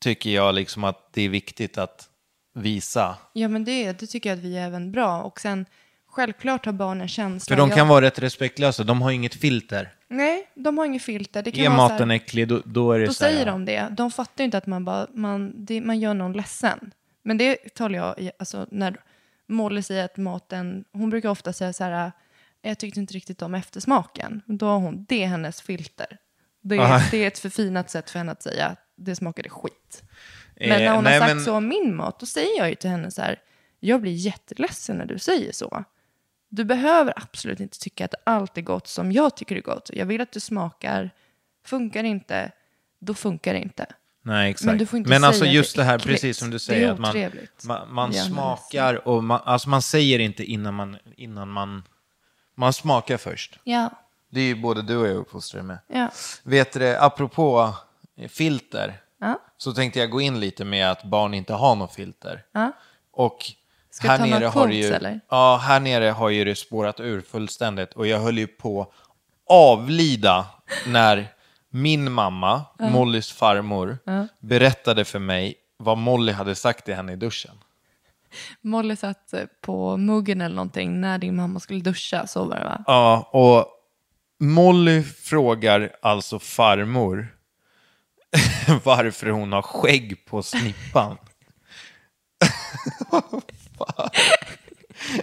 tycker 0.00 0.30
jag 0.30 0.54
liksom 0.54 0.84
att 0.84 1.12
det 1.12 1.22
är 1.22 1.28
viktigt 1.28 1.78
att 1.78 2.08
visa. 2.56 3.16
ja 3.32 3.48
men 3.48 3.64
det, 3.64 3.92
det 4.00 4.06
tycker 4.06 4.30
jag 4.30 4.36
att 4.38 4.44
vi 4.44 4.56
är 4.58 4.66
även 4.66 4.92
bra. 4.92 5.22
Och 5.22 5.40
sen 5.40 5.66
självklart 6.08 6.66
har 6.66 6.72
barnen 6.72 7.08
känsla. 7.08 7.54
För 7.54 7.60
de 7.60 7.68
Jag- 7.68 7.76
kan 7.78 7.88
vara 7.88 8.04
rätt 8.04 8.18
respektlösa. 8.18 8.84
De 8.84 9.02
har 9.02 9.10
inget 9.10 9.34
filter. 9.34 9.92
Nej, 10.08 10.50
de 10.54 10.78
har 10.78 10.84
inget 10.84 11.02
filter. 11.02 11.42
Det 11.42 11.50
kan 11.50 11.64
Är 11.64 11.68
vara 11.68 11.76
så 11.78 11.82
här- 11.82 11.92
maten 11.92 12.10
äcklig, 12.10 12.48
då, 12.48 12.62
då 12.64 12.92
är 12.92 12.98
det 12.98 13.06
Då 13.06 13.12
så 13.14 13.24
här, 13.24 13.32
säger 13.32 13.46
de 13.46 13.64
det. 13.64 13.88
De 13.90 14.10
fattar 14.10 14.34
ju 14.38 14.44
inte 14.44 14.58
att 14.58 14.66
man 14.66 14.84
bara, 14.84 15.06
man, 15.14 15.52
det, 15.64 15.80
man 15.80 16.00
gör 16.00 16.14
någon 16.14 16.32
ledsen. 16.32 16.90
Men 17.22 17.38
det 17.38 17.74
talar 17.74 17.98
jag, 17.98 18.18
i- 18.18 18.30
alltså 18.38 18.66
när 18.70 18.96
Molly 19.48 19.82
säger 19.82 20.04
att 20.04 20.16
maten, 20.16 20.84
hon 20.92 21.10
brukar 21.10 21.28
ofta 21.28 21.52
säga 21.52 21.72
så 21.72 21.84
här, 21.84 22.12
jag 22.62 22.78
tyckte 22.78 23.00
inte 23.00 23.14
riktigt 23.14 23.42
om 23.42 23.54
eftersmaken. 23.54 24.42
Då 24.46 24.66
har 24.66 24.78
hon, 24.78 25.04
det 25.08 25.22
är 25.22 25.26
hennes 25.26 25.60
filter. 25.62 26.06
Det 26.62 26.78
Aha. 26.78 26.94
är, 26.98 27.10
det 27.10 27.16
är 27.24 27.26
ett 27.28 27.38
förfinat 27.38 27.90
sätt 27.90 28.10
för 28.10 28.18
henne 28.18 28.32
att 28.32 28.42
säga 28.42 28.76
det 28.96 29.16
smakade 29.16 29.48
skit. 29.48 30.02
Men 30.60 30.70
Eh, 30.70 30.78
när 30.78 30.94
hon 30.94 31.04
nej, 31.04 31.12
har 31.12 31.20
sagt 31.20 31.34
men- 31.36 31.44
så 31.44 31.54
om 31.54 31.68
min 31.68 31.96
mat, 31.96 32.20
då 32.20 32.26
säger 32.26 32.58
jag 32.58 32.68
ju 32.68 32.74
till 32.74 32.90
henne 32.90 33.10
så 33.10 33.22
här, 33.22 33.40
jag 33.80 34.00
blir 34.00 34.12
jätteledsen 34.12 34.96
när 34.98 35.06
du 35.06 35.18
säger 35.18 35.52
så. 35.52 35.84
Du 36.48 36.64
behöver 36.64 37.12
absolut 37.16 37.60
inte 37.60 37.78
tycka 37.78 38.04
att 38.04 38.14
allt 38.24 38.58
är 38.58 38.62
gott 38.62 38.86
som 38.88 39.12
jag 39.12 39.36
tycker 39.36 39.56
är 39.56 39.60
gott. 39.60 39.90
Jag 39.92 40.06
vill 40.06 40.20
att 40.20 40.32
du 40.32 40.40
smakar. 40.40 41.10
Funkar 41.64 42.04
inte, 42.04 42.52
då 43.00 43.14
funkar 43.14 43.52
det 43.54 43.60
inte. 43.60 43.86
Nej, 44.22 44.50
exakt. 44.50 44.66
Men 44.66 44.78
du 44.78 44.86
får 44.86 44.96
inte 44.98 45.10
Men 45.10 45.20
säga 45.20 45.28
alltså 45.28 45.44
just 45.44 45.76
det 45.76 45.82
det 45.82 45.84
här, 45.86 45.96
äckligt. 45.96 46.12
precis 46.14 46.38
som 46.38 46.50
du 46.50 46.58
säger, 46.58 46.90
att 46.92 46.98
man, 46.98 47.14
man, 47.64 47.94
man 47.94 48.12
Gärna 48.12 48.26
smakar 48.28 49.08
och 49.08 49.24
man, 49.24 49.40
alltså 49.44 49.68
man 49.68 49.82
säger 49.82 50.18
inte 50.18 50.44
innan 50.44 50.74
man, 50.74 50.96
innan 51.16 51.48
man, 51.48 51.82
man 52.56 52.72
smakar 52.72 53.16
först. 53.16 53.58
Ja, 53.64 53.90
Det 54.30 54.40
är 54.40 54.44
ju 54.44 54.54
både 54.54 54.82
du 54.82 54.96
och 54.96 55.06
jag 55.06 55.16
uppfostrade 55.16 55.66
med. 55.66 55.78
ja. 55.88 56.10
Vet 56.42 56.72
du, 56.72 56.78
det, 56.78 57.00
apropå 57.02 57.74
eh, 58.18 58.28
filter, 58.28 59.00
Ja. 59.20 59.40
så 59.56 59.72
tänkte 59.72 59.98
jag 59.98 60.10
gå 60.10 60.20
in 60.20 60.40
lite 60.40 60.64
med 60.64 60.90
att 60.90 61.04
barn 61.04 61.34
inte 61.34 61.52
har 61.52 61.74
något 61.74 61.94
filter. 61.94 62.44
Ja. 62.52 62.72
Och 63.12 63.38
Ska 63.90 64.06
jag 64.08 64.18
ta 64.18 64.26
några 64.26 64.48
har 64.48 64.52
quotes, 64.52 64.76
ju, 64.76 64.84
eller? 64.84 65.20
Ja, 65.30 65.56
här 65.62 65.80
nere 65.80 66.04
har 66.04 66.28
ju 66.28 66.44
det 66.44 66.54
spårat 66.54 67.00
ur 67.00 67.20
fullständigt. 67.20 67.92
Och 67.92 68.06
jag 68.06 68.20
höll 68.20 68.38
ju 68.38 68.46
på 68.46 68.92
avlida 69.46 70.46
när 70.86 71.28
min 71.70 72.12
mamma, 72.12 72.64
Mollys 72.78 73.32
farmor, 73.32 73.98
berättade 74.40 75.04
för 75.04 75.18
mig 75.18 75.54
vad 75.76 75.98
Molly 75.98 76.32
hade 76.32 76.54
sagt 76.54 76.84
till 76.84 76.94
henne 76.94 77.12
i 77.12 77.16
duschen. 77.16 77.54
Molly 78.60 78.96
satt 78.96 79.32
eh, 79.32 79.40
på 79.60 79.96
muggen 79.96 80.40
eller 80.40 80.56
någonting 80.56 81.00
när 81.00 81.18
din 81.18 81.36
mamma 81.36 81.60
skulle 81.60 81.80
duscha, 81.80 82.26
så 82.26 82.44
var 82.44 82.56
det 82.56 82.64
va? 82.64 82.84
Ja, 82.86 83.30
och 83.32 83.66
Molly 84.40 85.02
frågar 85.02 85.96
alltså 86.02 86.38
farmor 86.38 87.35
varför 88.84 89.26
hon 89.26 89.52
har 89.52 89.62
skägg 89.62 90.24
på 90.26 90.42
snippan. 90.42 91.16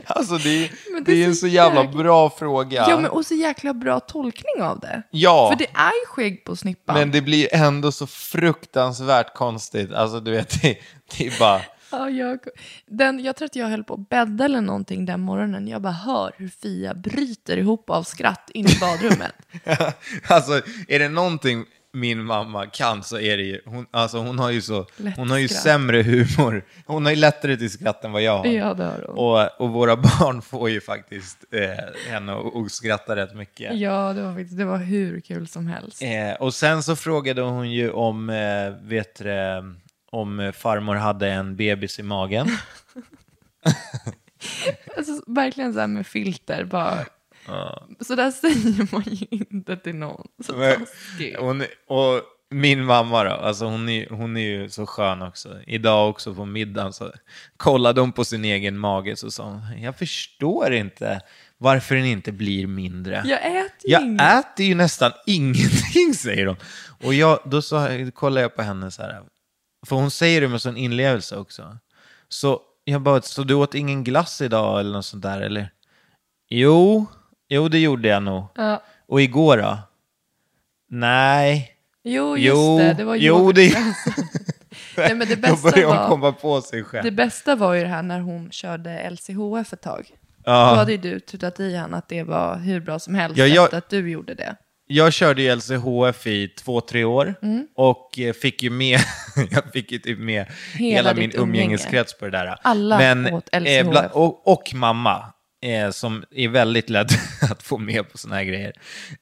Alltså 0.05 0.37
det 0.37 0.67
det 0.67 1.01
det 1.05 1.23
är 1.23 1.27
en 1.27 1.35
så 1.35 1.47
jävla 1.47 1.83
jäkla- 1.83 1.97
bra 2.03 2.29
fråga. 2.29 2.85
Ja, 2.89 2.99
men 2.99 3.11
och 3.11 3.25
så 3.25 3.33
jäkla 3.35 3.73
bra 3.73 3.99
tolkning 3.99 4.61
av 4.61 4.79
det. 4.79 5.03
Ja. 5.11 5.49
För 5.51 5.57
det 5.57 5.67
är 5.73 5.91
ju 6.01 6.05
skägg 6.07 6.45
på 6.45 6.55
snippan. 6.55 6.95
Men 6.99 7.11
det 7.11 7.21
blir 7.21 7.47
ändå 7.55 7.91
så 7.91 8.07
fruktansvärt 8.07 9.33
konstigt. 9.35 9.93
Alltså 9.93 10.19
du 10.19 10.31
vet, 10.31 10.61
det, 10.61 10.77
det 11.17 11.27
är 11.27 11.39
bara... 11.39 11.61
Ja, 11.91 12.09
jag, 12.09 12.39
den, 12.87 13.23
jag 13.23 13.35
tror 13.35 13.45
att 13.45 13.55
jag 13.55 13.67
höll 13.67 13.83
på 13.83 13.93
att 13.93 14.09
bädda 14.09 14.45
eller 14.45 14.61
någonting 14.61 15.05
den 15.05 15.19
morgonen. 15.21 15.67
Jag 15.67 15.81
bara 15.81 15.93
hör 15.93 16.31
hur 16.37 16.49
Fia 16.49 16.93
bryter 16.93 17.57
ihop 17.57 17.89
av 17.89 18.03
skratt 18.03 18.49
in 18.53 18.65
i 18.67 18.79
badrummet. 18.79 19.33
Alltså 20.27 20.61
är 20.87 20.99
det 20.99 21.09
någonting 21.09 21.65
min 21.95 22.23
mamma 22.23 22.65
kan 22.65 23.03
så 23.03 23.19
är 23.19 23.37
det 23.37 23.43
ju, 23.43 23.61
hon, 23.65 23.85
alltså 23.91 24.17
hon 24.17 24.39
har 24.39 24.49
ju 24.51 24.61
så, 24.61 24.85
Lätt 24.97 25.17
hon 25.17 25.31
har 25.31 25.37
ju 25.37 25.47
skratt. 25.47 25.61
sämre 25.63 26.03
humor. 26.03 26.65
Hon 26.85 27.05
har 27.05 27.11
ju 27.11 27.17
lättare 27.19 27.57
till 27.57 27.69
skratt 27.71 28.03
än 28.03 28.11
vad 28.11 28.21
jag 28.21 28.37
har. 28.37 28.45
Ja, 28.45 28.73
det 28.73 28.83
har 28.83 29.05
hon. 29.07 29.17
Och, 29.17 29.61
och 29.61 29.69
våra 29.69 29.95
barn 30.19 30.41
får 30.41 30.69
ju 30.69 30.81
faktiskt 30.81 31.37
eh, 31.51 32.11
henne 32.11 32.33
att 32.33 32.55
att 32.55 32.71
skratta 32.71 33.15
rätt 33.15 33.35
mycket. 33.35 33.75
Ja, 33.79 34.13
det 34.13 34.21
var, 34.21 34.33
faktiskt, 34.33 34.57
det 34.57 34.65
var 34.65 34.77
hur 34.77 35.19
kul 35.19 35.47
som 35.47 35.67
helst. 35.67 36.01
Eh, 36.01 36.33
och 36.39 36.53
sen 36.53 36.83
så 36.83 36.95
frågade 36.95 37.41
hon 37.41 37.71
ju 37.71 37.91
om, 37.91 38.29
eh, 38.29 38.69
vet 38.81 39.15
du, 39.15 39.23
det, 39.23 39.73
om 40.09 40.39
eh, 40.39 40.51
farmor 40.51 40.95
hade 40.95 41.29
en 41.31 41.55
bebis 41.55 41.99
i 41.99 42.03
magen. 42.03 42.47
Alltså, 44.97 45.23
verkligen 45.27 45.73
så 45.73 45.79
här 45.79 45.87
med 45.87 46.07
filter. 46.07 46.63
Bara. 46.65 47.05
Så 48.01 48.15
där 48.15 48.31
säger 48.31 48.87
man 48.93 49.03
ju 49.05 49.27
inte 49.29 49.77
till 49.77 49.95
någon. 49.95 50.27
Så 50.45 50.53
Men- 50.57 50.85
hon, 51.39 51.61
och 51.87 52.21
min 52.49 52.85
mamma 52.85 53.23
då, 53.23 53.29
alltså 53.29 53.65
hon 53.65 53.89
är, 53.89 54.09
hon 54.09 54.37
är 54.37 54.41
ju 54.41 54.69
så 54.69 54.85
skön 54.85 55.21
också. 55.21 55.59
Idag 55.67 56.09
också 56.09 56.33
på 56.35 56.45
middagen 56.45 56.93
så 56.93 57.11
kollade 57.57 58.01
hon 58.01 58.11
på 58.11 58.25
sin 58.25 58.45
egen 58.45 58.77
mage 58.77 59.15
så 59.15 59.31
sa 59.31 59.43
hon, 59.43 59.81
jag 59.81 59.97
förstår 59.97 60.73
inte 60.73 61.21
varför 61.57 61.95
den 61.95 62.05
inte 62.05 62.31
blir 62.31 62.67
mindre. 62.67 63.23
Jag 63.25 63.39
äter 63.45 63.71
ju 63.83 63.91
Jag 63.91 64.01
inget. 64.01 64.21
äter 64.45 64.65
ju 64.65 64.75
nästan 64.75 65.11
ingenting, 65.25 66.13
säger 66.15 66.45
hon. 66.45 66.57
Och 67.03 67.13
jag, 67.13 67.39
då 67.45 67.61
så, 67.61 67.87
kollar 68.13 68.41
jag 68.41 68.55
på 68.55 68.61
henne 68.61 68.91
så 68.91 69.01
här, 69.01 69.21
för 69.85 69.95
hon 69.95 70.11
säger 70.11 70.41
det 70.41 70.47
med 70.47 70.61
sån 70.61 70.77
inlevelse 70.77 71.37
också. 71.37 71.77
Så 72.29 72.61
jag 72.83 73.01
bara, 73.01 73.21
så 73.21 73.43
du 73.43 73.53
åt 73.53 73.75
ingen 73.75 74.03
glass 74.03 74.41
idag 74.41 74.79
eller 74.79 74.91
något 74.91 75.05
sånt 75.05 75.23
där 75.23 75.41
eller? 75.41 75.69
Jo, 76.49 77.05
jo 77.53 77.67
det 77.67 77.79
gjorde 77.79 78.07
jag 78.07 78.23
nog. 78.23 78.43
Ja. 78.55 78.83
Och 79.07 79.21
igår 79.21 79.57
då? 79.57 79.77
Nej. 80.89 81.69
Jo, 82.03 82.37
just 82.37 82.55
Jo, 82.55 82.77
det. 82.77 82.93
Det 82.93 83.03
var 83.03 83.15
jo, 83.15 83.51
det-. 83.51 83.77
Nej, 84.97 85.15
men 85.15 85.27
det 85.27 85.35
Då 85.35 85.41
bästa, 85.41 85.71
börjar 85.71 85.87
hon 85.87 85.97
var, 85.97 86.07
komma 86.07 86.31
på 86.31 86.61
sig 86.61 86.83
själv. 86.83 87.03
det 87.03 87.11
bästa 87.11 87.55
var 87.55 87.73
ju 87.73 87.81
det 87.81 87.87
här 87.89 88.03
när 88.03 88.19
hon 88.19 88.51
körde 88.51 89.09
LCHF 89.09 89.73
ett 89.73 89.81
tag. 89.81 90.07
Ja. 90.45 90.69
Då 90.69 90.75
hade 90.75 90.91
ju 90.91 90.97
du 90.97 91.19
tutat 91.19 91.59
i 91.59 91.75
han 91.75 91.93
att 91.93 92.09
det 92.09 92.23
var 92.23 92.57
hur 92.57 92.79
bra 92.79 92.99
som 92.99 93.15
helst 93.15 93.37
Ja, 93.37 93.45
jag- 93.45 93.63
efter 93.65 93.77
att 93.77 93.89
du 93.89 94.09
gjorde 94.11 94.33
det. 94.33 94.55
jag 94.87 95.13
körde 95.13 95.41
ju 95.41 95.55
LCHF 95.55 96.27
i 96.27 96.47
två, 96.47 96.81
tre 96.81 97.03
år 97.03 97.35
och 97.75 98.19
eh, 98.19 98.33
fick 98.33 98.63
ju 98.63 98.69
med, 98.69 98.99
jag 99.51 99.63
fick 99.73 99.91
ju 99.91 99.99
typ 99.99 100.19
med 100.19 100.45
hela, 100.73 100.95
Hela 101.09 101.13
min 101.13 101.31
umgängeskrets 101.35 102.17
på 102.17 102.25
det 102.25 102.31
där. 102.31 102.57
Alla 102.61 102.97
Men, 102.97 103.33
åt 103.33 103.49
eh, 103.51 103.61
LCHF. 103.61 103.87
bla- 103.87 104.09
och, 104.11 104.47
och 104.47 104.71
mamma, 104.73 105.25
eh, 105.63 105.89
som 105.89 106.23
är 106.31 106.49
väldigt 106.49 106.89
lätt 106.89 107.11
att 107.51 107.63
få 107.63 107.77
med 107.77 108.11
på 108.11 108.17
såna 108.17 108.35
här 108.35 108.43
grejer. 108.43 108.73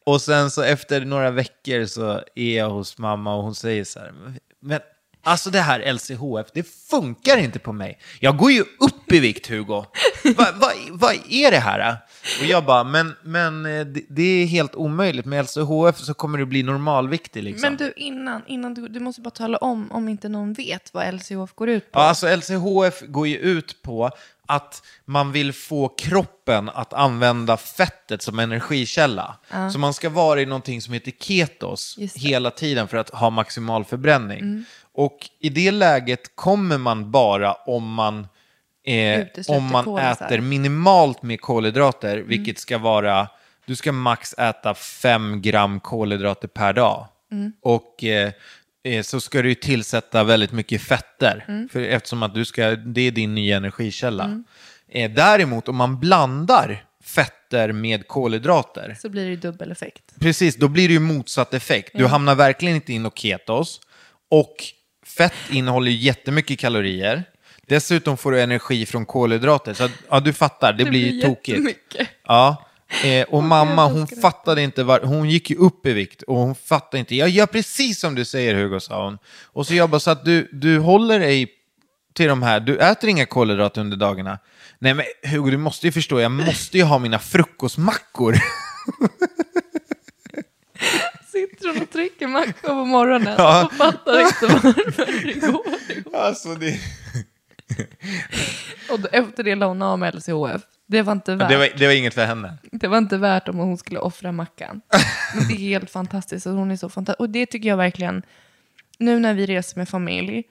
Och 0.06 0.22
sen 0.22 0.52
så 0.52 0.62
efter 0.62 1.06
några 1.06 1.32
veckor 1.32 1.86
så 1.86 2.24
är 2.36 2.58
jag 2.58 2.70
hos 2.70 2.98
mamma 2.98 3.36
och 3.36 3.44
hon 3.44 3.56
säger 3.56 3.84
så 3.84 4.00
här, 4.00 4.14
men 4.62 4.80
alltså 5.24 5.50
det 5.50 5.60
här 5.60 5.94
LCHF, 5.94 6.52
det 6.54 6.64
funkar 6.90 7.38
inte 7.38 7.60
på 7.60 7.74
mig. 7.74 8.00
Jag 8.20 8.38
går 8.38 8.52
ju 8.52 8.62
upp 8.62 9.12
i 9.12 9.20
vikt, 9.20 9.48
Hugo. 9.50 9.86
Vad 10.24 10.56
va, 10.56 10.72
vad 10.92 11.16
är 11.30 11.52
det 11.52 11.60
här? 11.60 11.98
Och 12.40 12.46
jag 12.46 12.66
bara, 12.66 12.84
men, 12.84 13.16
men 13.24 13.66
eh, 13.66 13.86
det, 13.86 14.02
det 14.10 14.24
är 14.24 14.46
helt 14.46 14.76
omöjligt. 14.76 15.26
Med 15.26 15.46
LCHF 15.46 15.98
så 15.98 16.14
kommer 16.14 16.38
du 16.38 16.46
bli 16.46 16.64
normalviktig 16.64 17.44
liksom. 17.44 17.62
Men 17.62 17.78
du, 17.78 17.94
innan, 17.96 18.42
innan 18.48 18.74
du, 18.74 18.88
du 18.88 19.00
måste 19.00 19.22
bara 19.22 19.30
tala 19.30 19.58
om, 19.58 19.92
om 19.92 20.10
inte 20.10 20.30
någon 20.30 20.54
vet 20.54 20.94
vad 20.94 21.14
LCHF 21.14 21.54
går 21.56 21.70
ut 21.70 21.92
på. 21.92 22.00
Ja, 22.00 22.04
alltså 22.04 22.36
LCHF 22.36 23.02
går 23.08 23.28
ju 23.28 23.38
ut 23.38 23.82
på 23.82 24.12
att 24.46 24.84
man 25.06 25.32
vill 25.32 25.54
få 25.54 25.88
kroppen 25.88 26.70
att 26.70 26.94
använda 26.94 27.58
fettet 27.58 28.22
som 28.22 28.40
energikälla. 28.40 29.38
Så 29.74 29.80
man 29.80 29.94
ska 29.94 30.10
vara 30.10 30.42
i 30.42 30.46
någonting 30.46 30.82
som 30.82 30.94
heter 30.94 31.12
ketos 31.20 31.98
hela 32.16 32.52
tiden 32.52 32.88
för 32.88 32.98
att 32.98 33.10
ha 33.10 33.30
maximal 33.30 33.86
förbränning. 33.86 34.66
Och 34.94 35.30
i 35.40 35.50
det 35.50 35.72
läget 35.72 36.36
kommer 36.36 36.78
man 36.78 37.12
bara 37.12 37.54
om 37.54 37.94
man, 37.94 38.28
eh, 38.86 39.26
om 39.48 39.72
man 39.72 39.84
kolhydrater. 39.86 40.26
äter 40.26 40.42
minimalt 40.42 41.24
med 41.24 41.42
kolhydrater, 41.42 42.18
vilket 42.18 42.60
ska 42.60 42.78
vara, 42.78 43.28
du 43.66 43.76
ska 43.76 43.92
max 43.92 44.34
äta 44.38 44.74
5 44.74 45.42
gram 45.42 45.80
kolhydrater 45.80 46.48
per 46.48 46.74
dag. 46.74 47.08
Och 47.62 48.04
eh, 48.04 48.32
eh, 48.84 49.02
så 49.04 49.22
ska 49.22 49.42
du 49.42 49.56
tillsätta 49.56 50.24
väldigt 50.24 50.52
mycket 50.52 50.82
fetter, 50.82 51.68
för 51.72 51.80
eftersom 51.82 52.24
att 52.24 52.34
du 52.34 52.46
ska, 52.46 52.70
det 52.76 53.02
är 53.02 53.12
din 53.12 53.36
nya 53.36 53.58
energikälla. 53.58 54.44
Eh, 54.88 55.12
däremot 55.12 55.68
om 55.68 55.76
man 55.76 56.00
blandar 56.00 56.86
fetter 57.04 57.72
med 57.72 58.08
kolhydrater, 58.08 58.96
Så 59.00 59.10
blir 59.10 59.24
det 59.24 59.30
ju 59.30 59.36
dubbel 59.36 59.72
effekt. 59.72 60.04
Precis, 60.20 60.56
då 60.56 60.68
blir 60.68 60.88
det 60.88 60.94
ju 60.94 61.00
motsatt 61.00 61.54
effekt. 61.54 61.92
Du 61.94 62.08
hamnar 62.08 62.36
verkligen 62.36 62.76
inte 62.76 62.94
in 62.94 63.06
och 63.06 63.18
ketos. 63.18 63.82
Och 64.30 64.56
fett 65.18 65.34
innehåller 65.50 65.92
ju 65.92 65.98
jättemycket 65.98 66.60
kalorier. 66.60 67.24
Dessutom 67.68 68.18
får 68.18 68.32
du 68.32 68.42
energi 68.42 68.86
från 68.86 69.06
kolhydrater. 69.06 69.74
Så 69.74 69.84
att, 69.84 69.92
ja, 70.10 70.20
du 70.20 70.34
fattar, 70.34 70.74
det, 70.74 70.86
blir 70.86 71.12
ju 71.12 71.22
tokigt. 71.22 71.78
Ja. 72.28 72.68
Eh, 73.04 73.24
och 73.30 73.44
mamma, 73.44 73.86
hon 73.86 74.06
det. 74.06 74.22
fattade 74.22 74.62
inte, 74.62 74.84
var, 74.84 75.00
hon 75.00 75.30
gick 75.30 75.50
ju 75.50 75.56
upp 75.56 75.86
i 75.86 75.94
vikt 75.94 76.22
och 76.22 76.36
hon 76.36 76.56
fattade 76.56 77.00
inte. 77.00 77.16
Jag 77.16 77.30
gör 77.30 77.46
precis 77.46 78.00
som 78.00 78.16
du 78.16 78.26
säger 78.26 78.56
Hugo, 78.56 78.80
sa 78.80 79.06
hon. 79.06 79.18
Och 79.44 79.68
så 79.68 79.76
jag 79.76 79.90
bara, 79.90 80.00
så 80.00 80.12
att 80.12 80.26
du, 80.26 80.50
du 80.52 80.80
håller 80.80 81.20
dig 81.20 81.48
till 82.14 82.28
de 82.28 82.44
här, 82.44 82.60
du 82.60 82.78
äter 82.78 83.10
inga 83.10 83.26
kolhydrater 83.26 83.82
under 83.82 83.98
dagarna. 83.98 84.40
Nej 84.80 84.94
men 84.94 85.06
Hugo, 85.24 85.52
du 85.52 85.58
måste 85.58 85.88
ju 85.88 85.92
förstå, 85.92 86.20
jag 86.20 86.32
måste 86.32 86.78
ju 86.78 86.84
ha 86.84 87.00
mina 87.00 87.20
frukostmackor. 87.20 88.36
Sitter 91.50 91.68
hon 91.74 91.82
och 91.82 91.90
trycker 91.90 92.28
mackor 92.28 92.68
på 92.68 92.86
morgonen 92.86 93.36
Ja. 93.38 93.66
och 93.66 93.74
fattar 93.74 94.20
inte 94.22 94.46
varför 94.48 95.26
det 95.28 95.52
går. 95.52 95.66
alltså 96.20 96.56
det... 96.56 96.80
Och 98.92 99.00
då, 99.00 99.08
efter 99.12 99.44
det 99.44 99.56
la 99.56 99.66
hon 99.68 99.82
av 99.82 100.00
med 100.00 100.16
LCHF. 100.16 100.62
Det 100.88 101.02
var 101.02 101.14
inte 101.14 101.36
värt. 101.36 101.50
Det 101.50 101.58
var, 101.58 101.70
det 101.78 101.88
var 101.88 101.94
inget 101.94 102.14
för 102.14 102.26
henne. 102.26 102.58
Det 102.72 102.88
var 102.88 102.98
inte 102.98 103.18
värt 103.18 103.48
om 103.48 103.58
hon 103.58 103.78
skulle 103.78 104.00
offra 104.00 104.32
mackan. 104.32 104.82
Men 105.36 105.48
det 105.48 105.54
är 105.54 105.58
helt 105.58 105.90
fantastiskt. 105.90 106.46
Och, 106.46 106.54
hon 106.54 106.72
är 106.72 106.76
så 106.76 106.90
fantastisk. 106.90 107.20
och 107.20 107.30
det 107.30 107.46
tycker 107.46 107.70
jag 107.70 107.78
verkligen, 107.78 108.22
nu 109.00 109.20
när 109.20 109.34
vi 109.34 109.46
reser 109.46 109.78
med 109.78 109.90
familj, 109.90 110.44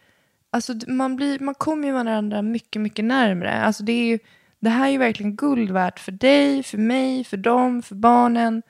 alltså 0.51 0.75
man, 0.87 1.17
blir, 1.17 1.39
man 1.39 1.55
kommer 1.55 1.89
ju 1.89 1.95
varandra 1.95 2.43
mycket, 2.43 2.83
mycket 2.83 3.05
närmre. 3.05 3.53
Alltså 3.61 3.83
det, 3.83 3.93
är 3.93 4.05
ju, 4.07 4.19
det 4.61 4.71
här 4.71 4.87
är 4.87 4.91
ju 4.91 4.99
verkligen 4.99 5.37
guld 5.37 5.71
värt 5.71 5.99
för 6.01 6.13
dig, 6.13 6.63
för 6.63 6.79
mig, 6.79 7.25
för 7.25 7.37
dem, 7.37 7.83
för 7.83 7.95
barnen. 7.95 8.63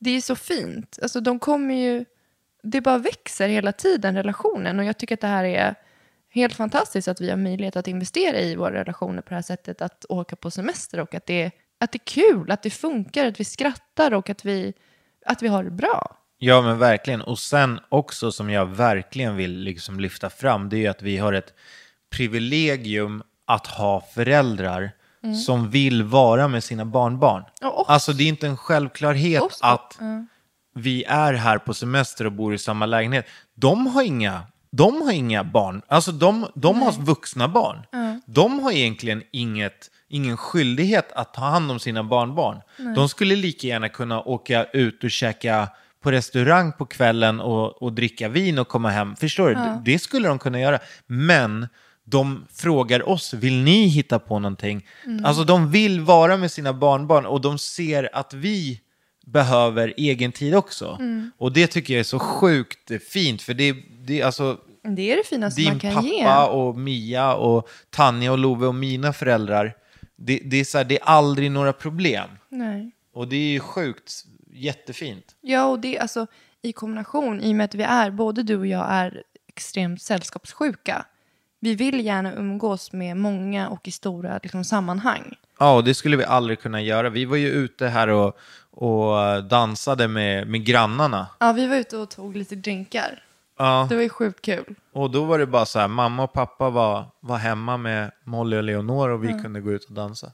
Det 0.00 0.10
är 0.10 0.20
så 0.20 0.36
fint. 0.36 0.98
Alltså 1.02 1.20
de 1.20 1.38
kommer 1.38 1.74
ju, 1.74 2.04
det 2.62 2.80
bara 2.80 2.98
växer 2.98 3.48
hela 3.48 3.72
tiden, 3.72 4.14
relationen. 4.14 4.78
Och 4.78 4.84
jag 4.84 4.98
tycker 4.98 5.14
att 5.14 5.20
det 5.20 5.26
här 5.26 5.44
är 5.44 5.74
helt 6.28 6.54
fantastiskt 6.54 7.08
att 7.08 7.20
vi 7.20 7.30
har 7.30 7.36
möjlighet 7.36 7.76
att 7.76 7.88
investera 7.88 8.38
i 8.40 8.56
våra 8.56 8.74
relationer 8.74 9.22
på 9.22 9.28
det 9.28 9.34
här 9.34 9.42
sättet. 9.42 9.82
Att 9.82 10.04
åka 10.08 10.36
på 10.36 10.50
semester 10.50 11.00
och 11.00 11.14
att 11.14 11.26
det, 11.26 11.50
att 11.78 11.92
det 11.92 11.96
är 11.96 12.32
kul, 12.32 12.50
att 12.50 12.62
det 12.62 12.70
funkar, 12.70 13.26
att 13.26 13.40
vi 13.40 13.44
skrattar 13.44 14.14
och 14.14 14.30
att 14.30 14.44
vi, 14.44 14.74
att 15.26 15.42
vi 15.42 15.48
har 15.48 15.64
det 15.64 15.70
bra. 15.70 16.16
Ja, 16.38 16.62
men 16.62 16.78
verkligen. 16.78 17.20
Och 17.20 17.38
sen 17.38 17.80
också 17.88 18.32
som 18.32 18.50
jag 18.50 18.66
verkligen 18.66 19.36
vill 19.36 19.58
liksom 19.58 20.00
lyfta 20.00 20.30
fram, 20.30 20.68
det 20.68 20.76
är 20.76 20.80
ju 20.80 20.86
att 20.86 21.02
vi 21.02 21.16
har 21.16 21.32
ett 21.32 21.54
privilegium 22.10 23.22
att 23.44 23.66
ha 23.66 24.00
föräldrar 24.00 24.90
som 25.46 25.70
vill 25.70 26.02
vara 26.02 26.48
med 26.48 26.64
sina 26.64 26.84
barnbarn. 26.84 27.42
Oss. 27.62 27.88
Alltså 27.88 28.12
det 28.12 28.24
är 28.24 28.28
inte 28.28 28.46
en 28.46 28.56
självklarhet 28.56 29.42
Oss, 29.42 29.58
att 29.62 29.98
vi 30.74 31.04
är 31.04 31.34
här 31.34 31.58
på 31.58 31.74
semester 31.74 32.24
och 32.24 32.32
bor 32.32 32.54
i 32.54 32.58
samma 32.58 32.86
lägenhet. 32.86 33.26
De 33.54 33.86
har 33.86 34.02
inga, 34.02 34.42
de 34.72 35.02
har 35.02 35.12
inga 35.12 35.44
barn. 35.44 35.82
Alltså 35.88 36.12
de, 36.12 36.46
de 36.54 36.82
har 36.82 36.92
vuxna 36.92 37.48
barn. 37.48 37.78
De 38.26 38.58
har 38.60 38.72
egentligen 38.72 39.22
inget, 39.32 39.90
ingen 40.08 40.36
skyldighet 40.36 41.12
att 41.12 41.34
ta 41.34 41.44
hand 41.44 41.70
om 41.70 41.78
sina 41.78 42.04
barnbarn. 42.04 42.60
De 42.94 43.08
skulle 43.08 43.36
lika 43.36 43.66
gärna 43.66 43.88
kunna 43.88 44.20
åka 44.22 44.64
ut 44.64 45.04
och 45.04 45.10
käka 45.10 45.68
på 46.02 46.10
restaurang 46.12 46.72
på 46.72 46.86
kvällen 46.86 47.40
och, 47.40 47.82
och 47.82 47.92
dricka 47.92 48.28
vin 48.28 48.58
och 48.58 48.68
komma 48.68 48.90
hem. 48.90 49.16
Förstår 49.16 49.48
du? 49.48 49.54
Det- 49.54 49.80
Det 49.84 49.98
skulle 49.98 50.28
de 50.28 50.38
kunna 50.38 50.60
göra. 50.60 50.78
Men 51.06 51.68
de 52.10 52.46
frågar 52.52 53.08
oss, 53.08 53.34
vill 53.34 53.62
ni 53.62 53.86
hitta 53.86 54.18
på 54.18 54.38
någonting? 54.38 54.86
Alltså 55.24 55.44
de 55.44 55.70
vill 55.70 56.00
vara 56.00 56.36
med 56.36 56.50
sina 56.50 56.72
barnbarn 56.72 57.26
och 57.26 57.40
de 57.40 57.58
ser 57.58 58.10
att 58.12 58.34
vi 58.34 58.80
behöver 59.26 59.94
egen 59.96 60.32
tid 60.32 60.54
också. 60.54 60.98
Och 61.38 61.52
det 61.52 61.66
tycker 61.66 61.94
jag 61.94 62.00
är 62.00 62.04
så 62.04 62.18
sjukt 62.18 62.90
fint, 63.08 63.42
för 63.42 63.54
det, 63.54 63.76
det 64.06 64.20
är 64.20 64.26
alltså 64.26 64.58
Det 64.82 65.12
är 65.12 65.16
det 65.16 65.26
finaste 65.26 65.60
din 65.60 65.70
man 65.70 65.80
kan 65.80 65.94
pappa 65.94 66.06
ge. 66.06 66.44
och 66.50 66.78
Mia 66.78 67.34
och 67.34 67.68
Tanja 67.90 68.32
och 68.32 68.38
Love 68.38 68.66
och 68.66 68.74
mina 68.74 69.12
föräldrar, 69.12 69.76
det, 70.16 70.40
det, 70.44 70.56
är 70.56 70.64
så 70.64 70.78
här, 70.78 70.84
det 70.84 71.00
är 71.00 71.04
aldrig 71.04 71.50
några 71.50 71.72
problem. 71.72 72.28
Nej. 72.48 72.90
Och 73.14 73.28
det 73.28 73.36
är 73.36 73.50
ju 73.50 73.60
sjukt, 73.60 74.24
jättefint. 74.52 75.24
Ja, 75.40 75.64
och 75.64 75.80
det 75.80 75.98
alltså 75.98 76.26
i 76.62 76.72
kombination, 76.72 77.40
i 77.40 77.52
och 77.52 77.56
med 77.56 77.64
att 77.64 77.74
vi 77.74 77.82
är, 77.82 78.10
både 78.10 78.42
du 78.42 78.56
och 78.56 78.66
jag 78.66 78.86
är 78.90 79.22
extremt 79.48 80.02
sällskapssjuka. 80.02 81.04
Vi 81.60 81.74
vill 81.74 82.04
gärna 82.06 82.34
umgås 82.34 82.92
med 82.92 83.16
många 83.16 83.68
och 83.68 83.88
i 83.88 83.90
stora 83.90 84.40
liksom, 84.42 84.64
sammanhang. 84.64 85.34
Ja, 85.58 85.74
och 85.76 85.84
det 85.84 85.94
skulle 85.94 86.16
vi 86.16 86.24
aldrig 86.24 86.60
kunna 86.60 86.80
göra. 86.82 87.10
Vi 87.10 87.24
var 87.24 87.36
ju 87.36 87.48
ute 87.48 87.86
här 87.88 88.08
och, 88.08 88.38
och 88.70 89.44
dansade 89.44 90.08
med, 90.08 90.46
med 90.48 90.64
grannarna. 90.64 91.26
Ja, 91.40 91.52
vi 91.52 91.66
var 91.66 91.76
ute 91.76 91.96
och 91.96 92.10
tog 92.10 92.36
lite 92.36 92.54
drinkar. 92.56 93.22
Ja, 93.58 93.86
Det 93.88 93.94
var 93.94 94.02
ju 94.02 94.08
sjukt 94.08 94.42
kul. 94.44 94.74
och 94.92 95.10
då 95.10 95.24
var 95.24 95.38
det 95.38 95.46
bara 95.46 95.66
så 95.66 95.78
här, 95.78 95.88
mamma 95.88 96.22
och 96.24 96.32
pappa 96.32 96.70
var, 96.70 97.04
var 97.20 97.36
hemma 97.36 97.76
med 97.76 98.10
Molly 98.24 98.56
och 98.56 98.62
Leonor 98.62 99.08
och 99.08 99.24
vi 99.24 99.28
kunde 99.28 99.60
gå 99.60 99.72
ut 99.72 99.84
och 99.84 99.92
dansa. 99.92 100.32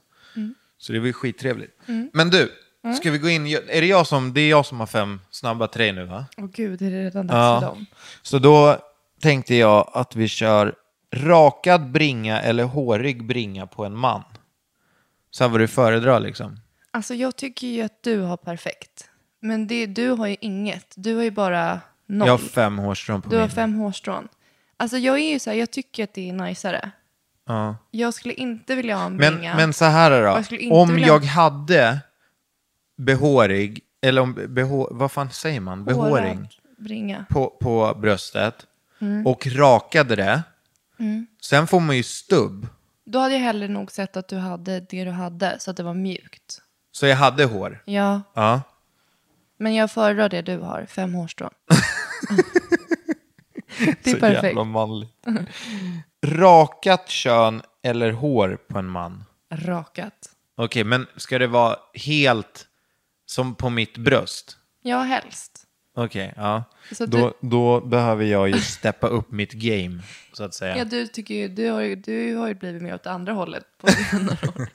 Så 0.77 0.93
det 0.93 0.99
var 0.99 1.05
ju 1.07 1.13
skittrevligt. 1.13 1.79
Men 2.13 2.29
du, 2.29 2.51
ska 2.99 3.11
vi 3.11 3.17
gå 3.17 3.29
in, 3.29 3.45
är 3.47 3.81
det 3.81 3.87
jag 3.87 4.07
som, 4.07 4.33
det 4.33 4.41
är 4.41 4.49
jag 4.49 4.65
som 4.65 4.79
har 4.79 4.87
fem 4.87 5.19
snabba 5.29 5.67
tre 5.67 5.91
nu 5.91 6.05
va? 6.05 6.25
Åh 6.37 6.45
gud, 6.53 6.81
är 6.81 6.91
det 6.91 7.03
redan 7.05 7.27
dags 7.27 7.35
Ja. 7.37 7.59
för 7.59 7.67
dem? 7.67 7.85
Så 8.21 8.39
då 8.39 8.77
tänkte 9.21 9.55
jag 9.55 9.91
att 9.93 10.15
vi 10.15 10.27
kör 10.27 10.75
rakad 11.15 11.91
bringa 11.91 12.41
eller 12.41 12.63
hårig 12.63 13.27
bringa 13.27 13.67
på 13.67 13.85
en 13.85 13.97
man. 13.97 14.23
Så 15.31 15.43
här 15.43 15.51
vad 15.51 15.59
du 15.61 15.67
föredrar 15.67 16.19
liksom. 16.19 16.59
Alltså 16.91 17.13
jag 17.13 17.35
tycker 17.35 17.67
ju 17.67 17.81
att 17.81 18.03
du 18.03 18.19
har 18.21 18.37
perfekt. 18.37 19.09
Men 19.39 19.67
det, 19.67 19.85
du 19.85 20.09
har 20.09 20.27
ju 20.27 20.35
inget. 20.41 20.93
Du 20.95 21.15
har 21.15 21.23
ju 21.23 21.31
bara 21.31 21.79
noll. 22.05 22.27
Jag 22.27 22.33
har 22.33 22.37
fem 22.37 22.77
hårstrån 22.77 23.21
på 23.21 23.29
du 23.29 23.35
har 23.35 23.43
min. 23.43 23.51
fem 23.51 23.73
hårstrån. 23.73 24.27
Alltså 24.77 24.97
jag 24.97 25.19
är 25.19 25.29
ju 25.29 25.39
så 25.39 25.49
här, 25.49 25.57
jag 25.57 25.71
tycker 25.71 26.03
att 26.03 26.13
det 26.13 26.29
är 26.29 26.33
najsare. 26.33 26.91
Ja. 27.47 27.75
Jag 27.91 28.13
skulle 28.13 28.33
inte 28.33 28.75
vilja 28.75 28.95
ha 28.97 29.05
en 29.05 29.15
Men, 29.15 29.35
bringa. 29.35 29.55
men 29.55 29.73
så 29.73 29.85
här 29.85 30.21
då. 30.23 30.75
Om 30.75 30.89
vilja- 30.95 31.07
jag 31.07 31.23
hade 31.25 31.99
behårig, 32.97 33.79
eller 34.01 34.21
om 34.21 34.33
behå, 34.47 34.87
vad 34.91 35.11
fan 35.11 35.29
säger 35.31 35.59
man? 35.59 35.85
Behåring 35.85 36.37
Hårad 36.37 36.47
Bringa. 36.77 37.25
på, 37.29 37.49
på 37.61 37.95
bröstet 38.01 38.65
Mm. 39.01 39.27
och 39.27 39.47
rakade 39.47 40.15
det. 40.15 40.43
Sen 41.41 41.67
får 41.67 41.79
man 41.79 41.97
ju 41.97 42.03
stubb. 42.03 42.67
Då 43.05 43.19
hade 43.19 43.33
jag 43.33 43.41
hellre 43.41 43.67
nog 43.67 43.91
sett 43.91 44.17
att 44.17 44.27
du 44.27 44.37
hade 44.37 44.79
det 44.79 45.03
du 45.05 45.11
hade, 45.11 45.59
så 45.59 45.71
att 45.71 45.77
det 45.77 45.83
var 45.83 45.93
mjukt. 45.93 46.61
Så 46.91 47.05
jag 47.07 47.15
hade 47.15 47.45
hår. 47.45 47.83
Ja, 47.85 48.21
Ja. 48.33 48.61
men 49.57 49.75
jag 49.75 49.91
föredrar 49.91 50.29
det 50.29 50.41
du 50.41 50.57
har, 50.57 50.85
fem 50.85 51.13
hårstrån. 51.13 51.49
det 54.03 54.09
är 54.09 54.13
Så 54.13 54.19
perfekt. 54.19 54.43
jävla 54.43 54.63
manligt. 54.63 55.25
Rakat 56.25 57.09
kön 57.09 57.61
eller 57.83 58.11
hår 58.11 58.57
på 58.67 58.79
en 58.79 58.87
man? 58.89 59.23
Rakat. 59.49 60.29
Okej, 60.55 60.83
men 60.83 61.07
ska 61.17 61.39
det 61.39 61.47
vara 61.47 61.75
helt 61.93 62.67
som 63.25 63.55
på 63.55 63.69
mitt 63.69 63.97
bröst? 63.97 64.57
Ja, 64.81 65.01
helst. 65.01 65.66
Okej, 65.99 66.33
ja. 66.35 66.63
Så 66.91 67.03
att 67.03 67.11
Då, 67.11 67.33
då 67.41 67.81
behöver 67.81 68.25
jag 68.25 68.49
ju 68.49 68.59
steppa 68.59 69.07
upp 69.07 69.31
mitt 69.31 69.53
game, 69.53 70.01
så 70.33 70.43
att 70.43 70.53
säga. 70.53 70.77
Ja, 70.77 70.85
du, 70.85 71.07
tycker 71.07 71.33
ju, 71.33 71.47
du, 71.47 71.69
har 71.69 71.81
ju, 71.81 71.95
du 71.95 72.35
har 72.35 72.47
ju 72.47 72.53
blivit 72.53 72.81
mer 72.81 72.95
åt 72.95 73.07
andra 73.07 73.33
hållet 73.33 73.63
på 73.81 73.87
senare 74.11 74.47
år. 74.47 74.69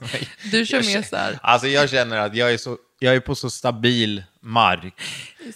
Du 0.51 0.65
kör 0.65 0.83
mer 0.83 1.01
så 1.01 1.15
här. 1.15 1.39
Alltså 1.41 1.67
jag 1.67 1.89
känner 1.89 2.17
att 2.17 2.35
jag 2.35 2.53
är, 2.53 2.57
så, 2.57 2.77
jag 2.99 3.15
är 3.15 3.19
på 3.19 3.35
så 3.35 3.49
stabil 3.49 4.23
mark 4.41 5.01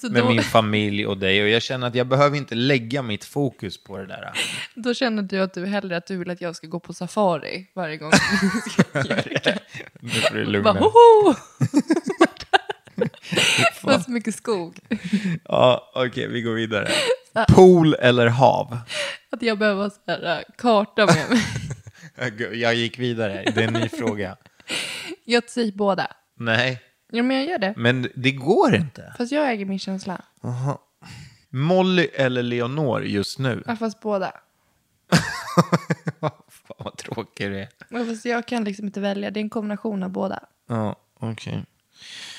Så 0.01 0.09
med 0.09 0.23
då, 0.23 0.29
min 0.29 0.43
familj 0.43 1.07
och 1.07 1.17
dig 1.17 1.43
och 1.43 1.49
jag 1.49 1.61
känner 1.61 1.87
att 1.87 1.95
jag 1.95 2.07
behöver 2.07 2.37
inte 2.37 2.55
lägga 2.55 3.01
mitt 3.01 3.25
fokus 3.25 3.83
på 3.83 3.97
det 3.97 4.05
där. 4.05 4.31
då 4.75 4.93
känner 4.93 5.23
du 5.23 5.39
att 5.39 5.53
du 5.53 5.65
hellre 5.65 5.97
att 5.97 6.07
du 6.07 6.17
vill 6.17 6.29
att 6.29 6.41
jag 6.41 6.55
ska 6.55 6.67
gå 6.67 6.79
på 6.79 6.93
safari 6.93 7.67
varje 7.73 7.97
gång 7.97 8.11
vi 8.11 8.71
ska 8.71 8.83
göra 9.09 9.39
det. 9.43 9.59
Nu 9.99 10.09
får 10.09 10.35
du 10.35 10.45
lugna! 10.45 10.79
Det 13.31 13.83
var 13.83 13.99
så 13.99 14.11
mycket 14.11 14.35
skog. 14.35 14.79
Ja, 15.45 15.91
okej, 15.95 16.27
vi 16.27 16.41
går 16.41 16.53
vidare. 16.53 16.87
Pool 17.47 17.93
eller 17.93 18.27
hav? 18.27 18.77
Att 19.31 19.41
jag 19.41 19.57
behöver 19.59 19.83
ha 19.83 19.89
så 19.89 19.99
här, 20.07 20.37
äh, 20.37 20.43
karta 20.57 21.05
med 21.05 21.29
mig. 21.29 21.41
Jag 22.61 22.75
gick 22.75 22.99
vidare, 22.99 23.51
det 23.55 23.63
är 23.63 23.67
en 23.67 23.73
ny 23.73 23.89
fråga. 23.89 24.37
Jag 25.25 25.49
säger 25.49 25.71
båda. 25.71 26.07
Nej, 26.39 26.81
Ja, 27.11 27.23
men 27.23 27.37
jag 27.37 27.45
gör 27.45 27.57
det. 27.57 27.73
men 27.77 28.09
det 28.15 28.31
går 28.31 28.75
inte. 28.75 29.13
Fast 29.17 29.31
jag 29.31 29.51
äger 29.51 29.65
min 29.65 29.79
känsla. 29.79 30.21
Molly 31.49 32.03
eller 32.13 32.43
Leonor 32.43 33.03
just 33.03 33.39
nu? 33.39 33.63
Ja, 33.67 33.75
fast 33.75 33.99
båda. 34.01 34.31
Fan 36.19 36.31
vad 36.77 36.97
tråkig 36.97 37.49
du 37.49 37.59
är. 37.59 37.69
Ja, 37.89 38.05
Fast 38.05 38.25
jag 38.25 38.47
kan 38.47 38.63
liksom 38.63 38.85
inte 38.85 38.99
välja. 38.99 39.31
Det 39.31 39.39
är 39.39 39.41
en 39.41 39.49
kombination 39.49 40.03
av 40.03 40.09
båda. 40.09 40.39
Ja, 40.69 40.95
okej. 41.19 41.65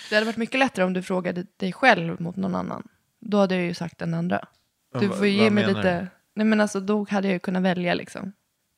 Det 0.08 0.14
hade 0.14 0.26
varit 0.26 0.36
mycket 0.36 0.58
lättare 0.58 0.84
om 0.84 0.92
du 0.92 1.02
frågade 1.02 1.46
dig 1.56 1.72
själv 1.72 2.20
mot 2.20 2.36
någon 2.36 2.54
annan. 2.54 2.88
Då 3.20 3.38
hade 3.38 3.54
jag 3.54 3.64
ju 3.64 3.74
sagt 3.74 3.98
den 3.98 4.14
andra. 4.14 4.40
Du 4.98 5.06
Ja, 5.06 5.12
får 5.12 5.26
ju 5.26 5.32
ge 5.32 5.50
mig 5.50 5.66
lite... 5.66 6.00
du? 6.00 6.06
Nej 6.34 6.46
men 6.46 6.60
alltså 6.60 6.80
då 6.80 7.06
hade 7.10 7.28
jag 7.28 7.32
ju 7.32 7.38
kunnat 7.38 7.62
välja 7.62 7.94
liksom. 7.94 8.32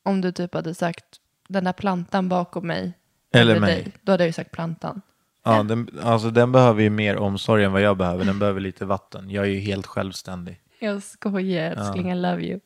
Om 0.05 0.21
du 0.21 0.31
typ 0.31 0.53
hade 0.53 0.73
sagt 0.73 1.05
den 1.47 1.63
där 1.63 1.73
plantan 1.73 2.29
bakom 2.29 2.67
mig. 2.67 2.93
Eller 3.33 3.59
mig. 3.59 3.75
Dig, 3.75 3.91
då 4.01 4.11
hade 4.11 4.23
jag 4.23 4.27
ju 4.29 4.33
sagt 4.33 4.51
plantan. 4.51 5.01
Ja, 5.43 5.63
den, 5.63 5.99
alltså 6.03 6.31
den 6.31 6.51
behöver 6.51 6.81
ju 6.83 6.89
mer 6.89 7.17
omsorg 7.17 7.63
än 7.63 7.71
vad 7.71 7.81
jag 7.81 7.97
behöver. 7.97 8.25
Den 8.25 8.39
behöver 8.39 8.59
lite 8.59 8.85
vatten. 8.85 9.29
Jag 9.29 9.45
är 9.45 9.49
ju 9.49 9.59
helt 9.59 9.87
självständig. 9.87 10.61
Jag 10.79 11.03
skojar 11.03 11.71
älskling, 11.71 12.11
I 12.11 12.15
love 12.15 12.43
you. 12.43 12.59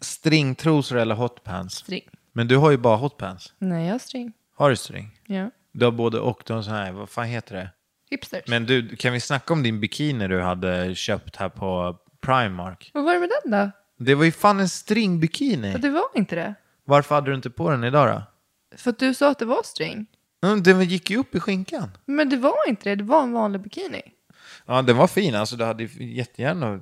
Stringtrosor 0.00 0.98
eller 0.98 1.14
hotpants? 1.14 1.74
String. 1.76 2.08
Men 2.32 2.48
du 2.48 2.56
har 2.56 2.70
ju 2.70 2.76
bara 2.76 2.96
hotpants. 2.96 3.54
Nej, 3.58 3.86
jag 3.86 3.94
har 3.94 3.98
string. 3.98 4.32
Har 4.56 4.70
du 4.70 4.76
string? 4.76 5.20
Ja. 5.26 5.50
Du 5.72 5.84
har 5.84 5.92
både 5.92 6.18
och. 6.20 6.42
Du 6.46 6.52
har 6.52 6.62
sån 6.62 6.74
här, 6.74 6.92
vad 6.92 7.08
fan 7.08 7.26
heter 7.26 7.54
det? 7.56 7.70
Hipsters. 8.10 8.42
Men 8.48 8.66
du, 8.66 8.96
kan 8.96 9.12
vi 9.12 9.20
snacka 9.20 9.52
om 9.54 9.62
din 9.62 9.80
bikini 9.80 10.28
du 10.28 10.40
hade 10.40 10.94
köpt 10.94 11.36
här 11.36 11.48
på 11.48 11.96
Primark? 12.20 12.90
Vad 12.94 13.04
var 13.04 13.14
det 13.14 13.20
med 13.20 13.30
den 13.42 13.50
då? 13.52 13.70
Det 14.04 14.14
var 14.14 14.24
ju 14.24 14.32
fan 14.32 14.60
en 14.60 14.68
stringbikini. 14.68 15.72
Ja, 15.72 15.78
Det 15.78 15.90
var 15.90 16.04
inte 16.14 16.34
det. 16.34 16.54
Varför 16.84 17.14
hade 17.14 17.30
du 17.30 17.34
inte 17.34 17.50
på 17.50 17.70
den 17.70 17.84
idag 17.84 18.08
då? 18.08 18.22
För 18.76 18.90
att 18.90 18.98
du 18.98 19.14
sa 19.14 19.30
att 19.30 19.38
det 19.38 19.44
var 19.44 19.62
string. 19.64 20.06
Mm, 20.44 20.62
Den 20.62 20.84
gick 20.84 21.10
ju 21.10 21.16
upp 21.16 21.34
i 21.34 21.40
skinkan. 21.40 21.90
Men 22.04 22.28
det 22.28 22.36
var 22.36 22.68
inte 22.68 22.88
det. 22.88 22.94
Det 22.94 23.04
var 23.04 23.22
en 23.22 23.32
vanlig 23.32 23.60
bikini. 23.60 24.02
Ja, 24.66 24.82
den 24.82 24.96
var 24.96 25.06
fin. 25.06 25.34
Alltså, 25.34 25.56
du 25.56 25.64
hade 25.64 25.84
jättegärna 26.00 26.80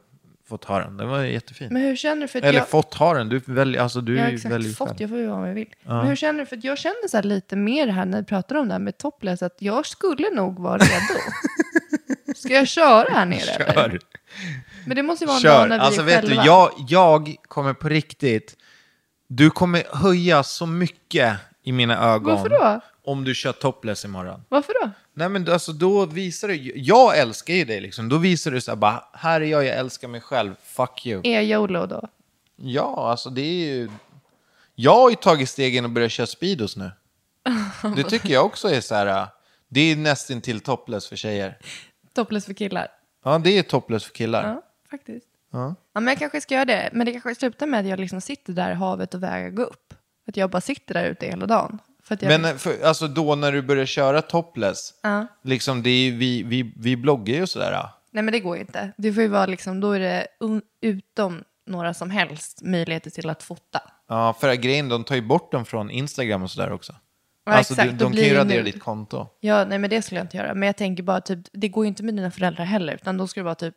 fått 0.48 0.64
ha 0.64 0.78
den. 0.80 0.96
Den 0.96 1.08
var 1.08 1.22
jättefin. 1.22 1.68
Men 1.72 1.82
hur 1.82 1.96
känner 1.96 2.20
du? 2.22 2.28
För 2.28 2.38
att 2.38 2.44
Eller 2.44 2.58
jag... 2.58 2.68
fått 2.68 2.94
ha 2.94 3.14
den. 3.14 3.28
Du, 3.28 3.38
väljer, 3.46 3.80
alltså, 3.82 4.00
du 4.00 4.16
Jag 4.16 4.24
har 4.24 4.30
väljer 4.30 4.58
exakt 4.58 4.78
fått, 4.78 4.88
själv. 4.88 5.00
jag 5.00 5.10
får 5.10 5.18
ju 5.18 5.26
vad 5.26 5.48
jag 5.48 5.54
vill. 5.54 5.74
Men 5.82 6.06
hur 6.06 6.16
känner 6.16 6.40
du? 6.40 6.46
För 6.46 6.56
att 6.56 6.64
jag 6.64 6.78
känner 6.78 7.08
så 7.08 7.16
här 7.16 7.24
lite 7.24 7.56
mer 7.56 7.86
här 7.86 8.04
när 8.04 8.18
vi 8.18 8.24
pratar 8.24 8.54
om 8.56 8.68
det 8.68 8.74
här 8.74 8.78
med 8.78 8.98
topless, 8.98 9.42
att 9.42 9.56
jag 9.58 9.86
skulle 9.86 10.30
nog 10.30 10.58
vara 10.60 10.78
redo. 10.78 11.20
Ska 12.36 12.52
jag 12.52 12.68
köra 12.68 13.08
här 13.14 13.26
nere 13.26 13.40
eller? 13.40 13.90
Kör. 13.90 13.98
Men 14.86 14.96
det 14.96 15.02
måste 15.02 15.24
ju 15.24 15.28
vara 15.28 15.40
Kör. 15.40 15.68
när 15.68 15.78
vi 15.78 15.84
Alltså 15.84 16.00
är 16.00 16.04
vet 16.04 16.22
du, 16.22 16.28
själva. 16.28 16.44
jag, 16.44 16.70
jag 16.88 17.34
kommer 17.48 17.74
på 17.74 17.88
riktigt... 17.88 18.56
Du 19.28 19.50
kommer 19.50 19.82
höja 19.92 20.42
så 20.42 20.66
mycket 20.66 21.36
i 21.62 21.72
mina 21.72 21.98
ögon. 22.12 22.34
Varför 22.36 22.48
då? 22.48 22.80
Om 23.04 23.24
du 23.24 23.34
kör 23.34 23.52
topless 23.52 24.04
imorgon. 24.04 24.44
Varför 24.48 24.72
då? 24.82 24.90
Nej 25.14 25.28
men 25.28 25.52
alltså 25.52 25.72
då 25.72 26.06
visar 26.06 26.48
du, 26.48 26.72
jag 26.74 27.18
älskar 27.18 27.54
ju 27.54 27.64
dig 27.64 27.80
liksom. 27.80 28.08
Då 28.08 28.18
visar 28.18 28.50
du 28.50 28.60
så 28.60 28.70
här 28.70 28.76
bara, 28.76 29.04
här 29.12 29.40
är 29.40 29.44
jag, 29.44 29.64
jag 29.64 29.76
älskar 29.76 30.08
mig 30.08 30.20
själv, 30.20 30.54
fuck 30.62 31.06
you. 31.06 31.20
Är 31.24 31.40
jag 31.40 31.44
YOLO 31.44 31.86
då? 31.86 32.08
Ja, 32.56 33.10
alltså 33.10 33.30
det 33.30 33.40
är 33.40 33.66
ju... 33.66 33.90
Jag 34.74 34.94
har 34.94 35.10
ju 35.10 35.16
tagit 35.16 35.48
stegen 35.48 35.84
och 35.84 35.90
börjat 35.90 36.12
köra 36.12 36.26
Speedos 36.26 36.76
nu. 36.76 36.90
Det 37.96 38.02
tycker 38.02 38.28
jag 38.28 38.46
också 38.46 38.68
är 38.68 38.80
så 38.80 38.94
här, 38.94 39.06
äh, 39.06 39.28
det 39.68 39.80
är 39.80 39.96
nästan 39.96 40.40
till 40.40 40.60
topless 40.60 41.08
för 41.08 41.16
tjejer. 41.16 41.58
Topless 42.12 42.46
för 42.46 42.54
killar? 42.54 42.88
Ja, 43.24 43.38
det 43.38 43.58
är 43.58 43.62
topless 43.62 44.04
för 44.04 44.14
killar. 44.14 44.48
Ja, 44.48 44.62
faktiskt. 44.90 45.26
Ja. 45.50 45.74
men 45.92 46.06
jag 46.06 46.18
kanske 46.18 46.40
ska 46.40 46.54
göra 46.54 46.64
det. 46.64 46.90
Men 46.92 47.06
det 47.06 47.12
kanske 47.12 47.34
slutar 47.34 47.66
med 47.66 47.80
att 47.80 47.86
jag 47.86 48.00
liksom 48.00 48.20
sitter 48.20 48.52
där 48.52 48.70
i 48.70 48.74
havet 48.74 49.14
och 49.14 49.22
vägar 49.22 49.50
gå 49.50 49.62
upp. 49.62 49.94
Att 50.26 50.36
jag 50.36 50.50
bara 50.50 50.60
sitter 50.60 50.94
där 50.94 51.04
ute 51.04 51.26
hela 51.26 51.46
dagen. 51.46 51.78
Men 52.20 52.58
för, 52.58 52.84
alltså 52.84 53.08
då 53.08 53.34
när 53.34 53.52
du 53.52 53.62
börjar 53.62 53.86
köra 53.86 54.22
topless, 54.22 54.94
Ja. 55.02 55.26
liksom 55.42 55.82
det 55.82 55.90
är, 55.90 56.12
vi, 56.12 56.42
vi, 56.42 56.72
vi 56.76 56.96
bloggar 56.96 57.34
ju 57.34 57.42
och 57.42 57.48
sådär. 57.48 57.88
Nej 58.10 58.22
men 58.22 58.32
det 58.32 58.40
går 58.40 58.56
ju 58.56 58.60
inte. 58.60 58.92
Det 58.96 59.12
får 59.12 59.22
ju 59.22 59.28
vara 59.28 59.46
liksom, 59.46 59.80
då 59.80 59.92
är 59.92 60.00
det 60.00 60.26
un- 60.40 60.62
utom 60.80 61.44
några 61.66 61.94
som 61.94 62.10
helst 62.10 62.62
möjligheter 62.62 63.10
till 63.10 63.30
att 63.30 63.42
fota. 63.42 63.82
Ja, 64.08 64.36
för 64.40 64.54
grejen, 64.54 64.88
de 64.88 65.04
tar 65.04 65.14
ju 65.14 65.22
bort 65.22 65.52
dem 65.52 65.64
från 65.64 65.90
Instagram 65.90 66.42
och 66.42 66.50
sådär 66.50 66.72
också. 66.72 66.94
Ja, 67.46 67.52
alltså 67.52 67.72
exakt, 67.72 67.90
de, 67.90 67.96
de 68.04 68.12
kan 68.12 68.22
ju 68.24 68.34
radera 68.34 68.62
ditt 68.62 68.80
konto. 68.82 69.26
Ja, 69.40 69.64
nej 69.64 69.78
men 69.78 69.90
det 69.90 70.02
skulle 70.02 70.18
jag 70.20 70.24
inte 70.24 70.36
göra. 70.36 70.54
Men 70.54 70.66
jag 70.66 70.76
tänker 70.76 71.02
bara 71.02 71.20
typ, 71.20 71.38
det 71.52 71.68
går 71.68 71.84
ju 71.84 71.88
inte 71.88 72.02
med 72.02 72.14
dina 72.16 72.30
föräldrar 72.30 72.64
heller. 72.64 72.94
Utan 72.94 73.16
då 73.16 73.26
skulle 73.26 73.42
det 73.42 73.44
vara 73.44 73.54
typ, 73.54 73.76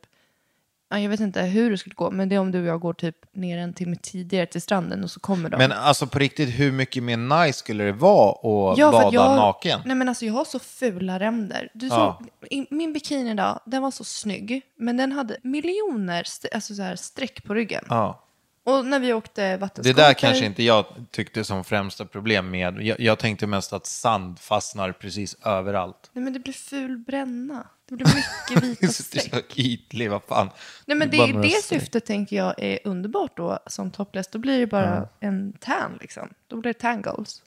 jag 0.89 1.09
vet 1.09 1.19
inte 1.19 1.41
hur 1.41 1.71
det 1.71 1.77
skulle 1.77 1.95
gå. 1.95 2.11
Men 2.11 2.29
det 2.29 2.35
är 2.35 2.39
om 2.39 2.51
du 2.51 2.59
och 2.61 2.65
jag 2.67 2.79
går 2.79 2.93
typ 2.93 3.15
ner 3.35 3.57
en 3.57 3.73
timme 3.73 3.95
tidigare 4.01 4.45
till 4.45 4.61
stranden 4.61 5.03
och 5.03 5.11
så 5.11 5.19
kommer 5.19 5.49
de. 5.49 5.57
Men 5.57 5.71
alltså 5.71 6.07
på 6.07 6.19
riktigt, 6.19 6.49
hur 6.59 6.71
mycket 6.71 7.03
mer 7.03 7.17
nice 7.45 7.59
skulle 7.59 7.83
det 7.83 7.91
vara 7.91 8.71
att 8.71 8.77
Ja, 8.77 8.91
bada 8.91 9.09
jag, 9.13 9.35
naken? 9.35 9.79
Nej 9.85 9.95
men 9.95 10.09
alltså 10.09 10.25
jag 10.25 10.33
har 10.33 10.45
så 10.45 10.59
fula 10.59 11.19
ränder. 11.19 11.69
Du 11.73 11.87
Ja. 11.87 12.19
såg, 12.51 12.65
min 12.69 12.93
bikini 12.93 13.31
idag, 13.31 13.59
den 13.65 13.81
var 13.81 13.91
så 13.91 14.03
snygg. 14.03 14.61
Men 14.75 14.97
den 14.97 15.11
hade 15.11 15.37
miljoner 15.43 16.23
alltså 16.53 16.75
så 16.75 16.81
här 16.81 16.95
streck 16.95 17.43
på 17.43 17.53
ryggen. 17.53 17.83
Ja. 17.89 18.23
Och 18.63 18.85
när 18.85 18.99
vi 18.99 19.13
åkte 19.13 19.41
Det 19.51 19.57
vattenskoter. 19.57 20.03
där 20.03 20.13
kanske 20.13 20.45
inte 20.45 20.63
jag 20.63 20.85
tyckte 21.11 21.43
som 21.43 21.63
främsta 21.63 22.05
problem 22.05 22.49
med. 22.49 22.81
Jag, 22.81 22.99
jag 22.99 23.19
tänkte 23.19 23.47
mest 23.47 23.73
att 23.73 23.85
sand 23.85 24.39
fastnar 24.39 24.91
precis 24.91 25.35
överallt. 25.45 26.09
Nej 26.13 26.23
men 26.23 26.33
det 26.33 26.39
blir 26.39 26.53
ful 26.53 26.97
bränna. 26.97 27.67
Det 27.89 27.95
blir 27.95 28.05
mycket 28.05 28.63
vita 28.63 28.87
streck. 28.93 29.29
så 29.33 29.39
ytlig, 29.55 30.09
vad 30.11 30.23
fan. 30.23 30.49
Nej 30.85 30.97
men 30.97 31.09
det, 31.09 31.31
det 31.41 31.63
syftet 31.63 32.05
tänker 32.05 32.35
jag 32.35 32.53
är 32.57 32.79
underbart 32.83 33.37
då 33.37 33.59
som 33.67 33.91
topless. 33.91 34.27
Då 34.27 34.39
blir 34.39 34.59
det 34.59 34.67
bara 34.67 35.07
en 35.19 35.53
tan 35.59 35.97
liksom. 36.01 36.29
Då 36.47 36.55
blir 36.61 36.73
det 36.73 36.79
tangles. 36.79 37.41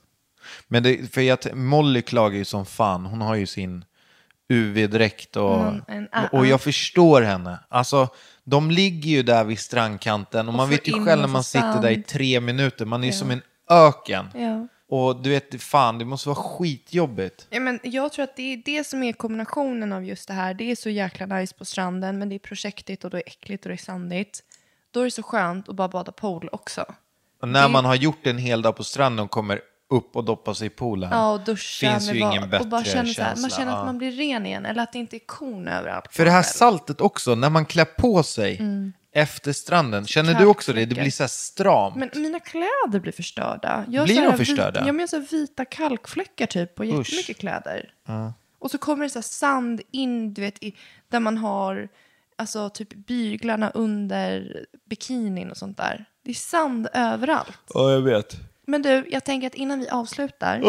Men 0.69 0.83
det, 0.83 1.13
för 1.15 1.21
jag, 1.21 1.39
Molly 1.55 2.03
klagar 2.03 2.39
ju 2.39 2.45
som 2.45 2.67
fan. 2.67 3.07
Hon 3.07 3.21
har 3.21 3.35
ju 3.35 3.47
sin 3.47 3.85
UV-dräkt 4.49 5.37
och, 5.37 5.61
Mm, 5.61 5.83
en- 5.89 6.09
ah, 6.13 6.27
och 6.33 6.47
jag 6.47 6.61
förstår 6.61 7.23
henne. 7.23 7.59
Alltså, 7.69 8.09
de 8.45 8.71
ligger 8.71 9.11
ju 9.11 9.23
där 9.23 9.45
vid 9.45 9.59
strandkanten 9.59 10.49
och, 10.49 10.55
man 10.55 10.67
får 10.69 10.71
vet 10.77 10.89
ju 10.89 11.05
själv 11.05 11.21
när 11.21 11.29
man 11.29 11.45
sitter 11.45 11.83
där 11.83 11.91
i 11.91 12.03
tre 12.03 12.41
minuter. 12.41 12.85
Man 12.85 13.03
är 13.03 13.07
ju 13.07 13.13
som 13.13 13.31
en 13.31 13.43
öken. 13.71 14.27
Ja. 14.35 14.69
Och 14.91 15.23
du 15.23 15.31
vet, 15.31 15.63
fan, 15.63 15.99
det 15.99 16.05
måste 16.05 16.29
vara 16.29 16.37
skitjobbigt. 16.37 17.47
Ja, 17.51 17.61
men 17.61 17.81
jag 17.83 18.13
tror 18.13 18.23
att 18.25 18.37
det 18.37 18.53
är 18.53 18.63
det 18.65 18.85
som 18.87 19.03
är 19.03 19.13
kombinationen 19.13 19.93
av 19.93 20.05
just 20.05 20.29
det 20.29 20.35
här. 20.35 20.55
Det 20.55 20.71
är 20.71 20.77
så 20.77 20.91
jäkla 20.91 21.27
nice 21.27 21.55
på 21.55 21.65
stranden, 21.65 22.19
men 22.19 22.29
det 22.29 22.35
är 22.35 22.39
projektigt 22.39 23.05
och 23.05 23.11
det 23.11 23.17
är 23.17 23.23
äckligt 23.27 23.65
och 23.65 23.69
det 23.69 23.75
är 23.75 23.85
sandigt. 23.85 24.41
Då 24.91 25.01
är 25.01 25.05
det 25.05 25.11
så 25.11 25.23
skönt 25.23 25.69
att 25.69 25.75
bara 25.77 25.89
bada 25.89 26.13
pool 26.13 26.49
också. 26.53 26.85
Och 27.43 27.49
när 27.49 27.63
Det- 27.63 27.69
man 27.69 27.85
har 27.85 27.95
gjort 27.95 28.27
en 28.27 28.39
hel 28.39 28.63
dag 28.63 28.77
på 28.77 28.85
stranden 28.85 29.25
och 29.25 29.31
kommer 29.31 29.61
upp 29.91 30.17
och 30.17 30.25
doppar 30.25 30.55
sig 30.55 30.67
i 30.67 30.71
poolen. 30.71 31.11
Ja, 31.13 31.33
och 31.33 31.41
duscha 31.41 31.91
finns 31.91 32.13
ju 32.13 32.19
ingen 32.19 32.51
bättre 32.51 32.65
och 32.65 32.69
bara 32.71 32.85
känner 32.85 33.13
så 33.13 33.23
här, 33.23 33.29
känsla. 33.29 33.41
Man 33.43 33.51
känner 33.51 33.77
att 33.81 33.87
man 33.87 33.99
blir 33.99 34.13
ren 34.13 34.47
igen, 34.47 34.67
eller 34.67 34.83
att 34.83 34.93
det 34.93 34.99
inte 34.99 35.17
är 35.17 35.27
korn 35.27 35.69
överallt. 35.69 36.07
För 36.15 36.25
det 36.25 36.31
här 36.31 36.43
saltet 36.43 37.01
också, 37.01 37.35
när 37.35 37.51
man 37.51 37.67
klär 37.67 37.85
på 37.85 38.23
sig 38.23 38.61
efter 39.13 39.53
stranden. 39.53 40.07
Känner 40.07 40.35
du 40.35 40.47
också 40.47 40.73
det? 40.73 40.87
Det 40.87 40.95
blir 40.95 41.11
så 41.11 41.23
här 41.23 41.29
stramt. 41.29 41.97
Men 41.97 42.11
mina 42.15 42.41
kläder 42.41 43.01
blir 43.01 43.13
förstörda. 43.13 43.85
Jag 43.89 44.05
Blir 44.05 44.23
de 44.23 44.37
förstörda? 44.37 44.81
Vit, 44.81 44.87
ja, 44.87 44.93
men 44.93 44.97
jag 44.97 45.03
har 45.03 45.07
så 45.07 45.17
här 45.17 45.27
vita 45.31 45.65
kalkfläckar 45.65 46.47
typ 46.47 46.75
på 46.75 46.85
jättemycket 46.85 47.39
kläder. 47.39 47.95
Och 48.59 48.71
så 48.71 48.79
kommer 48.79 49.05
det 49.05 49.11
så 49.11 49.19
här 49.19 49.23
sand 49.23 49.81
in, 49.91 50.35
du 50.35 50.41
vet, 50.43 50.63
i, 50.63 50.77
där 51.09 51.21
man 51.21 51.39
har 51.39 51.89
alltså 52.37 52.71
typ 52.71 53.07
byglarna 53.07 53.71
under 53.71 54.57
bikinin 54.91 55.51
och 55.51 55.57
sånt 55.57 55.77
där. 55.77 56.05
Det 56.25 56.31
är 56.31 56.35
sand 56.35 56.89
överallt. 56.93 57.59
Ja, 57.75 57.93
jag 57.93 58.01
vet. 58.01 58.37
Men 58.71 58.83
du, 58.83 59.07
jag 59.11 59.25
tänker 59.25 59.47
att 59.47 59.55
innan 59.55 59.79
vi 59.81 59.89
avslutar, 59.89 60.61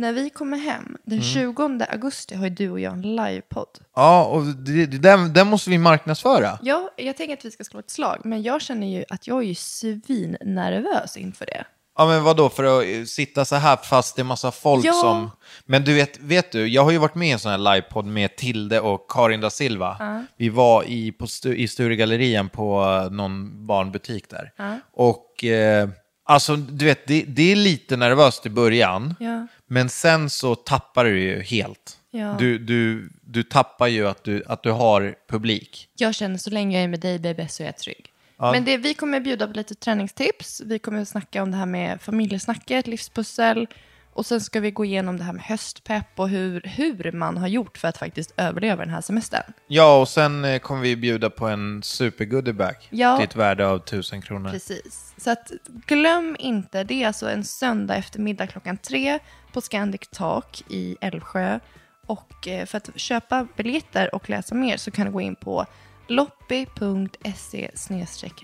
när 0.00 0.12
vi 0.12 0.30
kommer 0.30 0.56
hem, 0.58 0.96
den 1.04 1.22
20 1.22 1.86
augusti 1.88 2.34
har 2.34 2.44
ju 2.44 2.50
du 2.50 2.70
och 2.70 2.80
jag 2.80 2.92
en 2.92 3.02
livepodd. 3.16 3.78
Ja, 3.96 4.24
och 4.24 4.42
det, 4.44 4.86
det, 4.86 4.98
den, 4.98 5.32
den 5.32 5.46
måste 5.46 5.70
vi 5.70 5.78
marknadsföra. 5.78 6.58
Ja, 6.62 6.90
jag 6.96 7.16
tänker 7.16 7.34
att 7.36 7.44
vi 7.44 7.50
ska 7.50 7.64
slå 7.64 7.80
ett 7.80 7.90
slag, 7.90 8.20
men 8.24 8.42
jag 8.42 8.62
känner 8.62 8.86
ju 8.86 9.04
att 9.08 9.26
jag 9.26 9.38
är 9.38 9.46
ju 9.46 9.54
svinnervös 9.54 11.16
inför 11.16 11.46
det. 11.46 11.64
Ja 11.98 12.06
men 12.06 12.22
vadå, 12.24 12.48
för 12.48 12.64
att 12.64 12.84
eh, 12.86 13.04
sitta 13.04 13.44
så 13.44 13.56
här 13.56 13.76
fast 13.76 14.16
det 14.16 14.22
är 14.22 14.24
massa 14.24 14.50
folk 14.50 14.84
Ja. 14.84 14.92
som... 14.92 15.30
Men 15.66 15.84
du 15.84 15.94
vet, 15.94 16.20
vet 16.20 16.52
du, 16.52 16.66
jag 16.66 16.84
har 16.84 16.90
ju 16.90 16.98
varit 16.98 17.14
med 17.14 17.28
i 17.28 17.30
en 17.30 17.38
sån 17.38 17.50
här 17.50 17.58
livepodd 17.58 18.06
med 18.06 18.36
Tilde 18.36 18.80
och 18.80 19.10
Karin 19.10 19.40
da 19.40 19.50
Silva. 19.50 20.24
Vi 20.36 20.48
var 20.48 20.84
i, 20.84 21.12
på 21.12 21.26
stu, 21.26 21.54
i 21.56 21.68
Sturegallerian 21.68 22.48
på 22.48 22.82
eh, 23.04 23.10
någon 23.12 23.66
barnbutik 23.66 24.30
där. 24.30 24.52
Och 24.92 25.44
eh, 25.44 25.88
alltså, 26.24 26.56
du 26.56 26.84
vet, 26.84 27.06
det, 27.06 27.24
det 27.28 27.52
är 27.52 27.56
lite 27.56 27.96
nervöst 27.96 28.46
i 28.46 28.50
början. 28.50 29.14
Ja. 29.20 29.46
Men 29.66 29.88
sen 29.88 30.30
så 30.30 30.54
tappar 30.54 31.04
du 31.04 31.20
ju 31.20 31.42
helt. 31.42 31.98
Ja. 32.10 32.36
Du, 32.38 32.58
du, 32.58 33.10
du 33.20 33.42
tappar 33.42 33.86
ju 33.86 34.08
att 34.08 34.24
du, 34.24 34.44
att 34.46 34.62
du 34.62 34.70
har 34.70 35.14
publik. 35.28 35.88
Jag 35.96 36.14
känner 36.14 36.38
så 36.38 36.50
länge 36.50 36.76
jag 36.76 36.84
är 36.84 36.88
med 36.88 37.00
dig 37.00 37.18
baby 37.18 37.46
så 37.48 37.62
är 37.62 37.66
jag 37.66 37.76
trygg. 37.76 38.10
Men 38.36 38.64
det, 38.64 38.76
vi 38.76 38.94
kommer 38.94 39.20
bjuda 39.20 39.46
på 39.46 39.52
lite 39.52 39.74
träningstips. 39.74 40.62
Vi 40.64 40.78
kommer 40.78 41.04
snacka 41.04 41.42
om 41.42 41.50
det 41.50 41.56
här 41.56 41.66
med 41.66 42.00
familjesnacket, 42.00 42.86
livspussel. 42.86 43.66
Och 44.14 44.26
sen 44.26 44.40
ska 44.40 44.60
vi 44.60 44.70
gå 44.70 44.84
igenom 44.84 45.16
det 45.18 45.24
här 45.24 45.32
med 45.32 45.42
höstpepp 45.42 46.06
och 46.16 46.28
hur, 46.28 46.60
hur 46.64 47.12
man 47.12 47.36
har 47.36 47.48
gjort 47.48 47.78
för 47.78 47.88
att 47.88 47.98
faktiskt 47.98 48.34
överleva 48.36 48.84
den 48.84 48.94
här 48.94 49.00
semestern. 49.00 49.52
Ja, 49.66 50.00
och 50.00 50.08
sen 50.08 50.44
eh, 50.44 50.58
kommer 50.58 50.82
vi 50.82 50.96
bjuda 50.96 51.30
på 51.30 51.48
en 51.48 51.82
super-goodiebag 51.82 52.74
Ja. 52.90 53.16
till 53.16 53.24
ett 53.24 53.36
värde 53.36 53.66
av 53.66 53.78
tusen 53.78 54.22
kronor. 54.22 54.50
Precis. 54.50 55.14
Så 55.16 55.30
att 55.30 55.52
glöm 55.86 56.36
inte, 56.38 56.84
det 56.84 57.02
är 57.02 57.06
alltså 57.06 57.30
en 57.30 57.44
söndag 57.44 57.96
eftermiddag 57.96 58.46
klockan 58.46 58.76
tre 58.76 59.18
på 59.52 59.60
Scandic 59.60 60.08
Talk 60.12 60.62
i 60.68 60.96
Älvsjö. 61.00 61.58
Och 62.06 62.48
eh, 62.48 62.66
för 62.66 62.78
att 62.78 62.90
köpa 62.96 63.46
biljetter 63.56 64.14
och 64.14 64.30
läsa 64.30 64.54
mer 64.54 64.76
så 64.76 64.90
kan 64.90 65.06
du 65.06 65.12
gå 65.12 65.20
in 65.20 65.34
på 65.36 65.66
loppi.se 66.08 67.70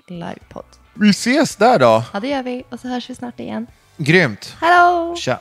livepodd. 0.07 0.65
Vi 0.95 1.11
ses 1.11 1.57
där 1.57 1.79
då! 1.79 2.05
Ja, 2.13 2.21
det 2.21 2.29
gör 2.29 2.43
vi. 2.43 2.65
Och 2.71 2.81
så 2.81 2.89
hörs 2.89 3.11
vi 3.11 3.15
snart 3.15 3.41
igen. 3.41 3.67
Grymt! 3.97 4.57
Hallå! 4.61 5.17
Tja! 5.17 5.41